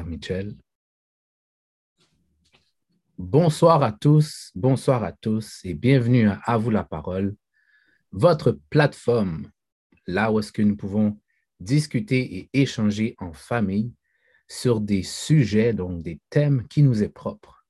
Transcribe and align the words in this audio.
Michel. 0.00 0.56
Bonsoir 3.18 3.82
à 3.82 3.92
tous, 3.92 4.50
bonsoir 4.54 5.04
à 5.04 5.12
tous 5.12 5.60
et 5.64 5.74
bienvenue 5.74 6.28
à 6.28 6.40
À 6.44 6.56
vous 6.56 6.70
la 6.70 6.82
parole, 6.82 7.36
votre 8.10 8.58
plateforme, 8.70 9.50
là 10.06 10.32
où 10.32 10.38
est-ce 10.38 10.50
que 10.50 10.62
nous 10.62 10.76
pouvons 10.76 11.20
discuter 11.60 12.36
et 12.36 12.50
échanger 12.54 13.14
en 13.18 13.32
famille 13.32 13.92
sur 14.48 14.80
des 14.80 15.02
sujets, 15.02 15.72
donc 15.72 16.02
des 16.02 16.20
thèmes 16.30 16.66
qui 16.68 16.82
nous 16.82 17.02
est 17.02 17.08
propres, 17.08 17.64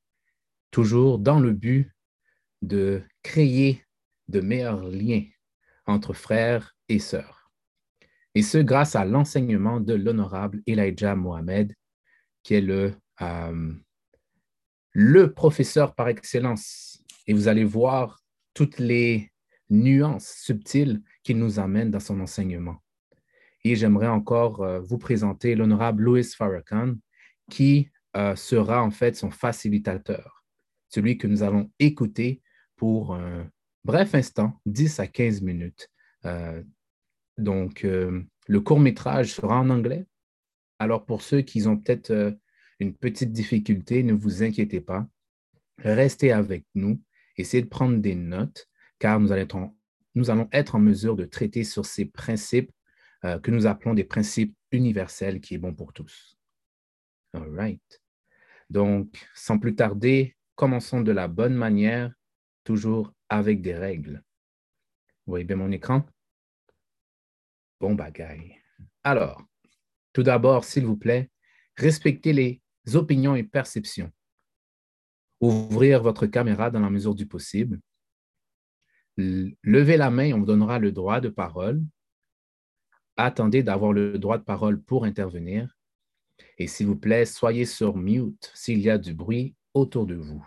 toujours 0.71 1.19
dans 1.19 1.41
le 1.41 1.53
but 1.53 1.93
de 2.63 3.03
créer 3.23 3.85
de 4.29 4.41
meilleurs 4.41 4.85
liens 4.85 5.25
entre 5.87 6.13
frères 6.13 6.77
et 6.89 7.01
sœurs. 7.01 7.51
Et 8.35 8.43
ce, 8.43 8.59
grâce 8.59 8.97
à 8.97 9.05
l'enseignement 9.05 9.81
de 9.81 9.93
l'honorable 9.93 10.63
Elijah 10.67 11.15
Mohamed, 11.15 11.75
qui 12.43 12.55
est 12.55 12.61
le, 12.61 12.95
euh, 13.21 13.73
le 14.93 15.33
professeur 15.33 15.95
par 15.95 16.09
excellence. 16.09 17.03
Et 17.27 17.33
vous 17.33 17.49
allez 17.49 17.65
voir 17.65 18.21
toutes 18.55 18.79
les 18.79 19.31
nuances 19.71 20.29
subtiles 20.29 21.03
qu'il 21.23 21.39
nous 21.39 21.59
amène 21.59 21.91
dans 21.91 22.01
son 22.01 22.21
enseignement. 22.21 22.83
Et 23.65 23.77
j'aimerais 23.77 24.09
encore 24.09 24.63
euh, 24.63 24.81
vous 24.81 24.99
présenter 24.99 25.55
l'honorable 25.55 26.03
Louis 26.03 26.25
Farrakhan, 26.25 26.95
qui 27.51 27.91
euh, 28.17 28.35
sera 28.37 28.83
en 28.83 28.91
fait 28.91 29.17
son 29.17 29.31
facilitateur, 29.31 30.45
celui 30.89 31.17
que 31.17 31.27
nous 31.27 31.43
allons 31.43 31.71
écouter 31.79 32.43
pour 32.77 33.15
un 33.15 33.49
bref 33.85 34.15
instant, 34.15 34.61
10 34.67 35.01
à 35.01 35.07
15 35.07 35.43
minutes. 35.43 35.89
Donc, 37.39 37.83
le 37.85 38.61
court 38.61 38.81
métrage 38.81 39.33
sera 39.33 39.59
en 39.59 39.71
anglais. 39.71 40.07
Alors, 40.83 41.07
pour 41.07 41.23
ceux 41.23 41.43
qui 41.43 41.65
ont 41.69 41.77
peut-être 41.77 42.37
une 42.81 42.93
petite 42.93 43.31
difficulté, 43.31 44.03
ne 44.03 44.15
vous 44.15 44.43
inquiétez 44.43 44.81
pas. 44.81 45.07
Restez 45.79 46.33
avec 46.33 46.65
nous, 46.75 47.01
essayez 47.37 47.63
de 47.63 47.69
prendre 47.69 47.99
des 47.99 48.17
notes, 48.17 48.69
car 48.99 49.21
nous 49.21 49.31
allons 49.31 49.43
être 49.43 49.55
en, 49.55 49.77
nous 50.17 50.29
allons 50.29 50.49
être 50.51 50.75
en 50.75 50.81
mesure 50.81 51.15
de 51.15 51.25
traiter 51.25 51.63
sur 51.63 51.87
ces 51.87 52.07
principes 52.07 52.73
euh, 53.25 53.39
que 53.39 53.53
nous 53.53 53.69
appelons 53.69 53.95
des 53.95 54.03
principes 54.03 54.57
universels 54.73 55.41
qui 55.41 55.55
est 55.55 55.59
bon 55.59 55.73
pour 55.73 55.93
tous. 55.93 56.37
All 57.33 57.49
right. 57.55 58.03
Donc, 58.69 59.25
sans 59.37 59.61
plus 59.61 59.77
tarder, 59.77 60.37
commençons 60.57 61.01
de 61.01 61.13
la 61.13 61.29
bonne 61.29 61.55
manière, 61.55 62.13
toujours 62.65 63.15
avec 63.29 63.63
des 63.63 63.75
règles. 63.75 64.21
Vous 65.27 65.31
voyez 65.31 65.45
bien 65.45 65.55
mon 65.55 65.71
écran? 65.71 66.05
Bon 67.79 67.95
bagaille. 67.95 68.57
Alors, 69.05 69.47
tout 70.13 70.23
d'abord, 70.23 70.65
s'il 70.65 70.87
vous 70.87 70.97
plaît, 70.97 71.31
respectez 71.77 72.33
les 72.33 72.61
opinions 72.95 73.35
et 73.35 73.43
perceptions. 73.43 74.11
Ouvrir 75.41 76.03
votre 76.03 76.27
caméra 76.27 76.71
dans 76.71 76.81
la 76.81 76.91
mesure 76.91 77.15
du 77.15 77.27
possible. 77.27 77.81
Levez 79.17 79.97
la 79.97 80.11
main, 80.11 80.33
on 80.33 80.41
vous 80.41 80.47
donnera 80.47 80.79
le 80.79 80.93
droit 80.93 81.21
de 81.21 81.29
parole. 81.29 81.83
Attendez 83.17 83.63
d'avoir 83.63 83.93
le 83.93 84.19
droit 84.19 84.39
de 84.39 84.45
parole 84.45 84.81
pour 84.81 85.05
intervenir. 85.05 85.77
Et 86.59 86.67
s'il 86.67 86.87
vous 86.87 86.97
plaît, 86.97 87.25
soyez 87.25 87.67
sur 87.67 87.97
mute 87.97 88.51
s'il 88.55 88.81
y 88.81 88.91
a 88.91 88.99
du 88.99 89.15
bruit 89.15 89.55
autour 89.75 90.07
de 90.07 90.15
vous. 90.15 90.47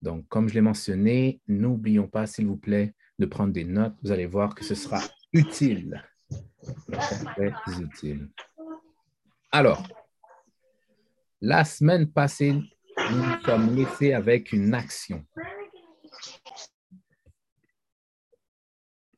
Donc, 0.00 0.26
comme 0.28 0.48
je 0.48 0.54
l'ai 0.54 0.60
mentionné, 0.60 1.40
n'oublions 1.46 2.08
pas, 2.08 2.26
s'il 2.26 2.46
vous 2.46 2.56
plaît, 2.56 2.94
de 3.18 3.26
prendre 3.26 3.52
des 3.52 3.64
notes. 3.64 3.94
Vous 4.02 4.10
allez 4.10 4.26
voir 4.26 4.54
que 4.54 4.64
ce 4.64 4.74
sera 4.74 5.00
utile. 5.32 6.02
Alors, 9.50 9.86
la 11.40 11.64
semaine 11.64 12.10
passée, 12.10 12.52
nous 12.52 13.16
nous 13.16 13.40
sommes 13.44 13.74
laissés 13.74 14.12
avec 14.12 14.52
une 14.52 14.74
action. 14.74 15.24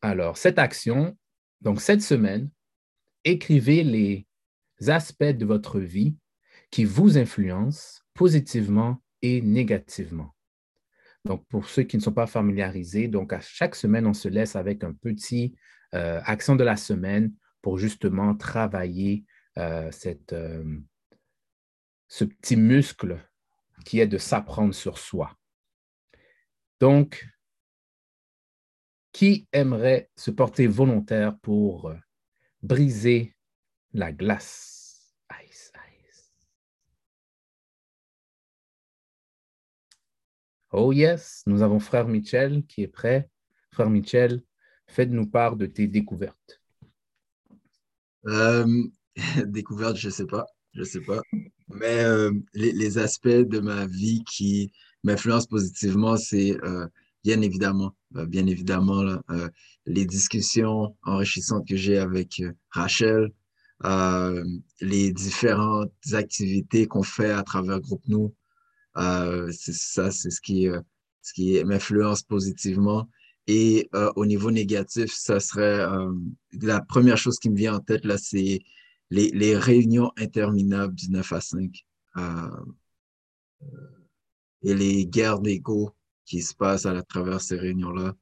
Alors, 0.01 0.37
cette 0.37 0.59
action, 0.59 1.17
donc 1.61 1.81
cette 1.81 2.03
semaine, 2.03 2.51
écrivez 3.25 3.85
les 3.85 4.27
aspects 4.89 5.25
de 5.25 5.47
votre 5.47 5.81
vie 5.81 6.17
qui 6.71 6.85
vous 6.85 7.17
influencent 7.17 8.03
positivement 8.15 9.03
et 9.23 9.41
négativement. 9.41 10.35
Donc, 11.25 11.47
pour 11.49 11.69
ceux 11.69 11.85
qui 11.85 11.97
ne 11.97 12.03
sont 12.03 12.13
pas 12.13 12.27
familiarisés, 12.27 13.09
donc 13.09 13.33
à 13.33 13.41
chaque 13.41 13.75
semaine, 13.75 14.07
on 14.07 14.13
se 14.13 14.29
laisse 14.29 14.57
avec 14.57 14.85
un 14.85 14.93
petit 14.93 15.55
euh, 15.95 16.21
action 16.25 16.57
de 16.57 16.65
la 16.65 16.77
semaine 16.77 17.33
pour 17.63 17.79
justement 17.79 18.35
travailler 18.35 19.25
euh, 19.59 19.91
cette, 19.93 20.33
euh, 20.33 20.79
ce 22.09 22.25
petit 22.25 22.57
muscle 22.57 23.19
qui 23.85 24.01
est 24.01 24.07
de 24.07 24.19
s'apprendre 24.19 24.75
sur 24.75 24.99
soi. 24.99 25.37
Donc, 26.81 27.27
qui 29.13 29.47
aimerait 29.53 30.11
se 30.17 30.31
porter 30.31 30.67
volontaire 30.67 31.39
pour 31.39 31.91
euh, 31.91 31.97
briser 32.63 33.37
la 33.93 34.13
glace? 34.13 35.15
Ice, 35.45 35.73
ice. 36.09 36.33
Oh 40.73 40.93
yes, 40.93 41.45
nous 41.47 41.63
avons 41.63 41.79
frère 41.79 42.09
Michel 42.09 42.67
qui 42.67 42.83
est 42.83 42.89
prêt. 42.89 43.31
Frère 43.71 43.91
Michel, 43.91 44.43
faites-nous 44.95 45.27
part 45.27 45.57
de 45.57 45.67
tes 45.67 45.89
découvertes. 45.89 46.61
Euh, 48.27 48.85
découvertes, 49.47 49.97
je 49.97 50.09
ne 50.09 50.13
sais 50.13 50.27
pas. 50.27 50.47
Je 50.73 50.85
sais 50.85 51.01
pas. 51.01 51.21
Mais 51.69 52.05
euh, 52.05 52.33
les, 52.55 52.99
aspects 52.99 53.29
de 53.29 53.61
ma 53.61 53.87
vie 53.87 54.25
qui 54.25 54.73
m'influencent 55.03 55.47
positivement, 55.47 56.17
c'est 56.17 56.57
euh, 56.65 56.87
bien 57.23 57.41
évidemment, 57.43 57.95
bien 58.11 58.47
évidemment, 58.47 59.03
les 59.87 60.05
discussions 60.05 60.97
enrichissantes 61.05 61.67
que 61.67 61.77
j'ai 61.77 61.99
avec 61.99 62.43
Rachel, 62.71 63.31
les 64.81 65.13
différentes 65.13 65.93
activités 66.13 66.87
qu'on 66.87 67.03
fait 67.03 67.31
à 67.31 67.43
travers 67.43 67.81
Groupe 67.81 68.07
Nous. 68.09 68.35
c'est 68.97 69.75
ça, 69.75 70.11
c'est 70.11 70.31
ce 70.31 70.41
qui, 70.41 70.69
ce 71.23 71.33
qui 71.33 71.63
m'influence 71.65 72.23
positivement. 72.23 73.09
Et 73.47 73.91
au 74.17 74.25
niveau 74.25 74.51
négatif, 74.51 75.13
ça 75.13 75.39
serait 75.39 75.87
la 76.63 76.81
première 76.81 77.19
chose 77.19 77.39
qui 77.39 77.51
me 77.51 77.57
vient 77.57 77.75
en 77.75 77.81
tête, 77.81 78.05
là, 78.05 78.17
c'est 78.17 78.61
les, 79.11 79.57
réunions 79.57 80.11
interminables 80.17 80.95
du 80.95 81.11
9 81.11 81.33
à 81.33 81.41
5 81.41 81.85
euh, 82.17 82.49
et 84.63 84.75
les 84.75 85.07
guerres 85.07 85.41
d'ego 85.41 85.95
qui 86.25 86.41
se 86.43 86.55
passent 86.55 86.87
à 86.87 87.03
travers 87.03 87.41
ces 87.41 87.57
réunions-là, 87.57 88.15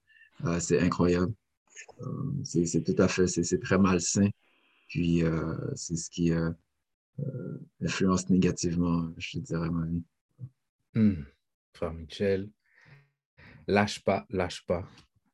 euh, 0.44 0.60
c'est 0.60 0.80
incroyable. 0.80 1.32
Euh, 2.00 2.32
c'est 2.44 2.82
tout 2.82 3.00
à 3.00 3.08
fait, 3.08 3.26
c'est 3.26 3.60
très 3.60 3.78
malsain. 3.78 4.28
Puis 4.88 5.22
c'est 5.74 5.96
ce 5.96 6.10
qui 6.10 6.30
influence 7.80 8.28
négativement, 8.28 9.10
je 9.16 9.38
dirais, 9.38 9.70
ma 9.70 9.86
vie. 9.86 10.02
Hmm. 10.94 11.24
Frère 11.72 11.94
Michel, 11.94 12.50
lâche 13.66 14.04
pas, 14.04 14.26
lâche 14.28 14.66
pas, 14.66 14.86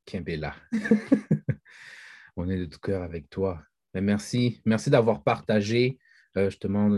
Kimbella. 0.08 0.54
On 2.36 2.48
est 2.48 2.56
de 2.56 2.64
tout 2.64 2.80
cœur 2.80 3.02
avec 3.02 3.28
toi. 3.28 3.62
Ben, 3.92 4.02
merci. 4.02 4.62
Merci 4.64 4.88
d'avoir 4.88 5.22
partagé 5.22 5.98
euh, 6.36 6.48
justement 6.48 6.88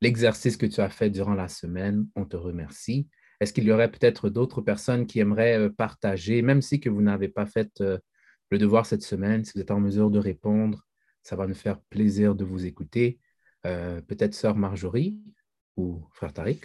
l'exercice 0.00 0.56
que 0.56 0.66
tu 0.66 0.80
as 0.80 0.90
fait 0.90 1.10
durant 1.10 1.34
la 1.34 1.48
semaine. 1.48 2.06
On 2.14 2.24
te 2.24 2.36
remercie. 2.36 3.08
Est-ce 3.40 3.52
qu'il 3.52 3.64
y 3.64 3.72
aurait 3.72 3.90
peut-être 3.90 4.30
d'autres 4.30 4.60
personnes 4.60 5.06
qui 5.06 5.18
aimeraient 5.18 5.58
euh, 5.58 5.70
partager, 5.70 6.40
même 6.40 6.62
si 6.62 6.78
que 6.78 6.88
vous 6.88 7.02
n'avez 7.02 7.28
pas 7.28 7.46
fait 7.46 7.70
euh, 7.80 7.98
le 8.50 8.58
devoir 8.58 8.86
cette 8.86 9.02
semaine, 9.02 9.44
si 9.44 9.52
vous 9.54 9.60
êtes 9.60 9.72
en 9.72 9.80
mesure 9.80 10.10
de 10.10 10.20
répondre, 10.20 10.86
ça 11.24 11.34
va 11.34 11.48
nous 11.48 11.54
faire 11.54 11.80
plaisir 11.90 12.34
de 12.34 12.44
vous 12.44 12.64
écouter. 12.64 13.18
peut-être 13.62 14.32
sœur 14.32 14.56
Marjorie 14.56 15.18
ou 15.76 16.06
frère 16.12 16.32
Tariq. 16.32 16.64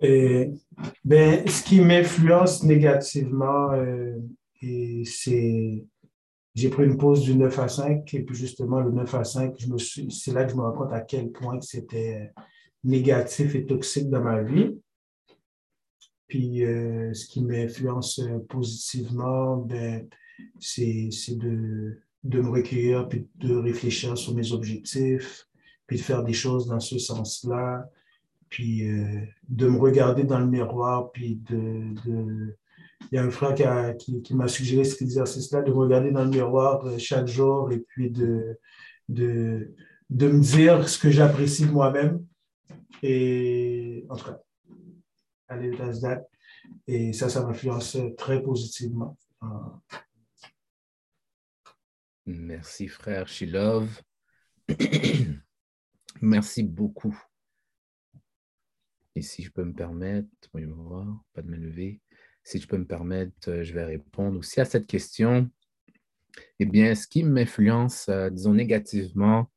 Ben, 0.00 1.48
ce 1.48 1.62
qui 1.62 1.80
m'influence 1.80 2.62
négativement, 2.62 3.72
et 4.62 5.04
c'est, 5.04 5.84
j'ai 6.54 6.68
pris 6.68 6.84
une 6.84 6.96
pause 6.96 7.22
du 7.22 7.36
9 7.36 7.58
à 7.58 7.68
5, 7.68 8.14
et 8.14 8.22
puis 8.22 8.36
justement, 8.36 8.80
le 8.80 8.90
9 8.90 9.14
à 9.14 9.24
5, 9.24 9.54
je 9.58 9.68
me 9.68 9.78
suis, 9.78 10.10
c'est 10.10 10.32
là 10.32 10.44
que 10.44 10.52
je 10.52 10.56
me 10.56 10.62
rends 10.62 10.72
compte 10.72 10.92
à 10.92 11.00
quel 11.00 11.30
point 11.30 11.60
c'était 11.60 12.32
négatif 12.84 13.54
et 13.54 13.66
toxique 13.66 14.08
dans 14.08 14.22
ma 14.22 14.42
vie. 14.42 14.78
Puis, 16.26 16.64
euh, 16.64 17.12
ce 17.14 17.26
qui 17.26 17.42
m'influence 17.42 18.20
positivement, 18.48 19.56
ben, 19.56 20.08
c'est, 20.58 21.08
c'est 21.10 21.36
de, 21.36 22.00
de 22.24 22.40
me 22.40 22.50
recueillir, 22.50 23.08
puis 23.08 23.26
de 23.36 23.54
réfléchir 23.54 24.16
sur 24.18 24.34
mes 24.34 24.52
objectifs, 24.52 25.46
puis 25.86 25.96
de 25.96 26.02
faire 26.02 26.22
des 26.22 26.34
choses 26.34 26.66
dans 26.66 26.80
ce 26.80 26.98
sens-là, 26.98 27.88
puis 28.48 28.88
euh, 28.88 29.20
de 29.48 29.68
me 29.68 29.78
regarder 29.78 30.24
dans 30.24 30.38
le 30.38 30.46
miroir, 30.46 31.10
puis 31.12 31.36
de, 31.48 31.94
de 32.06 32.56
il 33.10 33.14
y 33.14 33.18
a 33.18 33.22
un 33.22 33.30
frère 33.30 33.54
qui, 33.96 34.22
qui, 34.22 34.34
m'a 34.34 34.48
suggéré 34.48 34.84
cet 34.84 35.02
exercice-là, 35.02 35.62
de 35.62 35.70
regarder 35.70 36.10
dans 36.10 36.24
le 36.24 36.30
miroir 36.30 36.84
euh, 36.84 36.98
chaque 36.98 37.26
jour 37.26 37.70
et 37.72 37.78
puis 37.78 38.10
de, 38.10 38.58
de, 39.08 39.74
de 40.10 40.28
me 40.28 40.40
dire 40.40 40.88
ce 40.88 40.98
que 40.98 41.10
j'apprécie 41.10 41.66
de 41.66 41.70
moi-même. 41.70 42.24
Et 43.02 44.04
en 44.08 44.16
tout 44.16 44.26
cas, 44.26 44.38
that's 45.48 46.00
that. 46.00 46.22
Et 46.86 47.12
ça, 47.12 47.28
ça 47.28 47.44
m'influence 47.44 47.96
très 48.16 48.42
positivement. 48.42 49.16
Merci, 52.26 52.88
frère 52.88 53.28
Shilov. 53.28 54.02
Merci 56.20 56.62
beaucoup. 56.62 57.16
Et 59.18 59.22
si 59.22 59.42
je 59.42 59.50
peux 59.50 59.64
me 59.64 59.72
permettre, 59.72 60.28
voir, 60.54 61.24
pas 61.34 61.42
de 61.42 61.50
main 61.50 61.56
levée. 61.56 62.00
Si 62.44 62.60
je 62.60 62.68
peux 62.68 62.78
me 62.78 62.86
permettre, 62.86 63.50
euh, 63.50 63.64
je 63.64 63.72
vais 63.72 63.84
répondre 63.84 64.38
aussi 64.38 64.60
à 64.60 64.64
cette 64.64 64.86
question. 64.86 65.50
Eh 66.60 66.66
bien, 66.66 66.94
ce 66.94 67.08
qui 67.08 67.24
m'influence, 67.24 68.08
euh, 68.08 68.30
disons 68.30 68.54
négativement, 68.54 69.50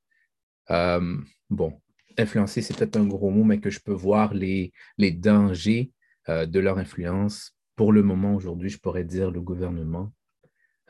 euh, 0.72 1.16
bon, 1.52 1.80
influencer, 2.18 2.63
c'est 2.63 2.75
peut-être 2.75 2.98
un 2.98 3.06
gros 3.06 3.30
mot, 3.30 3.44
mais 3.44 3.60
que 3.60 3.69
je 3.69 3.80
peux 3.80 3.94
voir 3.94 4.34
les, 4.34 4.74
les 4.98 5.12
dangers 5.12 5.92
de 6.28 6.60
leur 6.60 6.80
influence. 6.80 7.56
Pour 7.75 7.94
le 7.94 8.02
moment, 8.02 8.34
aujourd'hui, 8.34 8.69
je 8.69 8.80
pourrais 8.80 9.04
dire 9.04 9.30
le 9.30 9.42
gouvernement. 9.42 10.12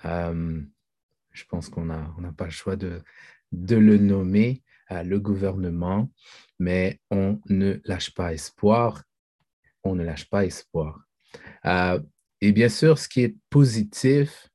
je 0.02 1.44
pense 1.50 1.68
qu'on 1.68 1.86
n'a 1.86 2.16
on 2.18 2.32
pas 2.32 2.46
le 2.46 2.52
choix 2.52 2.78
de, 2.78 3.02
de 3.52 3.76
le 3.76 3.98
nommer, 3.98 4.64
le 5.04 5.20
gouvernement, 5.20 6.12
mais 6.60 7.00
on 7.10 7.40
ne 7.50 7.80
lâche 7.86 8.14
pas 8.14 8.34
espoir. 8.34 9.04
On 9.84 9.96
ne 9.96 10.04
lâche 10.04 10.30
pas 10.30 10.46
espoir. 10.46 11.06
et 12.42 12.52
bien 12.52 12.70
sûr, 12.70 12.98
ce 12.98 13.08
qui 13.08 13.22
est 13.22 13.36
positif, 13.50 14.50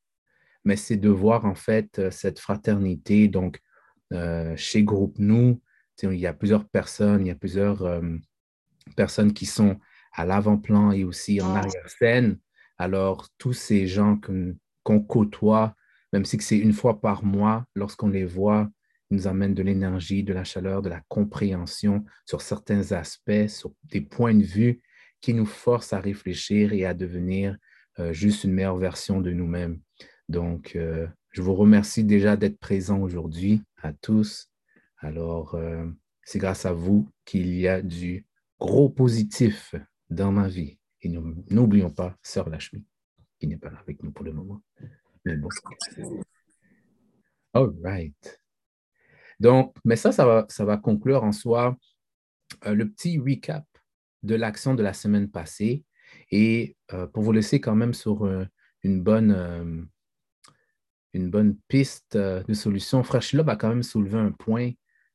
mais 0.64 0.76
c'est 0.76 0.96
de 0.96 1.08
voir 1.08 1.46
en 1.46 1.54
fait 1.54 2.10
cette 2.10 2.40
fraternité. 2.40 3.28
Donc, 3.28 3.60
euh, 4.12 4.54
chez 4.56 4.82
Groupe 4.82 5.18
Nous, 5.18 5.60
il 6.02 6.14
y 6.14 6.26
a 6.26 6.34
plusieurs 6.34 6.68
personnes, 6.68 7.22
il 7.22 7.28
y 7.28 7.32
a 7.32 7.36
plusieurs 7.36 7.82
euh, 7.82 8.02
personnes 8.96 9.32
qui 9.32 9.46
sont 9.46 9.78
à 10.12 10.24
l'avant-plan 10.24 10.92
et 10.92 11.04
aussi 11.04 11.40
en 11.40 11.54
arrière-scène. 11.54 12.38
Alors, 12.78 13.28
tous 13.38 13.52
ces 13.52 13.86
gens 13.86 14.20
qu'on 14.82 15.00
côtoie, 15.00 15.74
même 16.12 16.24
si 16.24 16.38
c'est 16.40 16.58
une 16.58 16.72
fois 16.72 17.00
par 17.00 17.24
mois, 17.24 17.64
lorsqu'on 17.74 18.08
les 18.08 18.24
voit, 18.24 18.68
nous 19.10 19.26
amènent 19.26 19.54
de 19.54 19.62
l'énergie, 19.62 20.24
de 20.24 20.32
la 20.32 20.44
chaleur, 20.44 20.82
de 20.82 20.88
la 20.88 21.02
compréhension 21.08 22.04
sur 22.24 22.40
certains 22.42 22.92
aspects, 22.92 23.48
sur 23.48 23.72
des 23.84 24.00
points 24.00 24.34
de 24.34 24.44
vue 24.44 24.82
qui 25.20 25.34
nous 25.34 25.46
forcent 25.46 25.92
à 25.92 26.00
réfléchir 26.00 26.72
et 26.72 26.84
à 26.84 26.94
devenir 26.94 27.56
euh, 27.98 28.12
juste 28.12 28.44
une 28.44 28.52
meilleure 28.52 28.78
version 28.78 29.20
de 29.20 29.30
nous-mêmes. 29.30 29.80
Donc, 30.28 30.76
je 31.36 31.42
vous 31.42 31.54
remercie 31.54 32.02
déjà 32.02 32.34
d'être 32.34 32.58
présents 32.58 33.00
aujourd'hui 33.00 33.62
à 33.82 33.92
tous. 33.92 34.50
Alors, 35.00 35.54
euh, 35.54 35.84
c'est 36.24 36.38
grâce 36.38 36.64
à 36.64 36.72
vous 36.72 37.10
qu'il 37.26 37.54
y 37.54 37.68
a 37.68 37.82
du 37.82 38.24
gros 38.58 38.88
positif 38.88 39.74
dans 40.08 40.32
ma 40.32 40.48
vie. 40.48 40.78
Et 41.02 41.10
n'oublions 41.10 41.90
pas 41.90 42.16
Sœur 42.22 42.48
Lachmi, 42.48 42.86
qui 43.38 43.48
n'est 43.48 43.58
pas 43.58 43.68
là 43.68 43.78
avec 43.80 44.02
nous 44.02 44.12
pour 44.12 44.24
le 44.24 44.32
moment. 44.32 44.62
Mais 45.26 45.36
bon. 45.36 45.50
All 47.52 47.70
right. 47.82 48.40
Donc, 49.40 49.74
mais 49.84 49.96
ça, 49.96 50.12
ça 50.12 50.24
va, 50.24 50.46
ça 50.48 50.64
va 50.64 50.76
conclure 50.76 51.24
en 51.24 51.32
soi 51.32 51.76
euh, 52.66 52.74
le 52.74 52.88
petit 52.88 53.18
recap 53.18 53.64
de 54.22 54.34
l'action 54.34 54.74
de 54.74 54.82
la 54.82 54.92
semaine 54.92 55.30
passée 55.30 55.84
et 56.30 56.76
euh, 56.92 57.06
pour 57.06 57.22
vous 57.22 57.32
laisser 57.32 57.60
quand 57.60 57.74
même 57.74 57.94
sur 57.94 58.28
une 58.82 59.02
bonne 59.02 59.88
une 61.16 61.30
bonne 61.30 61.56
piste 61.68 62.16
euh, 62.16 62.42
de 62.44 62.54
solution. 62.54 63.02
Frère 63.02 63.22
a 63.48 63.56
quand 63.56 63.68
même 63.68 63.82
soulevé 63.82 64.18
un 64.18 64.32
point. 64.32 64.70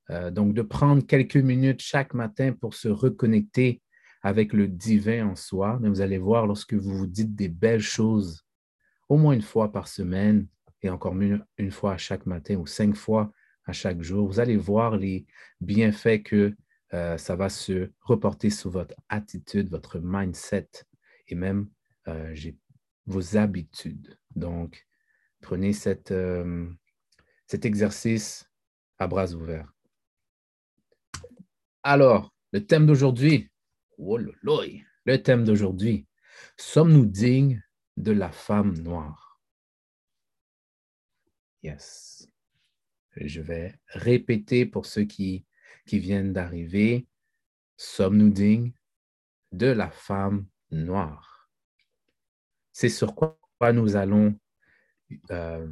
Euh, 0.10 0.32
donc, 0.32 0.54
de 0.54 0.62
prendre 0.62 1.06
quelques 1.06 1.38
minutes 1.38 1.82
chaque 1.82 2.14
matin 2.14 2.54
pour 2.54 2.74
se 2.74 2.90
reconnecter 2.90 3.82
avec 4.24 4.52
le 4.52 4.68
divin 4.68 5.28
en 5.28 5.36
soi. 5.36 5.78
Mais 5.82 5.90
vous 5.90 6.02
allez 6.02 6.18
voir, 6.18 6.48
lorsque 6.48 6.74
vous 6.74 6.98
vous 6.98 7.08
dites 7.08 7.36
des 7.36 7.50
belles 7.50 7.82
choses, 7.82 8.44
au 9.10 9.18
moins 9.18 9.34
une 9.34 9.42
fois 9.42 9.72
par 9.72 9.88
semaine, 9.88 10.48
et 10.82 10.90
encore 10.90 11.14
mieux 11.14 11.42
une 11.58 11.72
fois 11.72 11.94
à 11.94 11.98
chaque 11.98 12.26
matin 12.26 12.56
ou 12.56 12.66
cinq 12.66 12.96
fois 12.96 13.32
à 13.66 13.74
chaque 13.74 14.02
jour, 14.02 14.28
vous 14.28 14.40
allez 14.40 14.58
voir 14.58 14.98
les 14.98 15.26
bienfaits 15.62 16.24
que 16.24 16.56
euh, 16.94 17.18
ça 17.18 17.36
va 17.36 17.50
se 17.50 17.92
reporter 18.02 18.50
sur 18.50 18.70
votre 18.70 18.96
attitude, 19.10 19.70
votre 19.70 20.00
mindset 20.00 20.70
et 21.28 21.36
même 21.36 21.70
vos 23.06 23.38
habitudes. 23.38 24.18
Donc, 24.36 24.86
Prenez 25.42 25.72
euh, 26.12 26.70
cet 27.48 27.66
exercice 27.66 28.50
à 29.00 29.08
bras 29.08 29.34
ouverts. 29.34 29.74
Alors, 31.84 32.34
le 32.52 32.66
thème 32.66 32.86
d'aujourd'hui, 32.86 33.50
oh 33.98 34.18
le 34.18 35.24
thème 35.24 35.44
d'aujourd'hui, 35.44 36.06
sommes-nous 36.58 37.06
dignes 37.06 37.62
de 37.98 38.12
la 38.12 38.32
femme 38.32 38.78
noire? 38.78 39.40
Yes. 41.64 42.31
Je 43.16 43.42
vais 43.42 43.76
répéter 43.88 44.66
pour 44.66 44.86
ceux 44.86 45.04
qui, 45.04 45.46
viennent 45.92 46.32
d'arriver. 46.32 47.06
Sommes-nous 47.76 48.30
dignes 48.30 48.72
de 49.52 49.68
la 49.68 49.90
femme 49.92 50.46
noire? 50.70 51.50
C'est 52.72 52.88
sur 52.88 53.14
quoi 53.14 53.38
nous 53.74 53.98
allons 53.98 54.40
euh, 55.32 55.68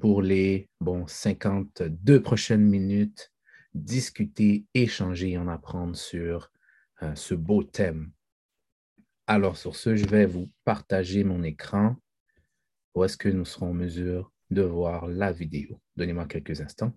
pour 0.00 0.20
les 0.20 0.68
bon, 0.80 1.06
52 1.06 2.20
prochaines 2.22 2.68
minutes, 2.68 3.32
discuter, 3.72 4.66
échanger 4.74 5.38
en 5.38 5.46
apprendre 5.46 5.94
sur 5.94 6.50
euh, 7.02 7.14
ce 7.14 7.34
beau 7.34 7.62
thème. 7.62 8.10
Alors, 9.28 9.56
sur 9.56 9.76
ce, 9.76 9.94
je 9.94 10.06
vais 10.06 10.26
vous 10.26 10.50
partager 10.64 11.22
mon 11.22 11.44
écran. 11.44 11.96
Où 12.94 13.04
est-ce 13.04 13.16
que 13.16 13.28
nous 13.28 13.44
serons 13.44 13.70
en 13.70 13.74
mesure 13.74 14.32
de 14.52 14.62
voir 14.62 15.06
la 15.06 15.32
vidéo? 15.32 15.80
Donnez-moi 15.96 16.26
quelques 16.26 16.60
instants. 16.60 16.92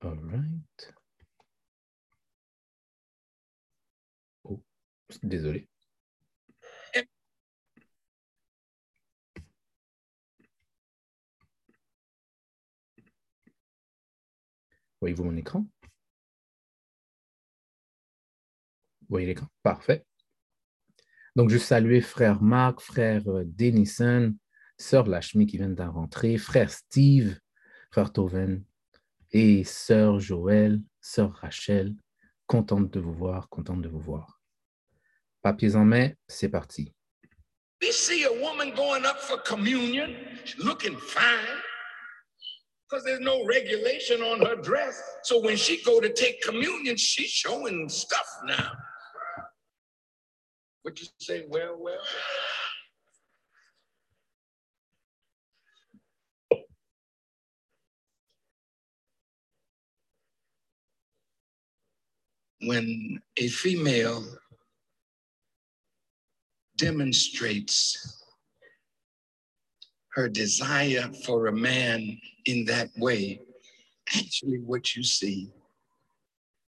All 0.00 0.18
right. 0.30 0.94
Oh, 4.44 4.62
désolé. 5.22 5.68
Voyez-vous 15.00 15.24
mon 15.24 15.36
écran? 15.36 15.66
Voyez 19.14 19.26
l'écran? 19.26 19.46
Parfait. 19.62 20.04
Donc, 21.36 21.50
je 21.50 21.58
salue 21.58 22.00
frère 22.00 22.42
Marc, 22.42 22.80
frère 22.80 23.28
euh, 23.28 23.42
Denison, 23.44 24.34
sœur 24.78 25.06
Lachmi 25.06 25.46
qui 25.46 25.56
vient 25.56 25.68
d'en 25.68 25.90
rentrer, 25.90 26.38
frère 26.38 26.70
Steve, 26.70 27.38
frère 27.90 28.12
Toven, 28.12 28.64
et 29.32 29.64
sœur 29.64 30.20
Joël, 30.20 30.80
sœur 31.00 31.32
Rachel, 31.32 31.94
contente 32.46 32.90
de 32.90 33.00
vous 33.00 33.12
voir, 33.12 33.48
contente 33.48 33.82
de 33.82 33.88
vous 33.88 34.00
voir. 34.00 34.40
Papiers 35.42 35.76
en 35.76 35.84
main, 35.84 36.10
c'est 36.28 36.48
parti. 36.48 36.92
We 37.82 37.92
see 37.92 38.24
a 38.24 38.32
woman 38.32 38.72
going 38.74 39.04
up 39.04 39.18
for 39.18 39.36
communion, 39.42 40.14
looking 40.58 40.96
fine, 40.96 41.60
because 42.88 43.04
there's 43.04 43.20
no 43.20 43.44
regulation 43.44 44.22
on 44.22 44.40
her 44.40 44.56
dress. 44.56 45.02
So 45.24 45.40
when 45.40 45.56
she 45.56 45.82
go 45.84 46.00
to 46.00 46.08
take 46.08 46.40
communion, 46.40 46.96
she's 46.96 47.30
showing 47.30 47.88
stuff 47.88 48.26
now. 48.46 48.72
What 50.84 51.00
you 51.00 51.06
say? 51.18 51.46
Well, 51.48 51.76
well. 51.78 51.98
when 62.66 63.20
a 63.36 63.48
female 63.48 64.24
demonstrates 66.76 68.22
her 70.12 70.28
desire 70.28 71.10
for 71.24 71.46
a 71.46 71.52
man 71.52 72.18
in 72.46 72.64
that 72.66 72.90
way, 72.96 73.40
actually 74.14 74.58
what 74.58 74.94
you 74.94 75.02
see 75.02 75.50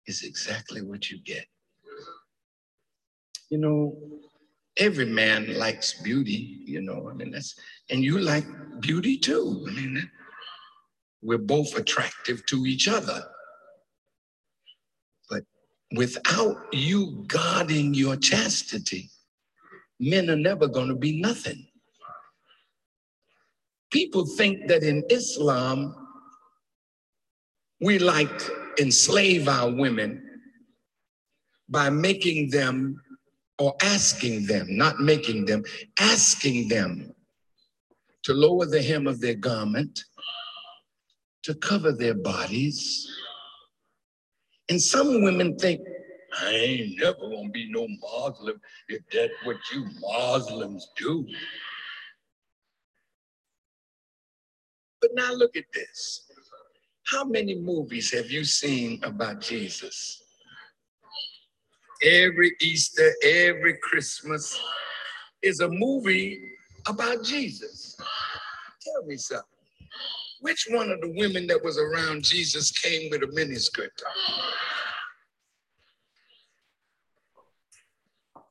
is 0.06 0.22
exactly 0.22 0.82
what 0.82 1.10
you 1.10 1.18
get. 1.22 1.46
You 3.50 3.58
know, 3.58 3.96
every 4.76 5.06
man 5.06 5.54
likes 5.58 5.94
beauty, 6.02 6.62
you 6.66 6.82
know, 6.82 7.08
I 7.10 7.14
mean, 7.14 7.30
that's, 7.30 7.58
and 7.90 8.02
you 8.02 8.18
like 8.18 8.44
beauty 8.80 9.16
too. 9.18 9.64
I 9.68 9.72
mean, 9.72 10.10
we're 11.22 11.38
both 11.38 11.76
attractive 11.76 12.44
to 12.46 12.66
each 12.66 12.88
other. 12.88 13.24
But 15.30 15.44
without 15.94 16.56
you 16.72 17.24
guarding 17.26 17.94
your 17.94 18.16
chastity, 18.16 19.10
men 19.98 20.28
are 20.28 20.36
never 20.36 20.66
going 20.66 20.88
to 20.88 20.94
be 20.96 21.20
nothing. 21.20 21.66
People 23.90 24.26
think 24.26 24.66
that 24.68 24.82
in 24.82 25.04
Islam, 25.10 25.94
we 27.80 27.98
like 27.98 28.42
enslave 28.78 29.48
our 29.48 29.70
women 29.70 30.22
by 31.68 31.88
making 31.88 32.50
them 32.50 33.00
or 33.58 33.74
asking 33.82 34.46
them, 34.46 34.66
not 34.68 35.00
making 35.00 35.46
them, 35.46 35.62
asking 35.98 36.68
them 36.68 37.12
to 38.24 38.34
lower 38.34 38.66
the 38.66 38.82
hem 38.82 39.06
of 39.06 39.20
their 39.20 39.34
garment, 39.34 40.04
to 41.42 41.54
cover 41.54 41.92
their 41.92 42.14
bodies. 42.14 43.08
And 44.68 44.80
some 44.80 45.22
women 45.22 45.56
think, 45.56 45.80
I 46.42 46.50
ain't 46.50 46.98
never 46.98 47.20
gonna 47.20 47.48
be 47.50 47.70
no 47.70 47.86
Muslim 48.02 48.60
if 48.88 49.00
that's 49.12 49.32
what 49.44 49.56
you 49.72 49.86
Muslims 50.00 50.88
do. 50.96 51.26
But 55.00 55.10
now 55.14 55.32
look 55.32 55.56
at 55.56 55.64
this. 55.72 56.30
How 57.06 57.24
many 57.24 57.54
movies 57.54 58.10
have 58.12 58.30
you 58.30 58.44
seen 58.44 59.02
about 59.04 59.40
Jesus? 59.40 60.25
Every 62.02 62.52
Easter, 62.60 63.12
every 63.22 63.78
Christmas 63.82 64.58
is 65.42 65.60
a 65.60 65.68
movie 65.68 66.42
about 66.86 67.24
Jesus. 67.24 67.96
Tell 68.82 69.04
me 69.04 69.16
something. 69.16 69.44
Which 70.40 70.66
one 70.70 70.90
of 70.90 71.00
the 71.00 71.12
women 71.16 71.46
that 71.46 71.62
was 71.64 71.78
around 71.78 72.22
Jesus 72.22 72.70
came 72.70 73.10
with 73.10 73.22
a 73.22 73.26
miniskirt 73.26 73.88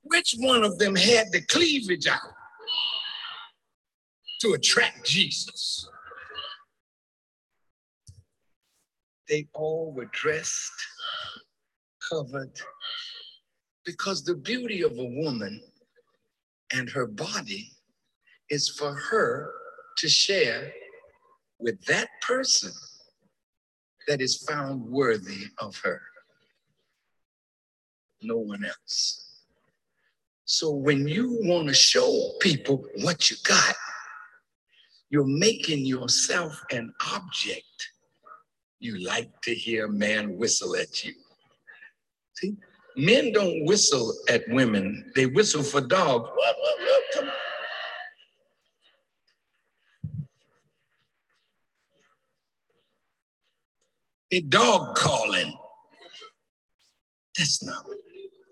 Which 0.04 0.36
one 0.40 0.64
of 0.64 0.78
them 0.78 0.96
had 0.96 1.32
the 1.32 1.42
cleavage 1.42 2.08
out 2.08 2.20
to 4.42 4.54
attract 4.54 5.06
Jesus? 5.06 5.88
They 9.28 9.48
all 9.54 9.92
were 9.96 10.10
dressed, 10.12 10.74
covered, 12.10 12.60
because 13.86 14.24
the 14.24 14.36
beauty 14.36 14.82
of 14.82 14.98
a 14.98 15.06
woman 15.06 15.62
and 16.74 16.90
her 16.90 17.06
body 17.06 17.72
is 18.50 18.70
for 18.70 18.94
her 18.94 19.54
to 19.98 20.10
share 20.10 20.72
with 21.60 21.84
that 21.86 22.10
person 22.22 22.72
that 24.08 24.22
is 24.22 24.44
found 24.44 24.84
worthy 24.84 25.46
of 25.60 25.78
her. 25.78 26.02
No 28.22 28.38
one 28.38 28.66
else. 28.66 29.22
So 30.46 30.72
when 30.72 31.08
you 31.08 31.40
want 31.44 31.68
to 31.68 31.74
show 31.74 32.34
people 32.40 32.86
what 33.02 33.30
you 33.32 33.38
got, 33.48 33.76
you're 35.10 35.26
making 35.26 35.86
yourself 35.86 36.62
an 36.72 36.94
object. 37.14 37.90
You 38.80 39.04
like 39.06 39.30
to 39.44 39.56
hear 39.56 39.86
a 39.86 39.92
man 39.92 40.38
whistle 40.38 40.76
at 40.76 41.04
you. 41.04 41.14
See, 42.36 42.56
Men 42.98 43.34
don't 43.34 43.66
whistle 43.66 44.14
at 44.30 44.44
women, 44.50 45.12
they 45.16 45.26
whistle 45.26 45.64
for 45.64 45.82
dogs. 45.82 46.30
A 54.32 54.42
dog 54.42 54.96
calling. 54.96 55.54
That's 57.38 57.64
not, 57.64 57.86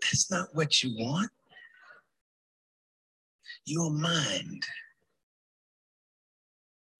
that's 0.02 0.30
not 0.30 0.48
what 0.54 0.84
you 0.84 0.96
want. 0.98 1.32
Your 3.66 3.92
mind 3.92 4.64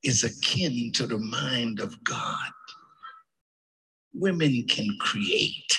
is 0.02 0.24
akin 0.24 0.92
to 0.94 1.08
the 1.08 1.18
mind 1.18 1.80
of 1.80 2.02
God. 2.04 2.52
Women 4.14 4.66
can 4.68 4.96
create 5.00 5.78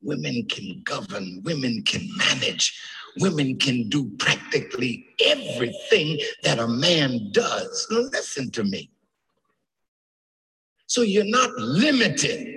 Women 0.00 0.46
can 0.48 0.82
govern, 0.84 1.42
women 1.44 1.82
can 1.82 2.08
manage, 2.16 2.80
women 3.18 3.58
can 3.58 3.88
do 3.88 4.10
practically 4.18 5.06
everything 5.24 6.18
that 6.44 6.58
a 6.58 6.68
man 6.68 7.30
does. 7.32 7.86
Listen 7.90 8.50
to 8.52 8.64
me. 8.64 8.90
So 10.86 11.02
you're 11.02 11.24
not 11.24 11.50
limited. 11.56 12.54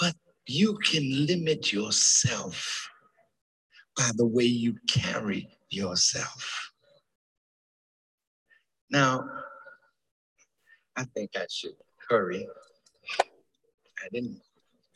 But 0.00 0.14
you 0.46 0.78
can 0.78 1.26
limit 1.26 1.72
yourself 1.72 2.88
by 3.96 4.10
the 4.16 4.26
way 4.26 4.44
you 4.44 4.76
carry 4.88 5.48
yourself. 5.70 6.72
Now, 8.90 9.24
I 10.96 11.04
think 11.04 11.30
I 11.36 11.46
should 11.50 11.72
hurry. 12.08 12.46
I 14.04 14.08
didn't 14.12 14.40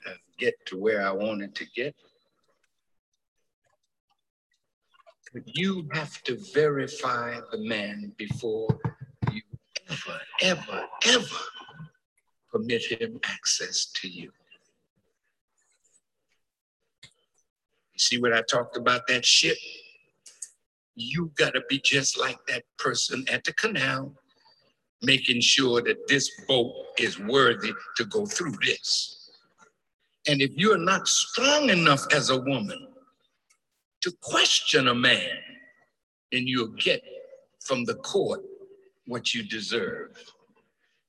uh, 0.07 0.13
get 0.39 0.55
to 0.67 0.79
where 0.79 1.07
I 1.07 1.11
wanted 1.11 1.55
to 1.57 1.67
get. 1.75 1.95
But 5.33 5.43
you 5.47 5.89
have 5.93 6.23
to 6.25 6.39
verify 6.53 7.39
the 7.53 7.59
man 7.59 8.13
before 8.17 8.69
you 9.33 9.43
ever, 9.89 10.21
ever, 10.43 10.85
ever 11.07 11.37
permit 12.53 12.83
him 12.85 13.21
access 13.25 13.87
to 13.95 14.09
you. 14.09 14.33
See 17.97 18.19
what 18.19 18.33
I 18.33 18.43
talked 18.43 18.77
about 18.77 19.07
that 19.09 19.25
ship? 19.25 19.57
You 20.97 21.31
got 21.37 21.55
to 21.55 21.63
be 21.69 21.79
just 21.79 22.19
like 22.19 22.39
that 22.49 22.65
person 22.79 23.25
at 23.31 23.45
the 23.45 23.53
canal 23.53 24.15
making 25.03 25.41
sure 25.41 25.83
that 25.83 26.07
this 26.09 26.31
boat 26.47 26.73
is 26.99 27.19
worthy 27.19 27.73
to 27.97 28.05
go 28.07 28.27
through 28.27 28.55
this. 28.65 29.31
And 30.27 30.43
if 30.43 30.51
you're 30.55 30.79
not 30.79 31.09
strong 31.09 31.71
enough 31.71 32.07
as 32.13 32.31
a 32.31 32.39
woman 32.41 32.89
to 34.03 34.13
question 34.21 34.89
a 34.89 34.95
man, 34.95 35.39
then 36.31 36.47
you'll 36.47 36.69
get 36.69 37.03
from 37.61 37.85
the 37.85 37.95
court 37.95 38.43
what 39.07 39.35
you 39.35 39.43
deserve. 39.43 40.11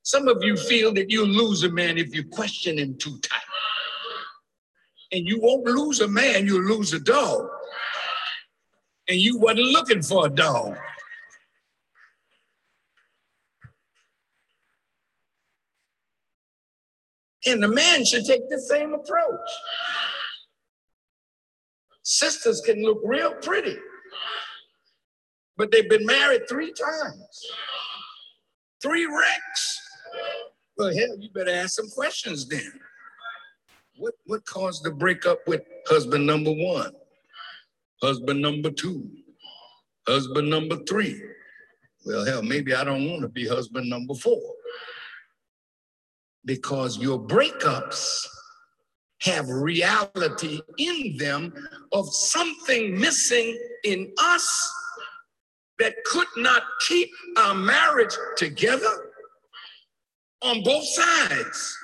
Some 0.04 0.28
of 0.28 0.44
you 0.44 0.58
feel 0.58 0.94
that 0.94 1.12
you'll 1.12 1.28
lose 1.28 1.64
a 1.64 1.70
man 1.70 1.98
if 1.98 2.16
you 2.16 2.24
question 2.24 2.80
him 2.80 2.98
too 2.98 3.20
tight. 3.20 3.40
And 5.12 5.28
you 5.28 5.40
won't 5.42 5.66
lose 5.66 6.00
a 6.00 6.08
man, 6.08 6.46
you'll 6.46 6.64
lose 6.64 6.94
a 6.94 7.00
dog. 7.00 7.50
And 9.10 9.20
you 9.20 9.38
wasn't 9.38 9.68
looking 9.68 10.02
for 10.02 10.28
a 10.28 10.30
dog. 10.30 10.78
And 17.46 17.62
the 17.62 17.68
man 17.68 18.06
should 18.06 18.26
take 18.26 18.50
the 18.50 18.60
same 18.60 18.94
approach. 18.94 19.50
Sisters 22.04 22.62
can 22.62 22.84
look 22.84 23.00
real 23.04 23.34
pretty, 23.36 23.78
but 25.58 25.72
they've 25.72 25.90
been 25.90 26.06
married 26.06 26.42
three 26.50 26.74
times, 26.74 27.46
three 28.82 29.06
wrecks. 29.06 29.80
Well, 30.78 30.96
hell, 30.96 31.18
you 31.20 31.30
better 31.34 31.52
ask 31.52 31.76
some 31.76 31.90
questions 31.90 32.48
then. 32.48 32.72
What, 33.98 34.14
what 34.26 34.46
caused 34.46 34.84
the 34.84 34.92
breakup 34.92 35.48
with 35.48 35.62
husband 35.88 36.26
number 36.26 36.52
one, 36.52 36.92
husband 38.02 38.42
number 38.42 38.72
two, 38.72 39.10
husband 40.08 40.50
number 40.50 40.78
three? 40.90 41.22
Well, 42.06 42.26
hell, 42.26 42.42
maybe 42.42 42.74
I 42.74 42.84
don't 42.84 43.10
want 43.10 43.22
to 43.22 43.30
be 43.30 43.48
husband 43.48 43.90
number 43.90 44.16
four 44.16 44.42
because 46.46 46.98
your 46.98 47.20
breakups 47.20 48.26
have 49.22 49.48
reality 49.50 50.62
in 50.78 51.16
them 51.18 51.54
of 51.92 52.12
something 52.14 53.00
missing 53.00 53.58
in 53.84 54.12
us 54.18 54.74
that 55.80 55.94
could 56.06 56.28
not 56.38 56.64
keep 56.88 57.10
our 57.38 57.54
marriage 57.54 58.16
together 58.38 59.12
on 60.42 60.64
both 60.64 60.86
sides. 60.86 61.78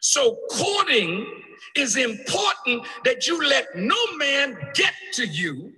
So, 0.00 0.36
courting 0.50 1.26
is 1.76 1.96
important 1.96 2.84
that 3.04 3.26
you 3.26 3.46
let 3.46 3.66
no 3.74 3.96
man 4.16 4.56
get 4.74 4.92
to 5.14 5.26
you 5.26 5.72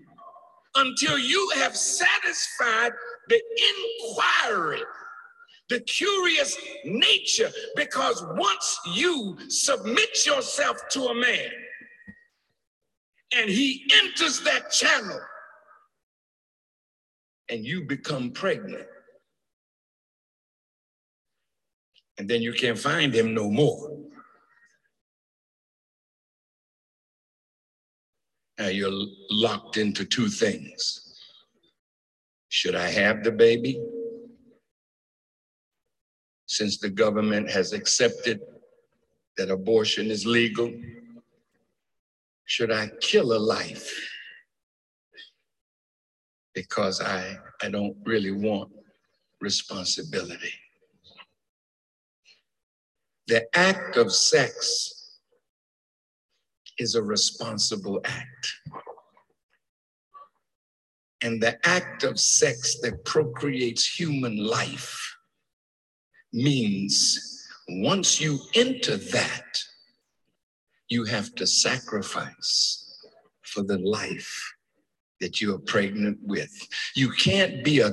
until 0.75 1.19
you 1.19 1.51
have 1.57 1.77
satisfied 1.77 2.93
the 3.29 3.41
inquiry 4.01 4.83
the 5.69 5.81
curious 5.81 6.57
nature, 6.85 7.51
because 7.77 8.25
once 8.37 8.79
you 8.95 9.37
submit 9.49 10.27
yourself 10.27 10.77
to 10.91 11.07
a 11.07 11.15
man 11.15 11.51
and 13.37 13.51
he 13.51 13.85
enters 14.05 14.41
that 14.43 14.71
channel 14.71 15.21
and 17.49 17.65
you 17.65 17.83
become 17.83 18.31
pregnant, 18.31 18.87
And 22.19 22.29
then 22.29 22.43
you 22.43 22.53
can't 22.53 22.79
find 22.79 23.13
him 23.15 23.35
no 23.35 23.51
more. 23.51 23.91
Now 28.59 28.69
you're 28.69 29.07
locked 29.31 29.79
into 29.79 30.05
two 30.05 30.29
things. 30.29 31.01
Should 32.49 32.77
I 32.77 32.89
have 32.89 33.25
the 33.25 33.33
baby? 33.33 33.85
Since 36.55 36.79
the 36.79 36.89
government 36.89 37.51
has 37.51 37.73
accepted 37.73 38.41
that 39.37 39.51
abortion 39.51 40.09
is 40.09 40.25
legal, 40.25 40.73
should 42.45 42.71
I 42.71 42.91
kill 43.01 43.33
a 43.33 43.41
life? 43.41 43.93
Because 46.55 47.01
I, 47.01 47.37
I 47.61 47.71
don't 47.71 47.97
really 48.07 48.31
want 48.31 48.71
responsibility. 49.41 50.55
The 53.27 53.49
act 53.59 53.97
of 53.97 54.13
sex 54.13 55.19
is 56.79 56.95
a 56.95 57.03
responsible 57.03 58.01
act. 58.05 58.53
And 61.21 61.43
the 61.43 61.59
act 61.67 62.05
of 62.05 62.21
sex 62.21 62.79
that 62.83 63.05
procreates 63.05 63.85
human 63.99 64.37
life 64.37 65.14
means 66.35 67.47
once 67.69 68.21
you 68.21 68.39
enter 68.55 68.97
that, 68.97 69.59
you 70.89 71.05
have 71.05 71.35
to 71.37 71.47
sacrifice 71.47 73.01
for 73.43 73.63
the 73.63 73.79
life 73.79 74.55
that 75.21 75.41
you 75.41 75.55
are 75.55 75.61
pregnant 75.61 76.19
with. 76.23 76.51
You 76.95 77.11
can't 77.11 77.65
be 77.65 77.81
a 77.81 77.93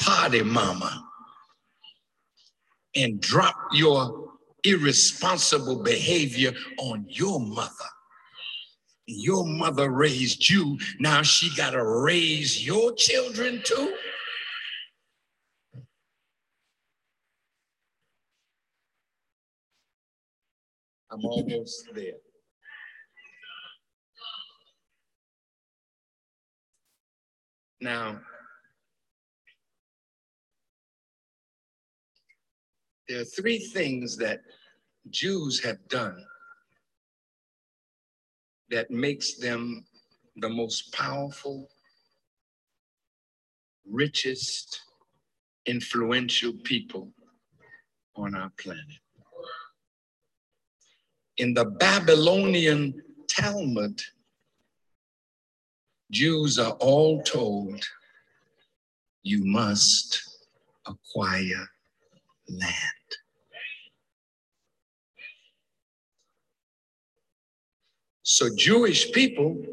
party 0.00 0.42
mama 0.42 1.04
and 2.96 3.20
drop 3.20 3.56
your 3.72 4.30
irresponsible 4.64 5.82
behavior 5.82 6.52
on 6.78 7.04
your 7.08 7.40
mother. 7.40 7.70
Your 9.06 9.44
mother 9.44 9.90
raised 9.90 10.48
you, 10.48 10.78
now 11.00 11.22
she 11.22 11.54
got 11.56 11.70
to 11.70 11.84
raise 11.84 12.64
your 12.64 12.92
children 12.94 13.60
too. 13.64 13.94
I'm 21.12 21.24
almost 21.24 21.88
there. 21.94 22.12
Now, 27.80 28.20
there 33.08 33.20
are 33.20 33.24
three 33.24 33.58
things 33.58 34.16
that 34.18 34.40
Jews 35.08 35.62
have 35.64 35.88
done 35.88 36.24
that 38.70 38.90
makes 38.90 39.34
them 39.34 39.84
the 40.36 40.48
most 40.48 40.92
powerful, 40.92 41.68
richest, 43.90 44.80
influential 45.66 46.52
people 46.62 47.12
on 48.14 48.34
our 48.34 48.50
planet. 48.58 49.00
In 51.40 51.54
the 51.54 51.64
Babylonian 51.64 53.02
Talmud, 53.26 53.98
Jews 56.10 56.58
are 56.58 56.72
all 56.72 57.22
told 57.22 57.82
you 59.22 59.46
must 59.46 60.20
acquire 60.86 61.66
land. 62.46 63.08
So, 68.22 68.54
Jewish 68.54 69.10
people, 69.10 69.64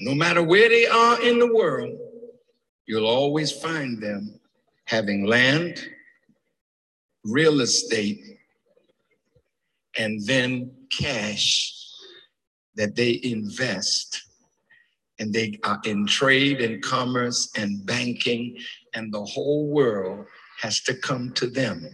no 0.00 0.16
matter 0.16 0.42
where 0.42 0.68
they 0.68 0.88
are 0.88 1.22
in 1.22 1.38
the 1.38 1.54
world, 1.54 1.96
you'll 2.86 3.06
always 3.06 3.52
find 3.52 4.02
them 4.02 4.40
having 4.86 5.26
land, 5.26 5.88
real 7.22 7.60
estate, 7.60 8.35
and 9.98 10.24
then 10.26 10.70
cash 10.90 11.72
that 12.76 12.94
they 12.94 13.20
invest. 13.22 14.22
And 15.18 15.32
they 15.32 15.58
are 15.64 15.80
in 15.84 16.06
trade 16.06 16.60
and 16.60 16.82
commerce 16.82 17.50
and 17.56 17.84
banking, 17.86 18.58
and 18.92 19.12
the 19.12 19.24
whole 19.24 19.68
world 19.68 20.26
has 20.60 20.82
to 20.82 20.94
come 20.94 21.32
to 21.32 21.46
them. 21.46 21.88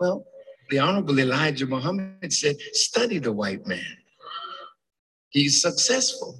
Well, 0.00 0.24
the 0.70 0.78
Honorable 0.78 1.18
Elijah 1.20 1.66
Muhammad 1.66 2.32
said, 2.32 2.56
study 2.72 3.18
the 3.18 3.32
white 3.32 3.66
man. 3.66 3.96
He's 5.28 5.60
successful. 5.60 6.38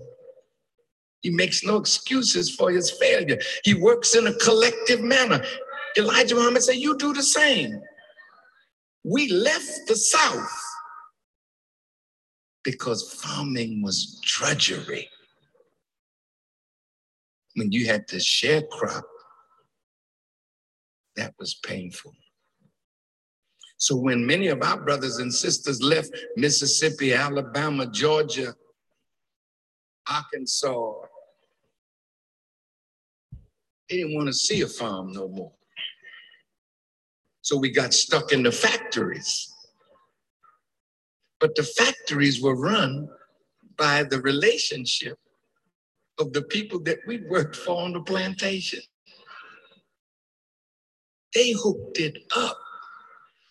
He 1.21 1.31
makes 1.31 1.65
no 1.65 1.77
excuses 1.77 2.55
for 2.55 2.71
his 2.71 2.91
failure. 2.91 3.39
He 3.65 3.75
works 3.75 4.15
in 4.15 4.27
a 4.27 4.35
collective 4.35 5.01
manner. 5.01 5.43
Elijah 5.97 6.35
Muhammad 6.35 6.63
said, 6.63 6.77
You 6.77 6.97
do 6.97 7.13
the 7.13 7.23
same. 7.23 7.81
We 9.05 9.29
left 9.29 9.87
the 9.87 9.97
South 9.97 10.51
because 12.65 13.13
farming 13.13 13.83
was 13.83 14.19
drudgery. 14.25 15.09
When 17.55 17.71
you 17.71 17.87
had 17.87 18.09
to 18.09 18.17
sharecrop, 18.17 19.03
that 21.17 21.35
was 21.39 21.55
painful. 21.55 22.15
So 23.77 23.95
when 23.97 24.25
many 24.25 24.49
of 24.49 24.63
our 24.63 24.81
brothers 24.81 25.19
and 25.19 25.33
sisters 25.33 25.83
left 25.83 26.17
Mississippi, 26.37 27.13
Alabama, 27.13 27.87
Georgia, 27.87 28.55
Arkansas, 30.11 30.95
they 33.89 33.99
didn't 33.99 34.15
want 34.15 34.29
to 34.29 34.33
see 34.33 34.63
a 34.63 34.67
farm 34.67 35.13
no 35.13 35.29
more. 35.29 35.53
So 37.45 37.59
we 37.59 37.71
got 37.71 37.93
stuck 37.93 38.33
in 38.33 38.43
the 38.43 38.51
factories. 38.51 39.55
But 41.41 41.55
the 41.55 41.63
factories 41.63 42.41
were 42.41 42.57
run 42.57 43.07
by 43.77 44.03
the 44.05 44.19
relationship 44.23 45.19
of 46.19 46.33
the 46.33 46.41
people 46.41 46.81
that 46.85 47.01
we 47.07 47.19
worked 47.29 47.55
for 47.55 47.83
on 47.83 47.93
the 47.93 48.01
plantation. 48.01 48.81
They 51.35 51.51
hooked 51.51 52.01
it 52.01 52.17
up. 52.35 52.57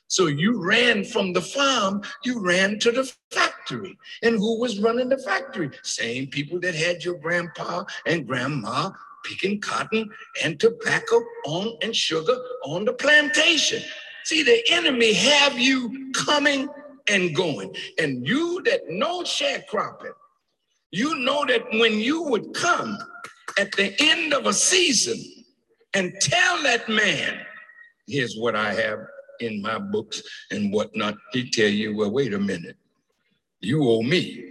So 0.08 0.26
you 0.26 0.60
ran 0.66 1.04
from 1.04 1.34
the 1.34 1.42
farm, 1.42 2.02
you 2.24 2.44
ran 2.44 2.80
to 2.80 2.92
the 2.92 3.14
factory. 3.30 3.96
And 4.24 4.38
who 4.38 4.60
was 4.60 4.80
running 4.80 5.10
the 5.10 5.20
factory? 5.20 5.70
Same 5.84 6.28
people 6.28 6.60
that 6.62 6.74
had 6.74 7.04
your 7.04 7.20
grandpa 7.20 7.84
and 8.08 8.26
grandma 8.26 8.90
picking 9.24 9.60
cotton 9.62 10.10
and 10.44 10.60
tobacco 10.60 11.22
on 11.46 11.78
and 11.82 11.96
sugar 11.96 12.36
on 12.66 12.86
the 12.86 12.94
plantation. 12.94 13.82
See, 14.26 14.44
the 14.44 14.64
enemy 14.72 15.14
have 15.14 15.58
you 15.60 16.12
coming 16.14 16.68
and 17.10 17.36
going. 17.36 17.76
And 18.00 18.28
you 18.28 18.62
that 18.64 18.90
know 18.90 19.24
sharecropping, 19.24 20.14
you 20.92 21.16
know 21.20 21.46
that 21.46 21.64
when 21.74 22.00
you 22.00 22.24
would 22.24 22.54
come 22.54 22.98
at 23.60 23.72
the 23.74 23.94
end 24.00 24.34
of 24.34 24.46
a 24.46 24.54
season 24.54 25.20
and 25.94 26.14
tell 26.22 26.64
that 26.64 26.88
man, 26.88 27.40
here's 28.08 28.36
what 28.38 28.56
I 28.56 28.74
have 28.74 29.00
in 29.40 29.62
my 29.62 29.78
books 29.78 30.22
and 30.52 30.72
whatnot, 30.72 31.16
he 31.32 31.50
tell 31.50 31.68
you, 31.68 31.96
well, 31.96 32.12
wait 32.12 32.34
a 32.34 32.40
minute, 32.40 32.78
you 33.60 33.84
owe 33.84 34.04
me. 34.04 34.50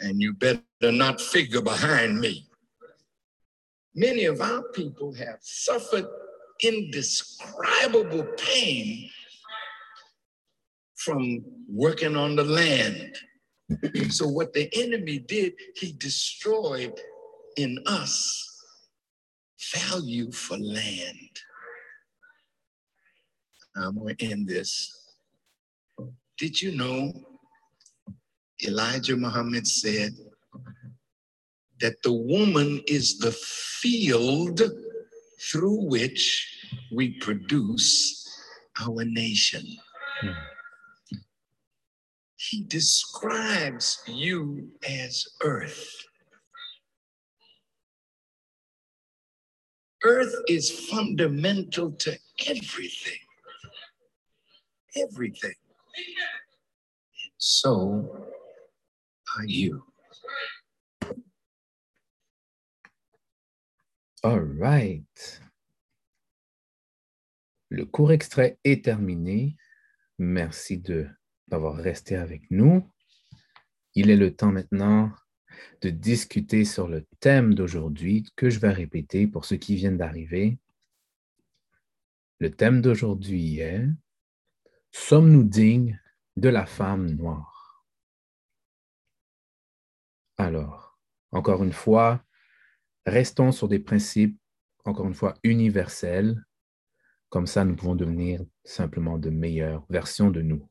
And 0.00 0.20
you 0.20 0.32
better 0.32 0.62
not 0.82 1.20
figure 1.20 1.60
behind 1.60 2.20
me. 2.20 2.47
Many 3.98 4.26
of 4.26 4.40
our 4.40 4.62
people 4.62 5.12
have 5.14 5.38
suffered 5.40 6.06
indescribable 6.62 8.28
pain 8.36 9.10
from 10.94 11.44
working 11.68 12.14
on 12.14 12.36
the 12.36 12.44
land. 12.44 13.16
so, 14.10 14.28
what 14.28 14.52
the 14.52 14.70
enemy 14.72 15.18
did, 15.18 15.54
he 15.74 15.90
destroyed 15.98 16.92
in 17.56 17.82
us 17.86 18.62
value 19.74 20.30
for 20.30 20.56
land. 20.56 21.40
I'm 23.74 23.98
going 23.98 24.14
to 24.14 24.24
end 24.30 24.46
this. 24.46 24.94
Did 26.38 26.62
you 26.62 26.76
know 26.76 27.12
Elijah 28.64 29.16
Muhammad 29.16 29.66
said 29.66 30.12
that 31.80 32.02
the 32.02 32.12
woman 32.12 32.82
is 32.86 33.18
the 33.18 33.32
field 33.32 34.60
through 35.40 35.88
which 35.88 36.46
we 36.92 37.10
produce 37.20 38.26
our 38.80 39.04
nation? 39.04 39.64
Hmm. 40.20 40.30
He 42.36 42.64
describes 42.64 44.02
you 44.06 44.70
as 44.88 45.26
earth. 45.42 45.92
Earth 50.04 50.34
is 50.48 50.70
fundamental 50.70 51.90
to 51.92 52.16
everything. 52.46 53.18
Everything. 54.96 55.54
So 57.38 58.28
are 59.36 59.44
you. 59.44 59.87
All 64.28 64.44
right. 64.60 65.42
Le 67.70 67.86
court 67.86 68.12
extrait 68.12 68.58
est 68.62 68.84
terminé. 68.84 69.56
Merci 70.18 70.82
d'avoir 71.46 71.76
resté 71.76 72.14
avec 72.14 72.42
nous. 72.50 72.86
Il 73.94 74.10
est 74.10 74.18
le 74.18 74.36
temps 74.36 74.52
maintenant 74.52 75.10
de 75.80 75.88
discuter 75.88 76.66
sur 76.66 76.88
le 76.88 77.06
thème 77.20 77.54
d'aujourd'hui 77.54 78.26
que 78.36 78.50
je 78.50 78.58
vais 78.58 78.70
répéter 78.70 79.26
pour 79.26 79.46
ceux 79.46 79.56
qui 79.56 79.76
viennent 79.76 79.96
d'arriver. 79.96 80.58
Le 82.38 82.50
thème 82.50 82.82
d'aujourd'hui 82.82 83.60
est 83.60 83.88
Sommes-nous 84.90 85.44
dignes 85.44 85.98
de 86.36 86.50
la 86.50 86.66
femme 86.66 87.12
noire? 87.12 87.82
Alors, 90.36 90.98
encore 91.30 91.64
une 91.64 91.72
fois, 91.72 92.22
restons 93.08 93.52
sur 93.52 93.68
des 93.68 93.78
principes, 93.78 94.38
encore 94.84 95.06
une 95.06 95.14
fois, 95.14 95.34
universels. 95.42 96.44
Comme 97.28 97.46
ça, 97.46 97.64
nous 97.64 97.76
pouvons 97.76 97.94
devenir 97.94 98.42
simplement 98.64 99.18
de 99.18 99.30
meilleures 99.30 99.84
versions 99.90 100.30
de 100.30 100.42
nous. 100.42 100.68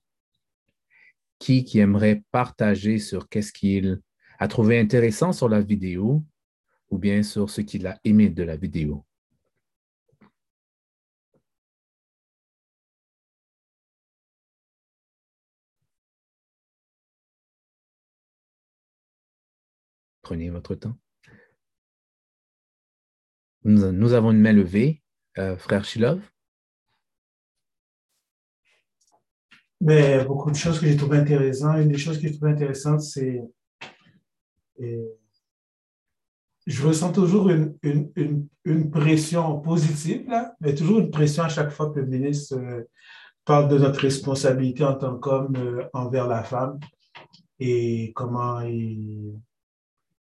Qui, 1.40 1.64
qui 1.64 1.80
aimerait 1.80 2.24
partager 2.32 2.98
sur 2.98 3.30
qu'est-ce 3.30 3.54
qu'il 3.54 4.02
a 4.40 4.48
trouvé 4.48 4.80
intéressant 4.80 5.34
sur 5.34 5.50
la 5.50 5.62
vidéo 5.62 6.24
ou 6.90 6.98
bien 6.98 7.22
sur 7.24 7.50
ce 7.50 7.62
qu'il 7.62 7.86
a 7.86 8.00
aimé 8.04 8.30
de 8.30 8.44
la 8.44 8.56
vidéo? 8.56 9.06
Prenez 20.22 20.50
votre 20.50 20.76
temps. 20.76 20.98
Nous, 23.68 24.14
avons 24.14 24.32
une 24.32 24.40
main 24.40 24.54
levée. 24.54 25.04
Euh, 25.38 25.56
frère 25.58 25.86
Shilov. 25.86 26.22
Beaucoup 29.82 30.50
de 30.50 30.56
choses 30.56 30.80
que 30.80 30.88
j'ai 30.88 30.98
trouvées 30.98 31.18
intéressantes. 31.18 31.78
Une 31.78 31.90
des 31.90 31.98
choses 31.98 32.18
que 32.18 32.28
j'ai 32.28 32.36
trouvées 32.36 32.54
intéressantes, 32.54 33.02
c'est. 33.02 33.44
Je 36.68 36.86
ressens 36.86 37.12
toujours 37.14 37.50
une, 37.50 37.78
une, 37.84 38.48
une, 38.66 38.92
pression 38.92 39.60
positive, 39.62 40.28
là, 40.30 40.54
mais 40.60 40.76
toujours 40.76 41.00
une 41.00 41.12
pression 41.12 41.44
à 41.44 41.50
chaque 41.50 41.72
fois 41.72 41.92
que 41.92 42.00
le 42.00 42.06
ministre 42.06 42.58
euh, 42.58 42.84
parle 43.46 43.70
de 43.70 43.78
notre 43.78 44.02
responsabilité 44.02 44.84
en 44.84 44.96
tant 44.96 45.18
qu'homme 45.18 45.56
euh, 45.56 45.86
envers 45.94 46.28
la 46.28 46.44
femme 46.44 46.78
et 47.60 48.12
comment 48.14 48.60
il, 48.62 49.40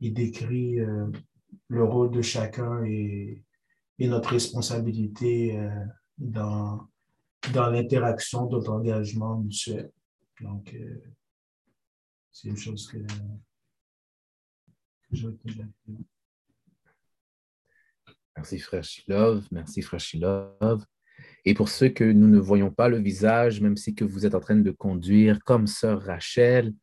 décrit 0.02 0.80
euh, 0.80 1.06
le 1.74 1.84
rôle 1.84 2.12
de 2.12 2.22
chacun 2.22 2.84
et, 2.86 3.44
notre 4.00 4.32
responsabilité 4.32 5.58
dans, 6.18 6.90
dans 7.54 7.70
l'interaction 7.70 8.48
de 8.48 8.58
engagement 8.68 9.38
mutuel. 9.38 9.94
Donc, 10.42 10.74
euh, 10.74 11.02
c'est 12.32 12.50
une 12.50 12.58
chose 12.58 12.88
que, 12.88 12.98
que 12.98 15.16
je 15.16 15.28
Merci, 18.36 18.60
frère 18.60 18.84
Shilov. 18.84 19.48
Merci, 19.52 19.82
frère 19.82 20.00
Shilov. 20.00 20.86
Et 21.46 21.54
pour 21.54 21.70
ceux 21.70 21.90
que 21.90 22.04
nous 22.04 22.28
ne 22.28 22.40
voyons 22.40 22.72
pas 22.72 22.90
le 22.90 22.98
visage, 22.98 23.62
même 23.62 23.78
si 23.78 23.96
que 23.96 24.04
vous 24.04 24.26
êtes 24.26 24.36
en 24.36 24.40
train 24.40 24.56
de 24.56 24.72
conduire 24.72 25.44
comme 25.44 25.68
sœur 25.68 26.02
Rachel, 26.02 26.74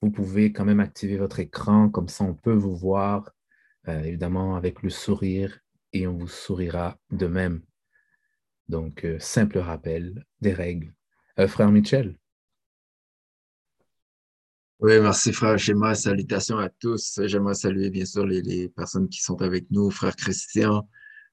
vous 0.00 0.10
pouvez 0.10 0.52
quand 0.52 0.64
même 0.64 0.80
activer 0.80 1.16
votre 1.16 1.40
écran, 1.40 1.90
comme 1.90 2.08
ça 2.08 2.24
on 2.24 2.34
peut 2.34 2.54
vous 2.54 2.74
voir, 2.74 3.30
euh, 3.88 4.02
évidemment 4.02 4.56
avec 4.56 4.82
le 4.82 4.90
sourire, 4.90 5.58
et 5.92 6.06
on 6.06 6.16
vous 6.16 6.28
sourira 6.28 6.98
de 7.10 7.26
même. 7.26 7.62
Donc, 8.68 9.04
euh, 9.04 9.18
simple 9.20 9.58
rappel 9.58 10.24
des 10.40 10.52
règles. 10.52 10.92
Euh, 11.38 11.46
frère 11.46 11.70
Michel. 11.70 12.18
Oui, 14.80 15.00
merci 15.00 15.32
frère 15.32 15.56
J'aimerais 15.56 15.94
Salutations 15.94 16.58
à 16.58 16.68
tous. 16.68 17.20
J'aimerais 17.24 17.54
saluer 17.54 17.90
bien 17.90 18.04
sûr 18.04 18.26
les, 18.26 18.68
personnes 18.68 19.08
qui 19.08 19.22
sont 19.22 19.40
avec 19.40 19.70
nous. 19.70 19.90
Frère 19.90 20.16
Christian, 20.16 20.86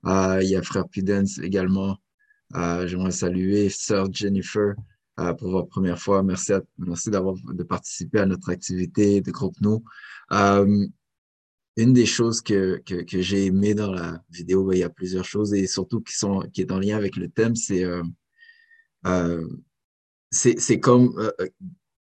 il 0.05 0.47
y 0.47 0.55
a 0.55 0.61
frère 0.61 0.87
Pudence 0.87 1.39
également. 1.39 1.97
J'aimerais 2.53 3.11
saluer 3.11 3.67
sœur 3.67 4.07
Jennifer 4.13 4.75
pour 5.17 5.51
votre 5.51 5.67
première 5.67 5.99
fois. 5.99 6.23
Merci, 6.23 6.53
merci 6.77 7.09
d'avoir 7.09 7.35
de 7.35 7.63
participer 7.63 8.19
à 8.19 8.25
notre 8.25 8.49
activité 8.49 9.19
de 9.19 9.31
groupe 9.31 9.59
nous 9.59 9.83
une 11.75 11.93
des 11.93 12.05
choses 12.05 12.41
que, 12.41 12.81
que, 12.85 13.03
que 13.03 13.21
j'ai 13.21 13.45
aimé 13.45 13.73
dans 13.73 13.91
la 13.91 14.23
vidéo, 14.29 14.63
ben, 14.63 14.75
il 14.75 14.79
y 14.79 14.83
a 14.83 14.89
plusieurs 14.89 15.25
choses 15.25 15.53
et 15.53 15.65
surtout 15.67 16.01
qui, 16.01 16.13
sont, 16.15 16.41
qui 16.53 16.61
est 16.61 16.71
en 16.71 16.79
lien 16.79 16.97
avec 16.97 17.15
le 17.15 17.29
thème, 17.29 17.55
c'est 17.55 17.83
euh, 17.83 18.03
euh, 19.05 19.47
c'est 20.31 20.79
comme 20.79 21.13
euh, 21.17 21.31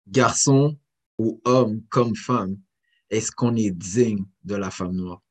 garçon 0.07 0.77
ou 1.17 1.41
homme 1.45 1.81
comme 1.89 2.15
femme, 2.15 2.57
est-ce 3.09 3.31
qu'on 3.31 3.55
est 3.55 3.71
digne 3.71 4.25
de 4.43 4.55
la 4.55 4.71
femme 4.71 4.95
noire? 4.95 5.21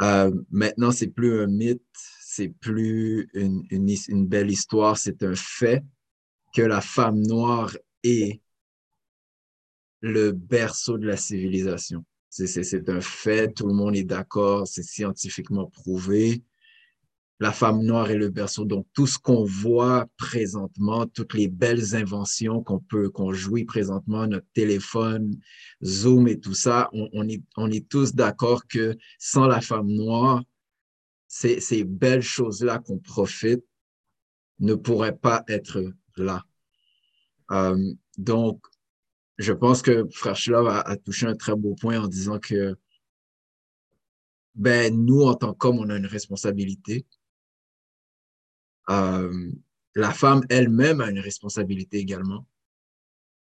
Euh, 0.00 0.32
maintenant, 0.50 0.90
c'est 0.90 1.08
plus 1.08 1.40
un 1.40 1.46
mythe, 1.46 1.82
c'est 2.20 2.48
plus 2.48 3.28
une, 3.34 3.64
une, 3.70 3.88
une 4.08 4.26
belle 4.26 4.50
histoire, 4.50 4.98
c'est 4.98 5.22
un 5.22 5.34
fait 5.36 5.84
que 6.52 6.62
la 6.62 6.80
femme 6.80 7.20
noire 7.20 7.76
est 8.02 8.40
le 10.00 10.32
berceau 10.32 10.98
de 10.98 11.06
la 11.06 11.16
civilisation. 11.16 12.04
C'est 12.36 12.88
un 12.90 13.00
fait, 13.00 13.52
tout 13.54 13.68
le 13.68 13.74
monde 13.74 13.94
est 13.94 14.02
d'accord, 14.02 14.66
c'est 14.66 14.82
scientifiquement 14.82 15.66
prouvé. 15.66 16.42
La 17.38 17.52
femme 17.52 17.82
noire 17.82 18.10
est 18.10 18.16
le 18.16 18.28
berceau. 18.28 18.64
Donc, 18.64 18.88
tout 18.92 19.06
ce 19.06 19.18
qu'on 19.20 19.44
voit 19.44 20.08
présentement, 20.16 21.06
toutes 21.06 21.34
les 21.34 21.46
belles 21.46 21.94
inventions 21.94 22.60
qu'on 22.60 22.80
peut, 22.80 23.08
qu'on 23.08 23.32
jouit 23.32 23.64
présentement, 23.64 24.26
notre 24.26 24.48
téléphone, 24.52 25.36
Zoom 25.84 26.26
et 26.26 26.40
tout 26.40 26.54
ça, 26.54 26.90
on, 26.92 27.28
est, 27.28 27.42
on 27.56 27.70
est 27.70 27.88
tous 27.88 28.14
d'accord 28.16 28.66
que 28.66 28.96
sans 29.20 29.46
la 29.46 29.60
femme 29.60 29.86
noire, 29.86 30.42
ces, 31.28 31.84
belles 31.84 32.22
choses-là 32.22 32.80
qu'on 32.80 32.98
profite 32.98 33.64
ne 34.58 34.74
pourraient 34.74 35.16
pas 35.16 35.44
être 35.46 35.84
là. 36.16 36.42
Euh, 37.52 37.94
donc, 38.18 38.60
je 39.38 39.52
pense 39.52 39.82
que 39.82 40.06
Frère 40.10 40.36
Shilov 40.36 40.68
a, 40.68 40.96
touché 40.96 41.26
un 41.26 41.34
très 41.34 41.54
beau 41.54 41.74
point 41.74 42.00
en 42.00 42.06
disant 42.06 42.38
que 42.38 42.76
ben, 44.54 44.94
nous, 44.94 45.22
en 45.22 45.34
tant 45.34 45.52
qu'hommes, 45.52 45.80
on 45.80 45.90
a 45.90 45.96
une 45.96 46.06
responsabilité. 46.06 47.04
Euh, 48.90 49.50
la 49.96 50.12
femme 50.12 50.42
elle-même 50.48 51.00
a 51.00 51.10
une 51.10 51.18
responsabilité 51.18 51.98
également. 51.98 52.46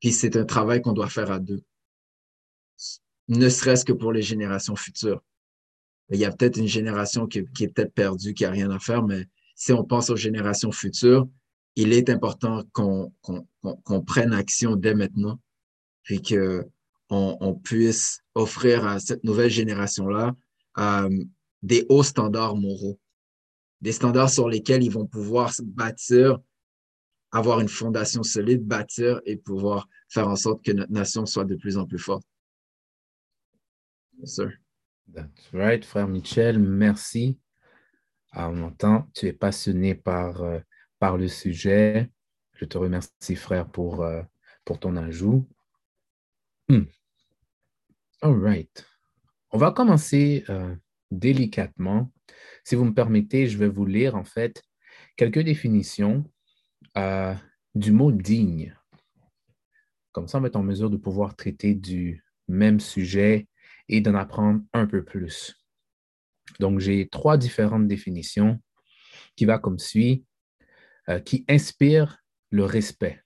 Puis 0.01 0.13
c'est 0.13 0.37
un 0.37 0.45
travail 0.45 0.81
qu'on 0.81 0.93
doit 0.93 1.09
faire 1.09 1.31
à 1.31 1.39
deux, 1.39 1.63
ne 3.29 3.49
serait-ce 3.49 3.85
que 3.85 3.93
pour 3.93 4.13
les 4.13 4.23
générations 4.23 4.77
futures. 4.77 5.23
Il 6.11 6.19
y 6.19 6.25
a 6.25 6.31
peut-être 6.31 6.59
une 6.59 6.69
génération 6.69 7.27
qui, 7.27 7.39
est 7.39 7.69
peut-être 7.69 7.93
perdue, 7.93 8.35
qui 8.35 8.45
a 8.45 8.51
rien 8.51 8.71
à 8.71 8.79
faire, 8.79 9.03
mais 9.03 9.27
si 9.57 9.73
on 9.73 9.85
pense 9.85 10.11
aux 10.11 10.17
générations 10.17 10.71
futures, 10.71 11.29
il 11.75 11.93
est 11.93 12.09
important 12.11 12.63
qu'on 12.73 13.13
prenne 14.07 14.33
action 14.33 14.77
dès 14.77 14.95
maintenant 14.95 15.41
puis 16.07 16.23
qu'on 16.23 16.63
on 17.11 17.55
puisse 17.55 18.21
offrir 18.37 18.87
à 18.87 19.01
cette 19.01 19.25
nouvelle 19.25 19.51
génération-là 19.51 20.37
euh, 20.79 21.25
des 21.63 21.85
hauts 21.89 22.05
standards 22.05 22.55
moraux, 22.55 22.99
des 23.81 23.91
standards 23.91 24.31
sur 24.31 24.49
lesquels 24.49 24.85
ils 24.85 24.91
vont 24.91 25.07
pouvoir 25.07 25.53
se 25.53 25.63
bâtir, 25.63 26.39
avoir 27.33 27.59
une 27.59 27.69
fondation 27.69 28.23
solide, 28.23 28.63
bâtir 28.63 29.21
et 29.27 29.37
pouvoir 29.37 29.89
faire 30.09 30.29
en 30.29 30.37
sorte 30.37 30.65
que 30.65 30.71
notre 30.71 30.93
nation 30.93 31.27
soit 31.27 31.45
de 31.45 31.57
plus 31.57 31.77
en 31.77 31.87
plus 31.87 31.99
forte. 31.99 32.25
Yes, 34.21 34.37
sir. 34.37 34.53
That's 35.13 35.51
right, 35.53 35.85
frère 35.85 36.07
Michel, 36.07 36.61
merci. 36.61 37.37
À 38.31 38.49
mon 38.49 38.71
temps, 38.71 39.09
tu 39.13 39.27
es 39.27 39.33
passionné 39.33 39.97
par, 39.97 40.41
euh, 40.43 40.61
par 41.01 41.17
le 41.17 41.27
sujet. 41.27 42.13
Je 42.55 42.65
te 42.65 42.79
remercie, 42.79 43.35
frère, 43.35 43.69
pour, 43.69 44.03
euh, 44.05 44.23
pour 44.65 44.79
ton 44.79 44.95
ajout. 44.97 45.49
Hmm. 46.69 46.85
All 48.23 48.43
right. 48.43 48.85
On 49.53 49.59
va 49.59 49.71
commencer 49.71 50.45
euh, 50.49 50.75
délicatement. 51.11 52.13
Si 52.65 52.75
vous 52.75 52.85
me 52.85 52.95
permettez, 52.95 53.47
je 53.47 53.57
vais 53.57 53.69
vous 53.69 53.87
lire 53.87 54.17
en 54.17 54.25
fait 54.25 54.63
quelques 55.17 55.41
définitions 55.41 56.25
euh, 56.97 57.35
du 57.75 57.93
mot 57.93 58.11
digne. 58.11 58.75
Comme 60.13 60.29
ça, 60.29 60.39
on 60.39 60.41
va 60.41 60.49
être 60.49 60.57
en 60.57 60.63
mesure 60.63 60.91
de 60.91 60.97
pouvoir 60.97 61.37
traiter 61.37 61.75
du 61.75 62.25
même 62.49 62.81
sujet 62.81 63.47
et 63.89 64.01
d'en 64.01 64.15
apprendre 64.15 64.63
un 64.73 64.87
peu 64.87 65.05
plus. 65.05 65.55
Donc, 66.59 66.81
j'ai 66.81 67.09
trois 67.09 67.37
différentes 67.37 67.87
définitions 67.87 68.61
qui 69.37 69.45
va 69.45 69.59
comme 69.59 69.79
suit, 69.79 70.25
euh, 71.09 71.21
qui 71.21 71.45
inspire 71.49 72.19
le 72.51 72.65
respect, 72.65 73.23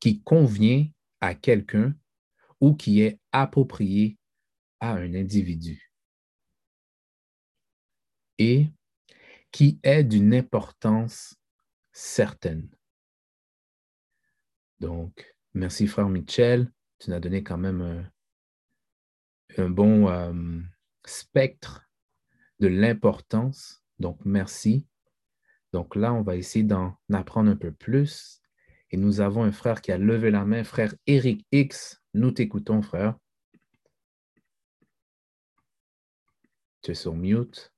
qui 0.00 0.22
convient 0.22 0.86
à 1.20 1.34
quelqu'un 1.34 1.94
ou 2.60 2.74
qui 2.74 3.00
est 3.00 3.18
approprié 3.32 4.18
à 4.80 4.92
un 4.92 5.14
individu 5.14 5.92
et 8.38 8.68
qui 9.50 9.80
est 9.82 10.04
d'une 10.04 10.34
importance 10.34 11.34
certaine. 11.92 12.68
Donc, 14.78 15.34
merci 15.54 15.86
frère 15.86 16.08
Michel, 16.08 16.70
tu 16.98 17.10
nous 17.10 17.18
donné 17.18 17.42
quand 17.42 17.58
même 17.58 18.10
un, 19.56 19.68
bon 19.68 20.08
euh, 20.08 20.60
spectre 21.04 21.90
de 22.60 22.68
l'importance. 22.68 23.82
Donc, 23.98 24.20
merci. 24.24 24.86
Donc 25.72 25.96
là, 25.96 26.12
on 26.12 26.22
va 26.22 26.36
essayer 26.36 26.64
d'en 26.64 26.96
apprendre 27.12 27.50
un 27.50 27.56
peu 27.56 27.72
plus. 27.72 28.40
Et 28.90 28.96
nous 28.96 29.20
avons 29.20 29.42
un 29.44 29.52
frère 29.52 29.82
qui 29.82 29.92
a 29.92 29.98
levé 29.98 30.30
la 30.30 30.44
main, 30.44 30.64
frère 30.64 30.94
Eric 31.06 31.44
X. 31.52 32.00
Nous 32.14 32.30
t'écoutons, 32.30 32.82
frère. 32.82 33.16
Tu 36.82 36.92
es 36.92 36.94
sur 36.94 37.14
mute. 37.14 37.72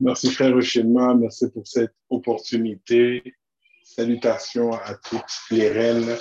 Merci, 0.00 0.30
frère 0.30 0.56
Euchéma. 0.56 1.14
Merci 1.14 1.50
pour 1.50 1.66
cette 1.66 1.94
opportunité. 2.08 3.36
Salutations 3.84 4.72
à 4.72 4.94
toutes 4.94 5.22
les 5.50 5.70
reines 5.70 6.16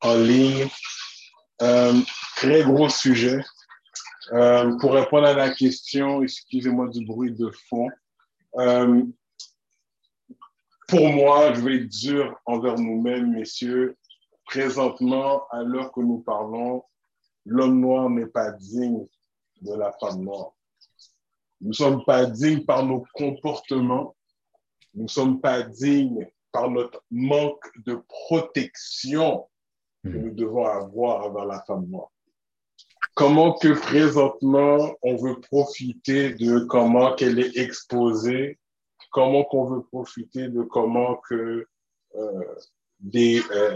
en 0.00 0.16
ligne. 0.16 0.68
Euh, 1.62 1.94
très 2.36 2.62
gros 2.64 2.88
sujet. 2.88 3.40
Euh, 4.32 4.76
pour 4.78 4.94
répondre 4.94 5.26
à 5.26 5.34
la 5.34 5.50
question, 5.50 6.22
excusez-moi 6.22 6.88
du 6.88 7.04
bruit 7.04 7.32
de 7.32 7.50
fond. 7.68 7.88
Euh, 8.58 9.02
pour 10.86 11.08
moi, 11.08 11.52
je 11.52 11.60
vais 11.60 11.76
être 11.76 11.88
dur 11.88 12.38
envers 12.46 12.78
nous-mêmes, 12.78 13.32
messieurs. 13.32 13.96
Présentement, 14.44 15.46
à 15.50 15.62
l'heure 15.62 15.92
que 15.92 16.00
nous 16.00 16.18
parlons, 16.18 16.84
l'homme 17.44 17.80
noir 17.80 18.08
n'est 18.08 18.26
pas 18.26 18.52
digne 18.52 19.06
de 19.60 19.74
la 19.74 19.92
femme 19.92 20.22
noire. 20.22 20.52
Nous 21.60 21.68
ne 21.68 21.74
sommes 21.74 22.04
pas 22.04 22.26
dignes 22.26 22.64
par 22.64 22.84
nos 22.84 23.04
comportements. 23.14 24.14
Nous 24.94 25.04
ne 25.04 25.08
sommes 25.08 25.40
pas 25.40 25.62
dignes 25.62 26.28
par 26.52 26.70
notre 26.70 27.02
manque 27.10 27.64
de 27.84 28.00
protection 28.08 29.46
que 30.04 30.08
hmm. 30.10 30.22
nous 30.22 30.34
devons 30.34 30.66
avoir 30.66 31.26
envers 31.26 31.46
la 31.46 31.62
femme 31.62 31.86
noire. 31.86 32.10
Comment 33.14 33.54
que 33.54 33.68
présentement 33.68 34.94
on 35.02 35.16
veut 35.16 35.40
profiter 35.40 36.34
de 36.34 36.60
comment 36.60 37.14
qu'elle 37.14 37.38
est 37.38 37.56
exposée, 37.56 38.58
comment 39.16 39.44
qu'on 39.44 39.64
veut 39.64 39.82
profiter 39.82 40.48
de 40.48 40.60
comment 40.60 41.16
que 41.26 41.66
euh, 42.16 42.44
des, 43.00 43.40
euh, 43.50 43.74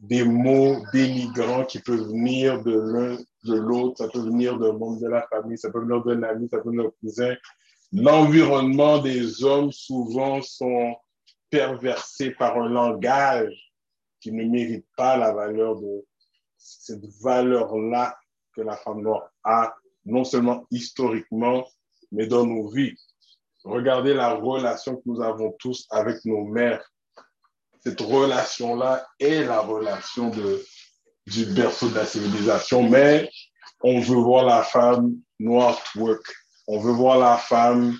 des 0.00 0.24
mots 0.24 0.82
dénigrants 0.92 1.64
qui 1.64 1.78
peuvent 1.78 2.08
venir 2.08 2.60
de 2.64 2.72
l'un, 2.72 3.16
de 3.44 3.54
l'autre, 3.54 3.98
ça 3.98 4.08
peut 4.08 4.18
venir 4.18 4.58
d'un 4.58 4.72
membre 4.72 4.98
de 4.98 5.06
la 5.06 5.24
famille, 5.28 5.56
ça 5.56 5.70
peut 5.70 5.78
venir 5.78 6.02
d'un 6.02 6.24
ami, 6.24 6.48
ça 6.48 6.58
peut 6.58 6.70
venir 6.70 6.86
d'un 6.86 6.90
cousin. 7.00 7.36
L'environnement 7.92 8.98
des 8.98 9.44
hommes 9.44 9.70
souvent 9.70 10.42
sont 10.42 10.96
perversés 11.50 12.32
par 12.32 12.60
un 12.60 12.68
langage 12.68 13.72
qui 14.20 14.32
ne 14.32 14.44
mérite 14.44 14.86
pas 14.96 15.16
la 15.16 15.32
valeur 15.32 15.76
de 15.80 16.04
cette 16.56 17.06
valeur-là 17.22 18.18
que 18.56 18.62
la 18.62 18.76
femme 18.76 19.02
noire 19.02 19.30
a, 19.44 19.72
non 20.04 20.24
seulement 20.24 20.66
historiquement, 20.72 21.64
mais 22.10 22.26
dans 22.26 22.44
nos 22.44 22.68
vies. 22.68 22.96
Regardez 23.70 24.14
la 24.14 24.34
relation 24.34 24.96
que 24.96 25.02
nous 25.06 25.22
avons 25.22 25.54
tous 25.58 25.86
avec 25.90 26.24
nos 26.24 26.44
mères 26.44 26.82
cette 27.82 28.00
relation-là 28.00 29.06
est 29.18 29.44
la 29.44 29.60
relation 29.60 30.28
de, 30.30 30.62
du 31.26 31.46
berceau 31.46 31.88
de 31.88 31.94
la 31.94 32.06
civilisation, 32.06 32.82
mais 32.82 33.30
on 33.82 34.00
veut 34.00 34.16
voir 34.16 34.44
la 34.44 34.62
femme 34.62 35.16
noire 35.38 35.82
twerk. 35.84 36.22
On 36.66 36.78
veut 36.78 36.92
voir 36.92 37.18
la 37.18 37.38
femme 37.38 37.96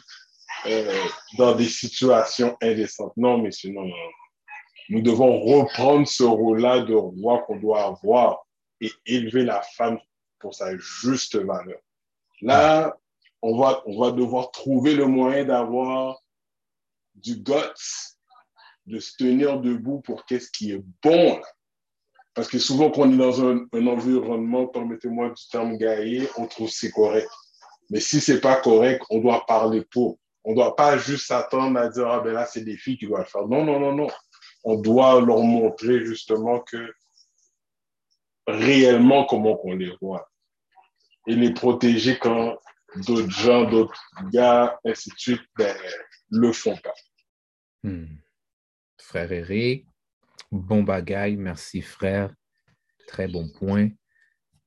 euh, 0.66 1.04
dans 1.38 1.54
des 1.54 1.68
situations 1.68 2.56
indécentes. 2.62 3.16
Non, 3.16 3.38
messieurs, 3.38 3.72
non, 3.72 3.87
non. 3.87 3.94
Nous 4.90 5.02
devons 5.02 5.40
reprendre 5.40 6.06
ce 6.06 6.24
rôle-là 6.24 6.80
de 6.80 6.94
roi 6.94 7.42
qu'on 7.46 7.56
doit 7.56 7.85
avoir 7.85 8.44
et 8.80 8.90
élever 9.06 9.44
la 9.44 9.62
femme 9.62 9.98
pour 10.40 10.54
sa 10.54 10.76
juste 10.76 11.37
valeur. 11.37 11.78
Là, 12.42 12.96
on 13.42 13.59
va, 13.59 13.83
on 13.87 13.98
va 13.98 14.11
devoir 14.12 14.50
trouver 14.50 14.94
le 14.94 15.07
moyen 15.07 15.44
d'avoir 15.44 16.18
du 17.14 17.37
guts 17.37 18.14
de 18.87 18.98
se 18.98 19.16
tenir 19.16 19.61
debout 19.61 20.00
pour 20.00 20.24
qu'est-ce 20.26 20.50
qui 20.50 20.72
est 20.72 20.83
bon. 21.03 21.40
Parce 22.35 22.48
que 22.48 22.59
souvent, 22.59 22.90
quand 22.90 23.03
on 23.03 23.12
est 23.12 23.16
dans 23.16 23.44
un, 23.44 23.66
environnement, 23.87 24.66
permettez-moi 24.66 25.31
du 25.31 25.48
terme 25.50 25.76
gaillé, 25.76 26.29
on 26.37 26.46
trouve 26.46 26.70
c'est 26.70 26.90
correct. 26.90 27.29
Mais 27.90 28.00
si 28.00 28.20
c'est 28.20 28.40
pas 28.40 28.57
correct, 28.57 29.03
on 29.11 29.18
doit 29.18 29.44
parler 29.46 29.85
pour. 29.90 30.18
On 30.42 30.55
doit 30.55 30.74
pas 30.74 30.96
juste 30.96 31.26
s'attendre 31.26 31.79
à 31.79 31.88
dire, 31.88 32.09
ah 32.09 32.20
ben 32.20 32.33
là, 32.33 32.46
c'est 32.46 32.62
des 32.62 32.76
filles 32.76 32.96
qui 32.96 33.07
doivent 33.07 33.24
le 33.24 33.26
faire. 33.26 33.46
Non, 33.46 33.62
non, 33.64 33.79
non, 33.79 33.94
non. 33.94 34.09
On 34.64 34.76
doit 34.76 35.20
leur 35.20 35.40
montrer 35.40 36.05
justement 36.07 36.61
que 36.61 36.94
réellement 38.46 39.26
comment 39.26 39.61
on 39.64 39.74
les 39.74 39.94
voit. 40.00 40.31
Et 41.26 41.35
les 41.35 41.53
protéger 41.53 42.18
quand 42.18 42.57
d'autres 42.96 43.31
gens, 43.31 43.68
d'autres 43.68 44.03
gars, 44.33 44.79
ainsi 44.85 45.11
de 45.11 45.18
suite, 45.18 45.42
ben, 45.57 45.76
le 46.31 46.53
font 46.53 46.76
pas. 46.76 46.94
Hmm 47.83 48.07
frère 49.11 49.33
Eric. 49.33 49.88
Bon 50.53 50.85
bagaille, 50.85 51.37
merci 51.37 51.83
frère. 51.83 52.33
Très 53.09 53.26
bon 53.26 53.48
point. 53.48 53.88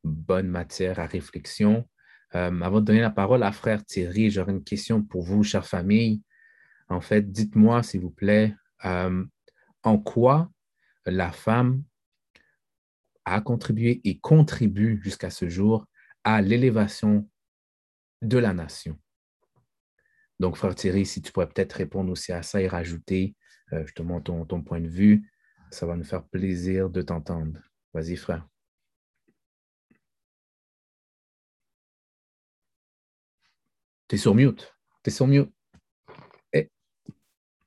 Bonne 0.03 0.49
matière 0.49 0.99
à 0.99 1.05
réflexion. 1.05 1.87
Euh, 2.35 2.59
avant 2.59 2.81
de 2.81 2.85
donner 2.85 2.99
la 2.99 3.09
parole 3.09 3.41
à 3.41 3.53
frère 3.53 3.85
Thierry, 3.85 4.29
j'aurais 4.29 4.51
une 4.51 4.65
question 4.65 5.01
pour 5.01 5.23
vous, 5.23 5.43
chère 5.43 5.65
famille. 5.65 6.21
En 6.89 6.99
fait, 6.99 7.31
dites-moi, 7.31 7.83
s'il 7.83 8.01
vous 8.01 8.11
plaît, 8.11 8.53
euh, 8.83 9.23
en 9.83 9.97
quoi 9.97 10.51
la 11.05 11.31
femme 11.31 11.81
a 13.23 13.39
contribué 13.39 14.01
et 14.03 14.19
contribue 14.19 14.99
jusqu'à 15.01 15.29
ce 15.29 15.47
jour 15.47 15.85
à 16.25 16.41
l'élévation 16.41 17.29
de 18.23 18.37
la 18.37 18.53
nation. 18.53 18.97
Donc, 20.39 20.57
frère 20.57 20.75
Thierry, 20.75 21.05
si 21.05 21.21
tu 21.21 21.31
pourrais 21.31 21.47
peut-être 21.47 21.73
répondre 21.73 22.11
aussi 22.11 22.31
à 22.31 22.43
ça 22.43 22.61
et 22.61 22.67
rajouter 22.67 23.35
euh, 23.73 23.85
justement 23.85 24.21
ton, 24.21 24.45
ton 24.45 24.61
point 24.61 24.81
de 24.81 24.87
vue. 24.87 25.29
Ça 25.71 25.85
va 25.85 25.95
nous 25.95 26.03
faire 26.03 26.23
plaisir 26.23 26.89
de 26.89 27.01
t'entendre. 27.01 27.59
Vas-y, 27.93 28.15
frère. 28.15 28.47
Tu 34.07 34.15
es 34.15 34.17
sur 34.17 34.35
mute. 34.35 34.75
Tu 35.03 35.09
es 35.09 35.11
sur 35.11 35.27
mute. 35.27 35.51
Eh. 36.53 36.69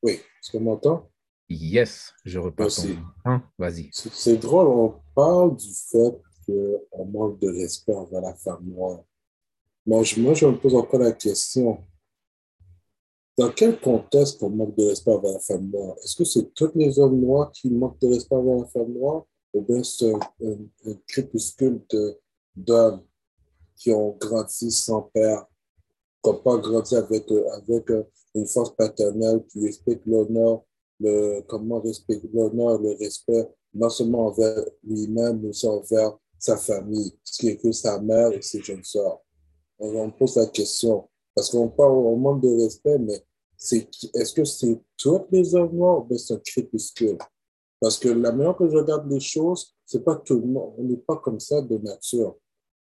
Oui, 0.02 0.12
est-ce 0.12 0.52
qu'on 0.52 0.60
m'entend? 0.60 1.10
Yes, 1.48 2.14
je 2.24 2.38
repars. 2.38 2.68
Hein? 3.24 3.42
Vas-y. 3.58 3.88
C'est 3.92 4.36
drôle, 4.36 4.66
on 4.66 5.00
parle 5.14 5.56
du 5.56 5.72
fait 5.72 6.20
qu'on 6.46 7.06
manque 7.06 7.40
de 7.40 7.48
respect 7.48 7.94
envers 7.94 8.20
la 8.20 8.34
femme 8.34 8.64
noire. 8.64 9.04
Moi, 9.86 10.02
je 10.02 10.20
me 10.20 10.58
pose 10.58 10.74
encore 10.74 11.00
la 11.00 11.12
question 11.12 11.78
dans 13.38 13.50
quel 13.50 13.78
contexte 13.80 14.42
on 14.42 14.50
manque 14.50 14.76
de 14.76 14.86
respect 14.86 15.12
envers 15.12 15.32
la 15.34 15.40
femme 15.40 15.68
noire? 15.70 15.94
Est-ce 16.02 16.16
que 16.16 16.24
c'est 16.24 16.54
tous 16.54 16.70
les 16.74 16.98
hommes 16.98 17.20
noirs 17.20 17.52
qui 17.52 17.70
manquent 17.70 18.00
de 18.00 18.08
respect 18.08 18.34
envers 18.34 18.56
la 18.56 18.66
femme 18.66 18.92
noire? 18.92 19.26
Ou 19.52 19.60
bien 19.62 19.82
c'est 19.82 20.12
un, 20.12 20.98
crépuscule 21.06 21.82
d'hommes 22.54 23.02
qui 23.76 23.92
ont 23.92 24.16
grandi 24.18 24.70
sans 24.70 25.02
père, 25.02 25.46
qui 26.22 26.30
n'ont 26.30 26.38
pas 26.38 26.56
grandi 26.56 26.96
avec, 26.96 27.30
avec 27.30 27.90
une 28.34 28.46
force 28.46 28.74
paternelle 28.74 29.44
qui 29.48 29.66
respecte 29.66 30.06
l'honneur, 30.06 30.62
comment 31.46 31.80
respecter 31.80 32.28
l'honneur, 32.32 32.80
le 32.80 32.96
respect, 32.98 33.48
non 33.74 33.90
seulement 33.90 34.28
envers 34.28 34.64
lui-même, 34.82 35.40
mais 35.42 35.48
aussi 35.48 35.66
envers 35.66 36.16
sa 36.38 36.56
famille, 36.56 37.12
ce 37.22 37.38
qui 37.38 37.50
inclut 37.50 37.72
sa 37.72 38.00
mère 38.00 38.32
et 38.32 38.42
ses 38.42 38.62
jeunes 38.62 38.84
soeurs. 38.84 39.20
On, 39.78 40.10
pose 40.10 40.36
la 40.36 40.46
question. 40.46 41.08
Parce 41.34 41.50
qu'on 41.50 41.68
parle, 41.68 41.92
on 41.92 42.16
manque 42.16 42.42
de 42.42 42.62
respect, 42.62 42.98
mais 42.98 43.22
est-ce 44.14 44.32
que 44.32 44.44
c'est 44.44 44.80
tous 44.96 45.26
les 45.30 45.54
hommes 45.54 45.74
noirs 45.74 46.06
ou 46.08 46.16
c'est 46.16 46.34
un 46.34 46.40
crépuscule? 46.44 47.18
Parce 47.80 47.98
que 47.98 48.08
la 48.08 48.32
manière 48.32 48.56
que 48.56 48.68
je 48.68 48.76
regarde 48.76 49.10
les 49.10 49.20
choses, 49.20 49.74
c'est 49.84 50.02
pas 50.02 50.16
tout 50.16 50.40
le 50.40 50.46
monde. 50.46 50.74
On 50.78 50.82
n'est 50.84 50.96
pas 50.96 51.16
comme 51.16 51.40
ça 51.40 51.60
de 51.60 51.76
nature. 51.76 52.36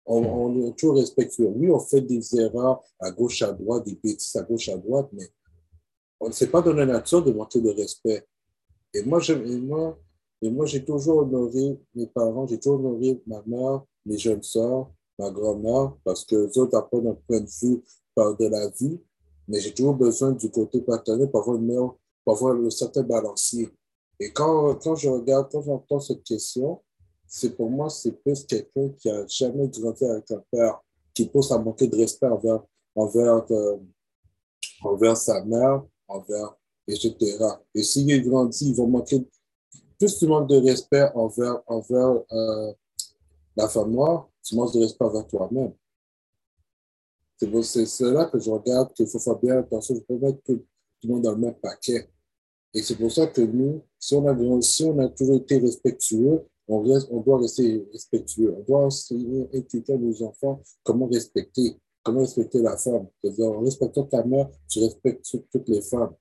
On, 0.05 0.23
on 0.23 0.67
est 0.67 0.75
toujours 0.75 0.97
respectueux. 0.97 1.51
Oui, 1.55 1.69
on 1.69 1.79
fait 1.79 2.01
des 2.01 2.39
erreurs 2.39 2.81
à 2.99 3.11
gauche, 3.11 3.43
à 3.43 3.51
droite, 3.51 3.85
des 3.85 3.95
bêtises 3.95 4.35
à 4.35 4.41
gauche, 4.41 4.69
à 4.69 4.77
droite, 4.77 5.09
mais 5.13 5.29
on 6.19 6.27
ne 6.27 6.33
sait 6.33 6.47
pas 6.47 6.61
dans 6.61 6.73
la 6.73 6.85
nature 6.85 7.23
de 7.23 7.31
montrer 7.31 7.61
le 7.61 7.71
respect. 7.71 8.25
Et 8.93 9.03
moi, 9.03 9.19
moi, 9.61 9.97
et 10.41 10.49
moi, 10.49 10.65
j'ai 10.65 10.83
toujours 10.83 11.19
honoré 11.19 11.79
mes 11.93 12.07
parents, 12.07 12.47
j'ai 12.47 12.59
toujours 12.59 12.79
honoré 12.79 13.21
ma 13.27 13.43
mère, 13.45 13.83
mes 14.05 14.17
jeunes 14.17 14.43
soeurs, 14.43 14.91
ma 15.19 15.29
grand-mère, 15.29 15.93
parce 16.03 16.25
que 16.25 16.35
les 16.35 16.57
autres 16.57 16.77
apprennent 16.77 17.07
un 17.07 17.17
point 17.27 17.41
de 17.41 17.49
vue 17.61 17.83
par 18.15 18.35
de 18.35 18.47
la 18.47 18.69
vie, 18.69 18.99
mais 19.47 19.59
j'ai 19.59 19.73
toujours 19.73 19.93
besoin 19.93 20.31
du 20.31 20.49
côté 20.49 20.81
paternel 20.81 21.29
pour 21.29 21.41
avoir, 21.41 21.57
une 21.57 21.75
pour 22.23 22.33
avoir 22.33 22.55
un 22.55 22.69
certain 22.69 23.03
balancier. 23.03 23.69
Et 24.19 24.31
quand, 24.31 24.75
quand 24.75 24.95
je 24.95 25.09
regarde, 25.09 25.49
quand 25.51 25.61
j'entends 25.61 25.99
cette 25.99 26.23
question, 26.23 26.81
c'est 27.27 27.55
pour 27.55 27.69
moi, 27.69 27.89
c'est 27.89 28.11
plus 28.23 28.43
quelqu'un 28.45 28.89
qui 28.97 29.09
a 29.09 29.25
jamais 29.27 29.67
grandi 29.67 30.05
avec 30.05 30.31
un 30.31 30.43
père, 30.51 30.79
qui 31.13 31.25
pose 31.25 31.51
à 31.51 31.59
manquer 31.59 31.87
de 31.87 31.97
respect 31.97 32.27
envers, 32.27 32.63
envers, 32.95 33.45
euh, 33.51 33.77
envers 34.83 35.17
sa 35.17 35.43
mère, 35.45 35.83
envers, 36.07 36.55
etc. 36.87 37.37
Et 37.75 37.83
s'il 37.83 38.09
est 38.11 38.21
grandi, 38.21 38.69
il 38.69 38.75
va 38.75 38.85
manquer 38.85 39.25
plus 39.99 40.17
tu 40.17 40.27
manques 40.27 40.49
de 40.49 40.55
respect 40.55 41.11
envers, 41.13 41.61
envers 41.67 42.23
euh, 42.31 42.73
la 43.57 43.67
femme 43.67 43.91
noire, 43.91 44.28
tu 44.49 44.77
de 44.77 44.83
respect 44.83 45.05
envers 45.05 45.27
toi-même. 45.27 45.73
C'est 47.39 48.11
là 48.11 48.25
que 48.25 48.39
je 48.39 48.49
regarde 48.49 48.93
qu'il 48.93 49.07
faut 49.07 49.19
faire 49.19 49.37
bien 49.37 49.59
attention. 49.59 49.95
Je 49.95 50.01
peux 50.01 50.17
mettre 50.17 50.39
tout, 50.43 50.65
le 51.03 51.09
monde 51.09 51.23
dans 51.23 51.31
le 51.31 51.37
même 51.37 51.55
paquet. 51.55 52.09
Et 52.73 52.81
c'est 52.81 52.95
pour 52.95 53.11
ça 53.11 53.27
que 53.27 53.41
nous, 53.41 53.81
si 53.97 54.13
on 54.13 54.27
a, 54.27 55.07
toujours 55.09 55.37
été 55.37 55.57
respectueux, 55.57 56.45
on, 56.67 56.83
doit 57.21 57.39
rester 57.39 57.87
respectueux. 57.93 58.53
On 58.57 58.63
doit 58.63 58.85
enseigner, 58.85 59.47
éduquer 59.53 59.97
nos 59.97 60.21
enfants 60.23 60.61
comment 60.83 61.07
respecter, 61.07 61.77
comment 62.03 62.19
respecter 62.19 62.61
la 62.61 62.77
femme. 62.77 63.07
En 63.23 63.61
respectant 63.61 64.03
ta 64.03 64.23
mère, 64.23 64.49
tu 64.67 64.79
respectes 64.79 65.25
toutes 65.51 65.69
les 65.69 65.81
femmes. 65.81 66.13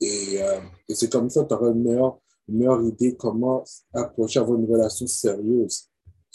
Et, 0.00 0.42
euh, 0.42 0.60
et 0.90 0.94
c'est 0.94 1.10
comme 1.10 1.30
ça 1.30 1.44
que 1.44 1.48
tu 1.48 1.54
auras 1.54 1.70
une 1.70 1.82
meilleure, 1.82 2.20
une 2.48 2.58
meilleure 2.58 2.82
idée 2.82 3.16
comment 3.16 3.64
approcher 3.94 4.40
avoir 4.40 4.58
une 4.58 4.70
relation 4.70 5.06
sérieuse. 5.06 5.88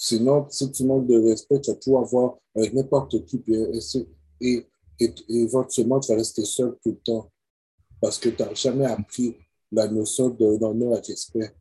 Sinon, 0.04 0.48
si 0.50 0.72
tu 0.72 0.84
manques 0.84 1.06
de 1.06 1.16
respect, 1.16 1.62
tu 1.62 1.70
vas 1.70 1.78
tout 1.78 1.96
avoir 1.96 2.38
avec 2.56 2.74
n'importe 2.74 3.24
qui. 3.24 3.44
Et, 4.42 4.68
et, 5.00 5.14
éventuellement, 5.30 6.00
tu 6.00 6.12
vas 6.12 6.18
rester 6.18 6.44
seul 6.44 6.76
tout 6.84 6.94
le 6.94 6.98
temps. 7.06 7.32
Parce 8.02 8.18
que 8.18 8.30
tu 8.30 8.42
n'as 8.42 8.52
jamais 8.56 8.86
appris 8.86 9.38
la 9.72 9.88
notion 9.88 10.30
de 10.30 10.58
l'honneur 10.60 10.98
et 10.98 11.12
respect. 11.12 11.56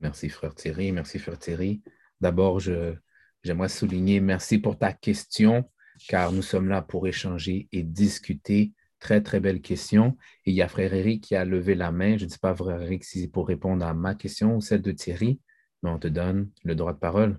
Merci, 0.00 0.30
frère 0.30 0.54
Thierry. 0.54 0.90
Merci, 0.90 1.18
frère 1.18 1.38
Thierry. 1.38 1.82
D'abord, 2.18 2.60
j'aimerais 2.60 3.68
souligner 3.68 4.20
merci 4.20 4.56
pour 4.56 4.78
ta 4.78 4.94
question, 4.94 5.64
car 6.08 6.32
nous 6.32 6.40
sommes 6.40 6.68
là 6.68 6.80
pour 6.80 7.06
échanger 7.06 7.68
et 7.72 7.82
discuter 7.82 8.72
Très, 9.00 9.22
très 9.22 9.40
belle 9.40 9.60
question. 9.60 10.16
Et 10.46 10.50
il 10.50 10.56
y 10.56 10.62
a 10.62 10.68
Frère 10.68 10.94
Eric 10.94 11.24
qui 11.24 11.34
a 11.34 11.44
levé 11.44 11.74
la 11.74 11.92
main. 11.92 12.16
Je 12.16 12.24
ne 12.24 12.30
sais 12.30 12.38
pas, 12.38 12.54
Frère 12.54 12.82
Eric, 12.82 13.04
si 13.04 13.20
c'est 13.20 13.28
pour 13.28 13.48
répondre 13.48 13.84
à 13.84 13.92
ma 13.92 14.14
question 14.14 14.56
ou 14.56 14.62
celle 14.62 14.82
de 14.82 14.92
Thierry, 14.92 15.40
mais 15.82 15.90
on 15.90 15.98
te 15.98 16.08
donne 16.08 16.50
le 16.64 16.74
droit 16.74 16.92
de 16.92 16.98
parole. 16.98 17.38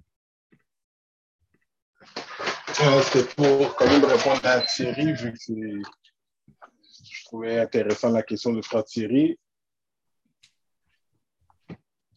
C'était 3.03 3.27
pour 3.35 3.75
quand 3.75 3.85
même 3.85 4.03
répondre 4.03 4.41
à 4.43 4.61
Thierry, 4.61 5.13
vu 5.13 5.33
que 5.33 5.81
je 7.11 7.25
trouvais 7.25 7.59
intéressant 7.59 8.09
la 8.09 8.23
question 8.23 8.53
de 8.53 8.61
Frère 8.63 8.83
Thierry. 8.83 9.37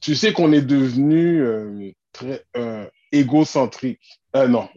Tu 0.00 0.14
sais 0.14 0.32
qu'on 0.32 0.52
est 0.52 0.62
devenu 0.62 1.42
euh, 1.42 1.92
très 2.12 2.46
euh, 2.56 2.88
égocentrique. 3.12 4.20
Euh, 4.36 4.48
non, 4.48 4.70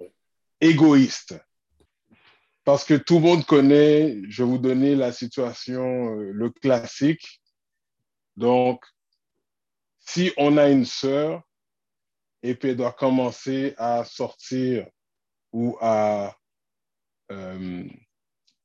égoïste. 0.60 1.40
Parce 2.66 2.84
que 2.84 2.96
tout 2.96 3.16
le 3.16 3.22
monde 3.22 3.46
connaît, 3.46 4.18
je 4.28 4.44
vais 4.44 4.50
vous 4.50 4.58
donner 4.58 4.94
la 4.94 5.14
situation, 5.14 6.18
euh, 6.18 6.32
le 6.34 6.50
classique. 6.50 7.42
Donc, 8.36 8.84
si 10.00 10.34
on 10.36 10.58
a 10.58 10.68
une 10.68 10.86
sœur 10.86 11.44
et 12.44 12.56
puis 12.56 12.72
elle 12.72 12.76
doit 12.76 12.92
commencer 12.92 13.74
à 13.78 14.04
sortir 14.04 14.86
ou 15.54 15.78
à 15.82 16.36
euh, 17.32 17.84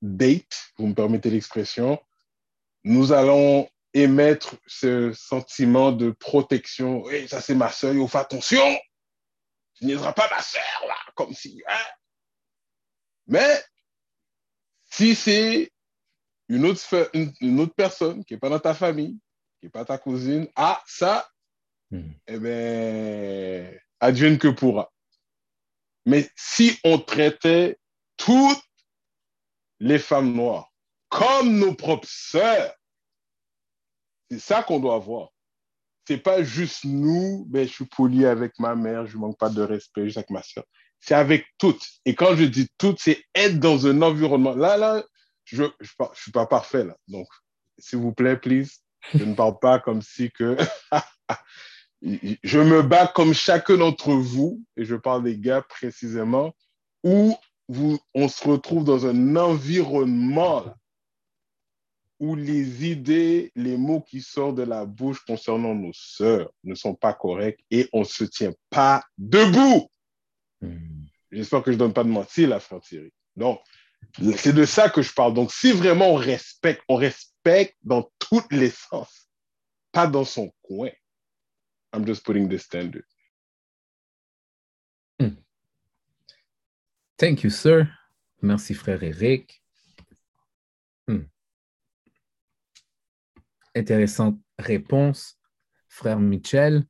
date, 0.01 0.73
vous 0.79 0.89
me 0.89 0.95
permettez 0.95 1.31
l'expression, 1.31 2.01
nous 2.85 3.13
allons 3.13 3.69
émettre 3.95 4.57
ce 4.67 5.13
sentiment 5.13 5.93
de 5.93 6.11
protection. 6.11 7.05
Ça 7.29 7.41
c'est 7.41 7.55
ma 7.55 7.71
sœur, 7.71 7.95
il 7.95 8.09
faut 8.09 8.19
attention, 8.19 8.79
tu 9.75 9.87
n'aideras 9.87 10.13
pas 10.13 10.29
ma 10.31 10.43
sœur, 10.43 10.83
là, 10.87 10.97
comme 11.15 11.33
si. 11.33 11.63
Hein? 11.69 11.87
Mais 13.27 13.63
si 14.91 15.15
c'est 15.15 15.73
une 16.49 16.67
autre, 16.67 17.11
une, 17.15 17.61
autre 17.61 17.75
personne 17.75 18.25
qui 18.25 18.35
n'est 18.35 18.41
pas 18.41 18.49
dans 18.49 18.59
ta 18.59 18.75
famille, 18.75 19.19
qui 19.61 19.67
n'est 19.67 19.71
pas 19.71 19.85
ta 19.85 19.99
cousine, 19.99 20.49
ah, 20.57 20.83
ça, 20.87 21.29
hmm. 21.91 22.11
eh 22.27 22.39
bien, 22.39 23.79
advienne 24.01 24.39
que 24.39 24.49
pourra. 24.49 24.93
Mais 26.07 26.29
si 26.37 26.79
on 26.85 26.99
traitait 26.99 27.79
toutes 28.17 28.63
les 29.81 29.99
femmes 29.99 30.33
noires 30.33 30.71
comme 31.09 31.59
nos 31.59 31.75
propres 31.75 32.09
sœurs, 32.09 32.75
c'est 34.31 34.39
ça 34.39 34.63
qu'on 34.63 34.81
doit 34.81 34.99
voir. 34.99 35.29
C'est 36.09 36.19
pas 36.19 36.43
juste 36.43 36.85
nous, 36.85 37.47
mais 37.51 37.61
ben, 37.61 37.69
je 37.69 37.73
suis 37.73 37.85
poli 37.85 38.27
avec 38.27 38.59
ma 38.59 38.75
mère, 38.75 39.07
je 39.07 39.17
manque 39.19 39.39
pas 39.39 39.51
de 39.51 39.63
respect 39.63 40.05
juste 40.05 40.17
avec 40.17 40.31
ma 40.31 40.43
soeur 40.43 40.65
c'est 41.03 41.15
avec 41.15 41.47
toutes. 41.59 41.85
Et 42.07 42.15
quand 42.15 42.37
je 42.37 42.45
dis 42.45 42.69
toutes, 42.79 43.01
c'est 43.01 43.23
être 43.35 43.59
dans 43.59 43.87
un 43.87 44.01
environnement. 44.03 44.55
Là, 44.55 44.77
là, 44.77 45.03
je 45.45 45.65
ne 45.65 45.69
suis 46.15 46.31
pas 46.31 46.47
parfait, 46.47 46.85
là. 46.85 46.97
Donc, 47.09 47.27
s'il 47.77 47.99
vous 47.99 48.13
plaît, 48.13 48.37
please, 48.37 48.71
je 49.13 49.25
ne 49.25 49.35
parle 49.35 49.59
pas 49.59 49.81
comme 49.81 50.01
si 50.01 50.31
que... 50.31 50.57
je 52.03 52.59
me 52.59 52.83
bats 52.83 53.07
comme 53.07 53.33
chacun 53.33 53.77
d'entre 53.77 54.13
vous, 54.13 54.63
et 54.77 54.85
je 54.85 54.97
parle 54.97 55.25
des 55.25 55.39
gars 55.39 55.63
précisément, 55.63 56.55
où 57.05 57.37
vous, 57.69 57.99
on 58.15 58.29
se 58.29 58.47
retrouve 58.47 58.85
dans 58.85 59.07
un 59.07 59.37
environnement 59.37 60.65
où 62.19 62.37
les 62.37 62.87
idées, 62.87 63.51
les 63.57 63.77
mots 63.77 64.01
qui 64.01 64.21
sortent 64.21 64.55
de 64.55 64.63
la 64.63 64.85
bouche 64.85 65.25
concernant 65.25 65.75
nos 65.75 65.93
sœurs 65.93 66.51
ne 66.63 66.75
sont 66.75 66.95
pas 66.95 67.15
corrects 67.15 67.59
et 67.71 67.89
on 67.93 68.01
ne 68.01 68.05
se 68.05 68.23
tient 68.23 68.53
pas 68.71 69.05
debout. 69.19 69.89
Hmm. 70.61 71.07
J'espère 71.33 71.63
que 71.63 71.73
je 71.73 71.77
ne 71.77 71.81
donne 71.81 71.93
pas 71.93 72.05
de 72.05 72.11
mentir, 72.11 72.49
la 72.49 72.61
frère 72.61 72.81
Thierry. 72.81 73.13
Donc, 73.35 73.61
c'est 74.37 74.53
de 74.53 74.65
ça 74.65 74.89
que 74.89 75.03
je 75.03 75.13
parle. 75.13 75.35
Donc, 75.35 75.51
si 75.51 75.73
vraiment 75.73 76.13
on 76.13 76.17
respecte, 76.17 76.83
on 76.89 76.97
respecte 76.97 77.77
dans 77.83 78.09
tous 78.19 78.45
les 78.51 78.71
sens, 78.71 79.29
pas 79.91 80.07
dans 80.07 80.25
son 80.25 80.53
coin. 80.63 80.91
I'm 81.93 82.05
just 82.05 82.25
putting 82.25 82.49
the 82.49 82.59
standard. 82.59 83.05
Hmm. 85.21 85.37
Thank 87.19 87.45
you, 87.45 87.51
sir. 87.51 87.89
Merci, 88.41 88.75
frère 88.75 89.03
Eric. 89.03 89.63
Hmm. 91.07 91.27
Intéressante 93.75 94.39
réponse. 94.59 95.37
Frère 95.89 96.19
Michel, 96.19 96.87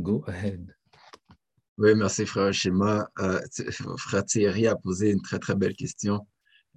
go 0.00 0.24
ahead. 0.26 0.74
Oui, 1.76 1.94
merci, 1.94 2.24
frère 2.24 2.52
Schéma. 2.54 3.06
Euh, 3.18 3.40
frère 3.98 4.24
Thierry 4.24 4.66
a 4.66 4.74
posé 4.74 5.10
une 5.10 5.20
très, 5.20 5.38
très 5.38 5.54
belle 5.54 5.74
question 5.74 6.26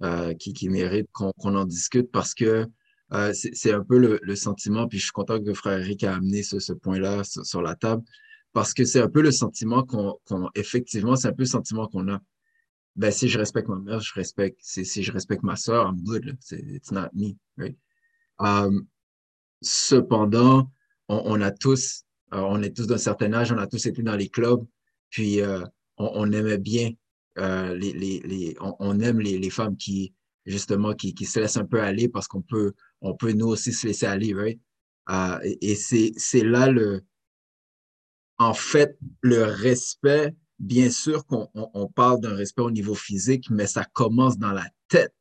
euh, 0.02 0.34
qui, 0.34 0.52
qui, 0.52 0.68
mérite 0.68 1.08
qu'on 1.12 1.32
en 1.56 1.64
discute 1.64 2.10
parce 2.12 2.34
que 2.34 2.66
euh, 3.12 3.32
c'est 3.32 3.72
un 3.72 3.82
peu 3.82 3.98
le, 3.98 4.36
sentiment, 4.36 4.86
puis 4.86 4.98
je 4.98 5.04
suis 5.04 5.12
content 5.12 5.42
que 5.42 5.54
frère 5.54 5.78
Eric 5.78 6.04
a 6.04 6.16
amené 6.16 6.42
ce, 6.42 6.58
ce 6.58 6.72
point-là 6.72 7.22
sur, 7.24 7.62
la 7.62 7.74
table, 7.74 8.02
parce 8.52 8.74
que 8.74 8.84
c'est 8.84 9.00
un 9.00 9.08
peu 9.08 9.22
le 9.22 9.30
sentiment 9.30 9.82
qu'on, 9.82 10.18
effectivement, 10.54 11.16
c'est 11.16 11.28
un 11.28 11.32
peu 11.32 11.42
le 11.42 11.48
sentiment 11.48 11.88
qu'on 11.88 12.08
a. 12.08 12.20
Ben, 12.96 13.10
si 13.10 13.28
je 13.28 13.38
respecte 13.38 13.68
ma 13.68 13.78
mère, 13.78 14.00
je 14.00 14.12
respecte, 14.14 14.58
si, 14.60 15.02
je 15.02 15.12
respecte 15.12 15.42
ma 15.42 15.56
soeur, 15.56 15.86
I'm 15.86 16.02
good, 16.02 16.36
it's 16.50 16.90
not 16.90 17.10
me, 17.14 17.36
right? 17.56 17.76
Um, 18.38 18.86
cependant, 19.62 20.70
on, 21.08 21.22
on, 21.24 21.40
a 21.40 21.50
tous, 21.50 22.04
on 22.32 22.62
est 22.62 22.76
tous 22.76 22.86
d'un 22.86 22.98
certain 22.98 23.32
âge, 23.32 23.52
on 23.52 23.58
a 23.58 23.66
tous 23.66 23.86
été 23.86 24.02
dans 24.02 24.16
les 24.16 24.28
clubs, 24.28 24.64
puis 25.10 25.40
euh, 25.40 25.64
on, 25.96 26.30
aimait 26.32 26.58
bien, 26.58 26.90
euh, 27.38 27.74
les, 27.74 27.92
les, 27.92 28.20
les, 28.20 28.56
on, 28.60 29.00
aime 29.00 29.20
les, 29.20 29.38
les, 29.38 29.50
femmes 29.50 29.76
qui, 29.76 30.12
justement, 30.44 30.92
qui, 30.94 31.14
qui, 31.14 31.24
se 31.24 31.40
laissent 31.40 31.56
un 31.56 31.64
peu 31.64 31.80
aller 31.80 32.08
parce 32.08 32.28
qu'on 32.28 32.42
peut, 32.42 32.74
on 33.00 33.14
peut 33.14 33.32
nous 33.32 33.46
aussi 33.46 33.72
se 33.72 33.86
laisser 33.86 34.06
aller, 34.06 34.34
right? 34.34 34.60
Euh, 35.10 35.38
et, 35.42 35.72
et 35.72 35.74
c'est 35.74 36.44
là 36.44 36.68
le, 36.68 37.02
en 38.38 38.54
fait, 38.54 38.98
le 39.22 39.44
respect, 39.44 40.34
bien 40.58 40.90
sûr 40.90 41.24
qu'on 41.26 41.48
on, 41.54 41.86
parle 41.88 42.20
d'un 42.20 42.34
respect 42.34 42.62
au 42.62 42.70
niveau 42.70 42.94
physique, 42.94 43.48
mais 43.50 43.66
ça 43.66 43.84
commence 43.84 44.38
dans 44.38 44.52
la 44.52 44.66
tête. 44.88 45.14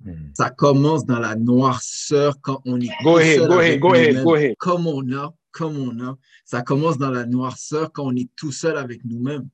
Hmm. 0.00 0.30
Ça 0.34 0.50
commence 0.50 1.06
dans 1.06 1.20
la 1.20 1.36
noirceur 1.36 2.40
quand 2.40 2.60
on 2.64 2.80
est 2.80 2.90
go 3.02 3.16
ahead, 3.16 3.46
go 3.46 3.58
ahead, 3.58 3.80
go 3.80 3.92
ahead, 3.94 4.24
go 4.24 4.34
ahead. 4.34 4.54
comme 4.58 4.86
on 4.86 5.12
a 5.12 5.32
comme 5.54 5.78
on 5.78 6.04
a. 6.04 6.18
Ça 6.44 6.62
commence 6.62 6.98
dans 6.98 7.10
la 7.10 7.24
noirceur 7.24 7.92
quand 7.92 8.04
on 8.04 8.16
est 8.16 8.28
tout 8.36 8.52
seul 8.52 8.76
avec 8.76 9.04
nous-mêmes. 9.04 9.48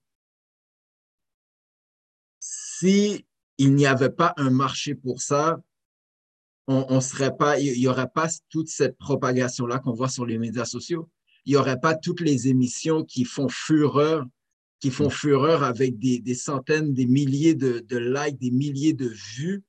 Si 2.40 3.26
il 3.58 3.74
n'y 3.74 3.86
avait 3.86 4.10
pas 4.10 4.32
un 4.38 4.48
marché 4.50 4.94
pour 4.94 5.20
ça, 5.20 5.60
on, 6.70 6.86
on 6.88 7.00
serait 7.00 7.36
pas, 7.36 7.58
il 7.58 7.78
n'y 7.78 7.88
aurait 7.88 8.10
pas 8.12 8.28
toute 8.48 8.68
cette 8.68 8.96
propagation-là 8.98 9.78
qu'on 9.78 9.92
voit 9.92 10.08
sur 10.08 10.24
les 10.24 10.38
médias 10.38 10.64
sociaux. 10.64 11.08
Il 11.44 11.52
n'y 11.52 11.56
aurait 11.56 11.80
pas 11.80 11.94
toutes 11.94 12.20
les 12.20 12.48
émissions 12.48 13.04
qui 13.04 13.24
font 13.24 13.48
fureur 13.48 14.24
qui 14.80 14.90
font 14.90 15.10
fureur 15.10 15.62
avec 15.62 15.98
des, 15.98 16.34
centaines, 16.34 16.94
des 16.94 17.06
milliers 17.06 17.54
de, 17.54 17.84
likes, 17.96 18.38
des 18.38 18.50
milliers 18.50 18.94
de 18.94 19.06
vues, 19.06 19.62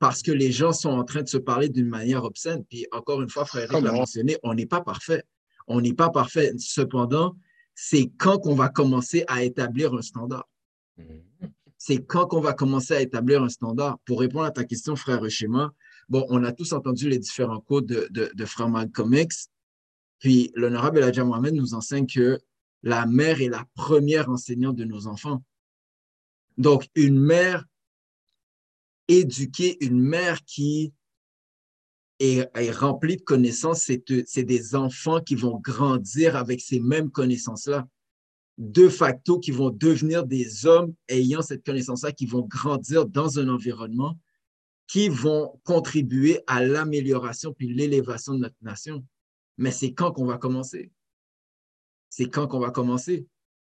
parce 0.00 0.22
que 0.22 0.32
les 0.32 0.52
gens 0.52 0.72
sont 0.72 0.90
en 0.90 1.04
train 1.04 1.22
de 1.22 1.28
se 1.28 1.38
parler 1.38 1.68
d'une 1.68 1.88
manière 1.88 2.24
obscène. 2.24 2.64
Puis 2.64 2.86
encore 2.92 3.22
une 3.22 3.30
fois, 3.30 3.44
frère 3.44 3.72
Eric 3.72 3.84
l'a 3.84 3.92
mentionné, 3.92 4.36
on 4.42 4.54
n'est 4.54 4.66
pas 4.66 4.80
parfait. 4.80 5.22
On 5.68 5.80
n'est 5.80 5.94
pas 5.94 6.10
parfait. 6.10 6.52
Cependant, 6.58 7.36
c'est 7.74 8.10
quand 8.18 8.38
qu'on 8.38 8.54
va 8.54 8.68
commencer 8.68 9.24
à 9.28 9.44
établir 9.44 9.94
un 9.94 10.02
standard. 10.02 10.48
Mm-hmm. 10.98 11.50
C'est 11.76 12.04
quand 12.04 12.26
qu'on 12.26 12.40
va 12.40 12.54
commencer 12.54 12.94
à 12.94 13.00
établir 13.00 13.42
un 13.42 13.48
standard. 13.48 13.98
Pour 14.04 14.20
répondre 14.20 14.46
à 14.46 14.50
ta 14.50 14.64
question, 14.64 14.96
frère 14.96 15.28
Schéma, 15.30 15.72
bon, 16.08 16.26
on 16.28 16.44
a 16.44 16.52
tous 16.52 16.72
entendu 16.72 17.08
les 17.08 17.18
différents 17.18 17.60
codes 17.60 17.86
de, 17.86 18.08
de, 18.34 19.16
X. 19.20 19.48
Puis 20.18 20.50
l'honorable 20.54 20.98
Elijah 20.98 21.24
Mohamed 21.24 21.54
nous 21.54 21.74
enseigne 21.74 22.06
que 22.06 22.38
la 22.82 23.06
mère 23.06 23.40
est 23.40 23.48
la 23.48 23.66
première 23.74 24.28
enseignante 24.28 24.76
de 24.76 24.84
nos 24.84 25.06
enfants. 25.06 25.42
Donc, 26.56 26.88
une 26.94 27.18
mère 27.18 27.64
éduquée, 29.06 29.82
une 29.84 30.00
mère 30.00 30.44
qui 30.44 30.92
est, 32.18 32.70
remplie 32.72 33.16
de 33.16 33.22
connaissances, 33.22 33.82
c'est 33.82 34.44
des 34.44 34.74
enfants 34.74 35.20
qui 35.20 35.34
vont 35.34 35.58
grandir 35.58 36.36
avec 36.36 36.60
ces 36.60 36.80
mêmes 36.80 37.10
connaissances-là. 37.10 37.86
De 38.58 38.88
facto, 38.88 39.38
qui 39.38 39.52
vont 39.52 39.70
devenir 39.70 40.26
des 40.26 40.66
hommes 40.66 40.92
ayant 41.08 41.42
cette 41.42 41.64
connaissance-là, 41.64 42.10
qui 42.10 42.26
vont 42.26 42.42
grandir 42.42 43.06
dans 43.06 43.38
un 43.38 43.48
environnement 43.48 44.18
qui 44.88 45.08
vont 45.08 45.60
contribuer 45.64 46.40
à 46.48 46.64
l'amélioration 46.64 47.52
puis 47.52 47.72
l'élévation 47.72 48.34
de 48.34 48.40
notre 48.40 48.56
nation. 48.62 49.04
Mais 49.56 49.70
c'est 49.70 49.92
quand 49.92 50.10
qu'on 50.12 50.26
va 50.26 50.38
commencer? 50.38 50.90
c'est 52.10 52.28
quand 52.28 52.48
qu'on 52.48 52.60
va 52.60 52.70
commencer? 52.70 53.26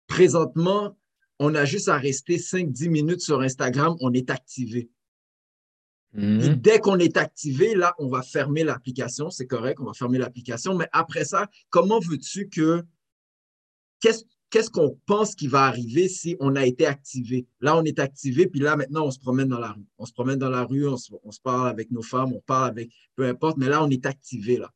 Présentement, 0.07 0.97
on 1.39 1.55
a 1.55 1.65
juste 1.65 1.87
à 1.87 1.97
rester 1.97 2.37
5-10 2.37 2.89
minutes 2.89 3.21
sur 3.21 3.41
Instagram, 3.41 3.95
on 4.01 4.13
est 4.13 4.29
activé. 4.29 4.89
Mhm. 6.15 6.55
dès 6.57 6.79
qu'on 6.79 6.99
est 6.99 7.17
activé, 7.17 7.73
là, 7.73 7.95
on 7.97 8.07
va 8.07 8.21
fermer 8.21 8.63
l'application. 8.63 9.31
C'est 9.31 9.47
correct, 9.47 9.79
on 9.79 9.85
va 9.85 9.93
fermer 9.93 10.19
l'application. 10.19 10.75
Mais 10.75 10.87
après 10.91 11.25
ça, 11.25 11.49
comment 11.69 11.99
veux-tu 11.99 12.49
que. 12.49 12.83
Qu'est-ce 13.99 14.25
qu'on 14.69 14.99
pense 15.05 15.35
qui 15.35 15.47
va 15.47 15.63
arriver 15.63 16.07
si 16.07 16.35
on 16.39 16.55
a 16.55 16.65
été 16.65 16.85
activé? 16.85 17.47
Là, 17.59 17.77
on 17.77 17.83
est 17.83 17.99
activé, 17.99 18.47
puis 18.47 18.59
là, 18.59 18.75
maintenant, 18.75 19.05
on 19.05 19.11
se 19.11 19.19
promène 19.19 19.47
dans 19.47 19.59
la 19.59 19.71
rue. 19.71 19.85
On 19.97 20.05
se 20.05 20.13
promène 20.13 20.39
dans 20.39 20.49
la 20.49 20.63
rue, 20.63 20.87
on 20.87 20.97
se, 20.97 21.11
parle 21.41 21.69
avec 21.69 21.91
nos 21.91 22.03
femmes, 22.03 22.33
on 22.33 22.41
parle 22.41 22.69
avec 22.69 22.91
peu 23.15 23.25
importe, 23.25 23.57
mais 23.57 23.67
là, 23.67 23.83
on 23.83 23.89
est 23.89 24.05
activé, 24.05 24.57
là. 24.57 24.71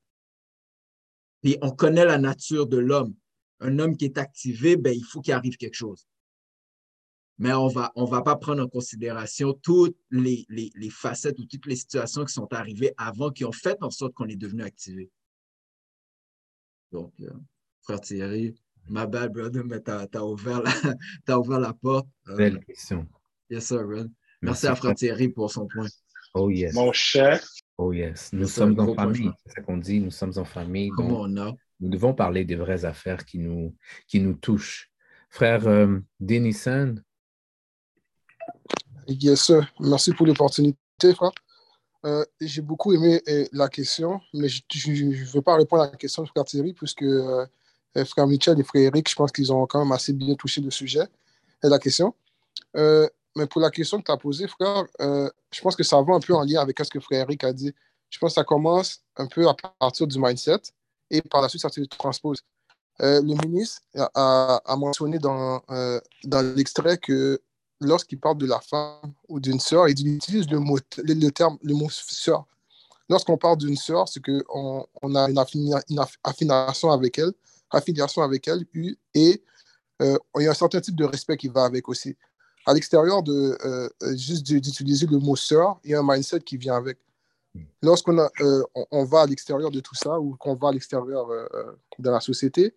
Puis 1.44 1.58
on 1.62 1.72
connaît 1.72 2.06
la 2.06 2.18
nature 2.18 2.68
de 2.68 2.78
l'homme 2.78 3.14
un 3.60 3.80
homme 3.80 3.98
qui 3.98 4.06
est 4.06 4.18
activé, 4.18 4.78
ben, 4.78 4.94
il 4.94 5.04
faut 5.04 5.22
qu'il 5.22 5.34
arrive 5.34 5.58
quelque 5.58 5.76
chose. 5.76 6.08
Mais 7.40 7.54
on 7.54 7.68
va, 7.68 7.92
va 7.96 8.22
pas 8.22 8.36
prendre 8.36 8.64
en 8.64 8.68
considération 8.68 9.54
toutes 9.54 9.98
les, 10.10 10.46
facettes 10.90 11.38
ou 11.40 11.46
toutes 11.46 11.68
les 11.68 11.76
situations 11.76 12.26
qui 12.26 12.34
sont 12.34 12.52
arrivées 12.52 12.94
avant, 12.98 13.30
qui 13.30 13.46
ont 13.46 13.52
fait 13.52 13.78
en 13.82 13.92
sorte 13.92 14.14
qu'on 14.14 14.28
est 14.28 14.36
devenu 14.36 14.64
activé. 14.64 15.12
Donc, 16.92 17.14
euh, 17.20 17.30
frère 17.82 18.02
Thierry, 18.02 18.56
ma 18.90 19.06
bad, 19.06 19.32
brother, 19.32 19.64
mais 19.66 19.82
tu 19.82 19.92
as, 19.92 20.24
ouvert 20.24 20.62
la, 20.62 20.72
ouvert 21.40 21.60
la 21.60 21.74
porte. 21.74 22.08
Euh, 22.30 22.36
Belle 22.36 22.64
question. 22.66 23.08
Yes, 23.50 23.68
sir, 23.68 23.84
brother. 23.84 24.10
Merci, 24.42 24.68
à 24.68 24.76
frère 24.76 24.96
Thierry 24.96 25.30
pour 25.30 25.52
son 25.52 25.68
point. 25.68 25.88
Oh, 26.34 26.50
yes. 26.50 26.74
Mon 26.74 26.92
chef. 26.92 27.48
Oh, 27.78 27.92
yes. 27.92 28.32
Nous 28.34 28.48
sommes 28.48 28.80
en 28.80 28.94
famille. 28.94 29.32
C'est 29.46 29.54
ça 29.54 29.62
qu'on 29.62 29.78
dit. 29.78 30.00
Nous 30.00 30.12
sommes 30.12 30.34
en 30.38 30.46
famille. 30.46 30.90
Comment 30.90 31.22
on 31.22 31.38
a? 31.38 31.54
nous 31.80 31.90
devons 31.90 32.14
parler 32.14 32.44
des 32.44 32.56
vraies 32.56 32.86
affaires 32.86 33.26
qui 33.26 33.40
nous, 33.40 33.76
qui 34.08 34.20
nous 34.20 34.34
touchent. 34.34 34.90
Frère 35.30 35.68
euh, 35.68 36.00
Denison. 36.20 36.96
Yes, 39.08 39.42
sir. 39.42 39.74
Merci 39.80 40.14
pour 40.14 40.26
l'opportunité, 40.26 41.14
frère. 41.14 41.32
Euh, 42.06 42.24
j'ai 42.40 42.62
beaucoup 42.62 42.94
aimé 42.94 43.22
euh, 43.28 43.46
la 43.52 43.68
question, 43.70 44.22
mais 44.34 44.48
je 44.48 45.04
ne 45.04 45.26
veux 45.26 45.42
pas 45.42 45.56
répondre 45.56 45.84
à 45.84 45.92
la 45.92 45.98
question 45.98 46.24
de 46.24 46.28
frère 46.28 46.46
Thierry, 46.46 46.74
puisque 46.74 47.04
euh, 47.04 47.46
frère 48.06 48.28
Michel 48.28 48.60
et 48.60 48.64
frère 48.64 48.84
Eric, 48.84 49.10
je 49.10 49.16
pense 49.16 49.32
qu'ils 49.32 49.52
ont 49.52 49.66
quand 49.66 49.80
même 49.80 49.92
assez 49.92 50.14
bien 50.14 50.36
touché 50.36 50.62
le 50.62 50.72
sujet 50.72 51.08
et 51.64 51.68
la 51.68 51.80
question. 51.80 52.14
mais 52.76 53.48
pour 53.50 53.62
la 53.62 53.72
question 53.72 54.00
que 54.00 54.06
tu 54.06 54.12
as 54.12 54.18
posée, 54.18 54.48
frère, 54.48 54.86
je 55.00 55.62
pense 55.62 55.76
que 55.76 55.84
ça 55.84 56.02
va 56.02 56.14
un 56.14 56.20
peu 56.20 56.34
en 56.34 56.44
lien 56.44 56.62
avec 56.62 56.80
ce 56.84 56.90
que 56.90 57.00
frère 57.00 57.22
Eric 57.22 57.44
a 57.44 57.54
dit. 57.54 57.74
Je 58.10 58.20
pense 58.20 58.32
que 58.32 58.36
ça 58.36 58.44
commence 58.44 59.02
un 59.18 59.28
peu 59.28 59.48
à 59.48 59.56
partir 59.80 60.08
du 60.08 60.20
mindset 60.20 60.62
et 61.10 61.22
par 61.22 61.42
la 61.42 61.50
suite, 61.50 61.62
ça 61.62 61.70
se 61.70 61.82
transpose. 61.82 62.44
Euh, 63.02 63.22
le 63.22 63.36
ministre 63.46 63.82
a, 64.16 64.76
mentionné 64.78 65.20
dans, 65.20 65.62
euh, 65.70 66.00
dans 66.24 66.42
l'extrait 66.56 66.98
que 66.98 67.40
lorsqu'il 67.80 68.20
parle 68.20 68.38
de 68.38 68.48
la 68.48 68.60
femme 68.60 69.14
ou 69.30 69.40
d'une 69.40 69.60
sœur, 69.60 69.88
il 69.88 70.16
utilise 70.16 70.50
le, 70.50 70.60
mot, 70.60 70.80
le, 70.98 71.30
terme, 71.30 71.58
le 71.62 71.76
mot 71.76 71.90
sœur. 71.90 72.46
Lorsqu'on 73.10 73.38
parle 73.38 73.58
d'une 73.58 73.78
sœur, 73.78 74.08
c'est 74.10 74.22
qu'on 74.22 74.86
on 75.02 75.16
a 75.16 75.30
une, 75.30 75.38
affiliation 76.24 76.92
avec 76.92 77.20
elle, 77.20 77.32
affiliation 77.72 78.22
avec 78.22 78.48
elle, 78.48 78.66
et 79.14 79.44
euh, 80.02 80.18
il 80.38 80.44
y 80.44 80.48
a 80.48 80.52
un 80.52 80.54
certain 80.54 80.82
type 80.82 80.96
de 80.96 81.06
respect 81.06 81.38
qui 81.38 81.48
va 81.48 81.64
avec 81.64 81.88
aussi. 81.90 82.16
À 82.66 82.74
l'extérieur 82.74 83.24
de 83.24 83.58
juste 84.16 84.46
d'utiliser 84.46 85.08
le 85.08 85.20
mot 85.20 85.38
sœur, 85.38 85.80
il 85.84 85.92
y 85.92 85.94
a 85.94 86.00
un 86.00 86.06
mindset 86.06 86.42
qui 86.42 86.58
vient 86.58 86.76
avec. 86.76 86.98
Lorsqu'on 87.82 88.18
euh, 88.18 88.64
on, 88.92 89.04
va 89.06 89.22
à 89.22 89.26
l'extérieur 89.26 89.72
de 89.72 89.80
tout 89.80 89.96
ça 89.96 90.20
ou 90.20 90.36
qu'on 90.36 90.56
va 90.56 90.70
à 90.70 90.72
l'extérieur 90.72 91.30
euh, 91.30 91.48
euh, 91.54 91.72
de 92.00 92.10
la 92.10 92.20
société, 92.20 92.76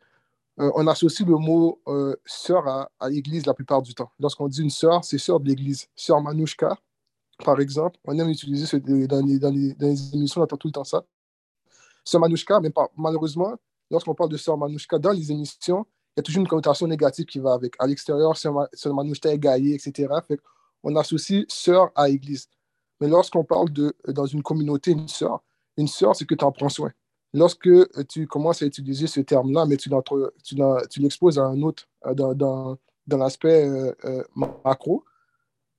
on 0.59 0.87
associe 0.89 1.27
le 1.27 1.37
mot 1.37 1.81
sœur 2.27 2.69
à, 2.69 3.09
l'église 3.09 3.47
la 3.47 3.55
plupart 3.55 3.81
du 3.81 3.95
temps. 3.95 4.11
Lorsqu'on 4.19 4.47
dit 4.47 4.61
une 4.61 4.69
sœur, 4.69 5.03
c'est 5.07 5.17
sœur 5.17 5.41
de 5.41 5.49
l'église. 5.49 5.89
Sœur 5.97 6.21
Manouchka, 6.21 6.77
par 7.43 7.59
exemple, 7.61 7.99
on 8.05 8.19
aime 8.19 8.29
utiliser 8.29 8.67
ce, 8.67 8.77
dans, 8.77 9.25
les, 9.25 9.39
dans, 9.39 9.51
les, 9.51 10.15
émissions, 10.15 10.43
on 10.43 10.45
entend 10.45 10.59
tout 10.59 10.69
le 10.69 10.73
temps 10.73 10.85
ça. 10.85 11.03
Sœur 12.05 12.21
Manouchka, 12.21 12.61
mais 12.61 12.69
pas, 12.69 12.91
malheureusement, 12.95 13.57
lorsqu'on 13.91 14.15
parle 14.15 14.31
de 14.31 14.37
sœur 14.37 14.57
Manouchka 14.57 14.99
dans 14.99 15.13
les 15.13 15.33
émissions, 15.33 15.87
il 16.17 16.19
y 16.19 16.21
a 16.21 16.23
toujours 16.23 16.41
une 16.41 16.49
connotation 16.49 16.87
négative 16.87 17.27
qui 17.27 17.39
va 17.39 17.53
avec. 17.53 17.75
À 17.79 17.87
l'extérieur, 17.87 18.37
sœur 18.37 18.69
Manouchka 18.87 19.33
est 19.33 19.39
gaillée, 19.39 19.75
etc. 19.75 20.13
on 20.83 20.97
associe 20.97 21.45
sœur 21.49 21.91
à 21.95 22.09
église. 22.09 22.49
Mais 23.01 23.09
lorsqu'on 23.09 23.45
parle 23.45 23.71
de, 23.71 23.95
dans 24.09 24.27
une 24.27 24.43
communauté, 24.43 24.93
une 24.93 25.09
sœur, 25.09 25.43
une 25.77 25.89
sœur, 25.89 26.15
c'est 26.15 26.27
que 26.27 26.35
tu 26.35 26.45
en 26.45 26.53
prends 26.53 26.69
soin. 26.69 26.91
Lorsque 27.33 27.69
tu 28.09 28.27
commences 28.27 28.63
à 28.63 28.67
utiliser 28.67 29.07
ce 29.07 29.21
terme-là, 29.21 29.65
mais 29.65 29.77
tu, 29.77 29.89
tu, 30.43 31.01
l'exposes 31.01 31.39
à 31.39 31.45
un 31.45 31.63
autre 31.63 31.89
euh, 32.07 32.15
dans, 32.15 32.35
dans, 32.35 32.77
dans 33.07 33.17
l'aspect 33.19 33.69
euh, 33.69 33.93
euh, 34.05 34.25
macro, 34.65 35.05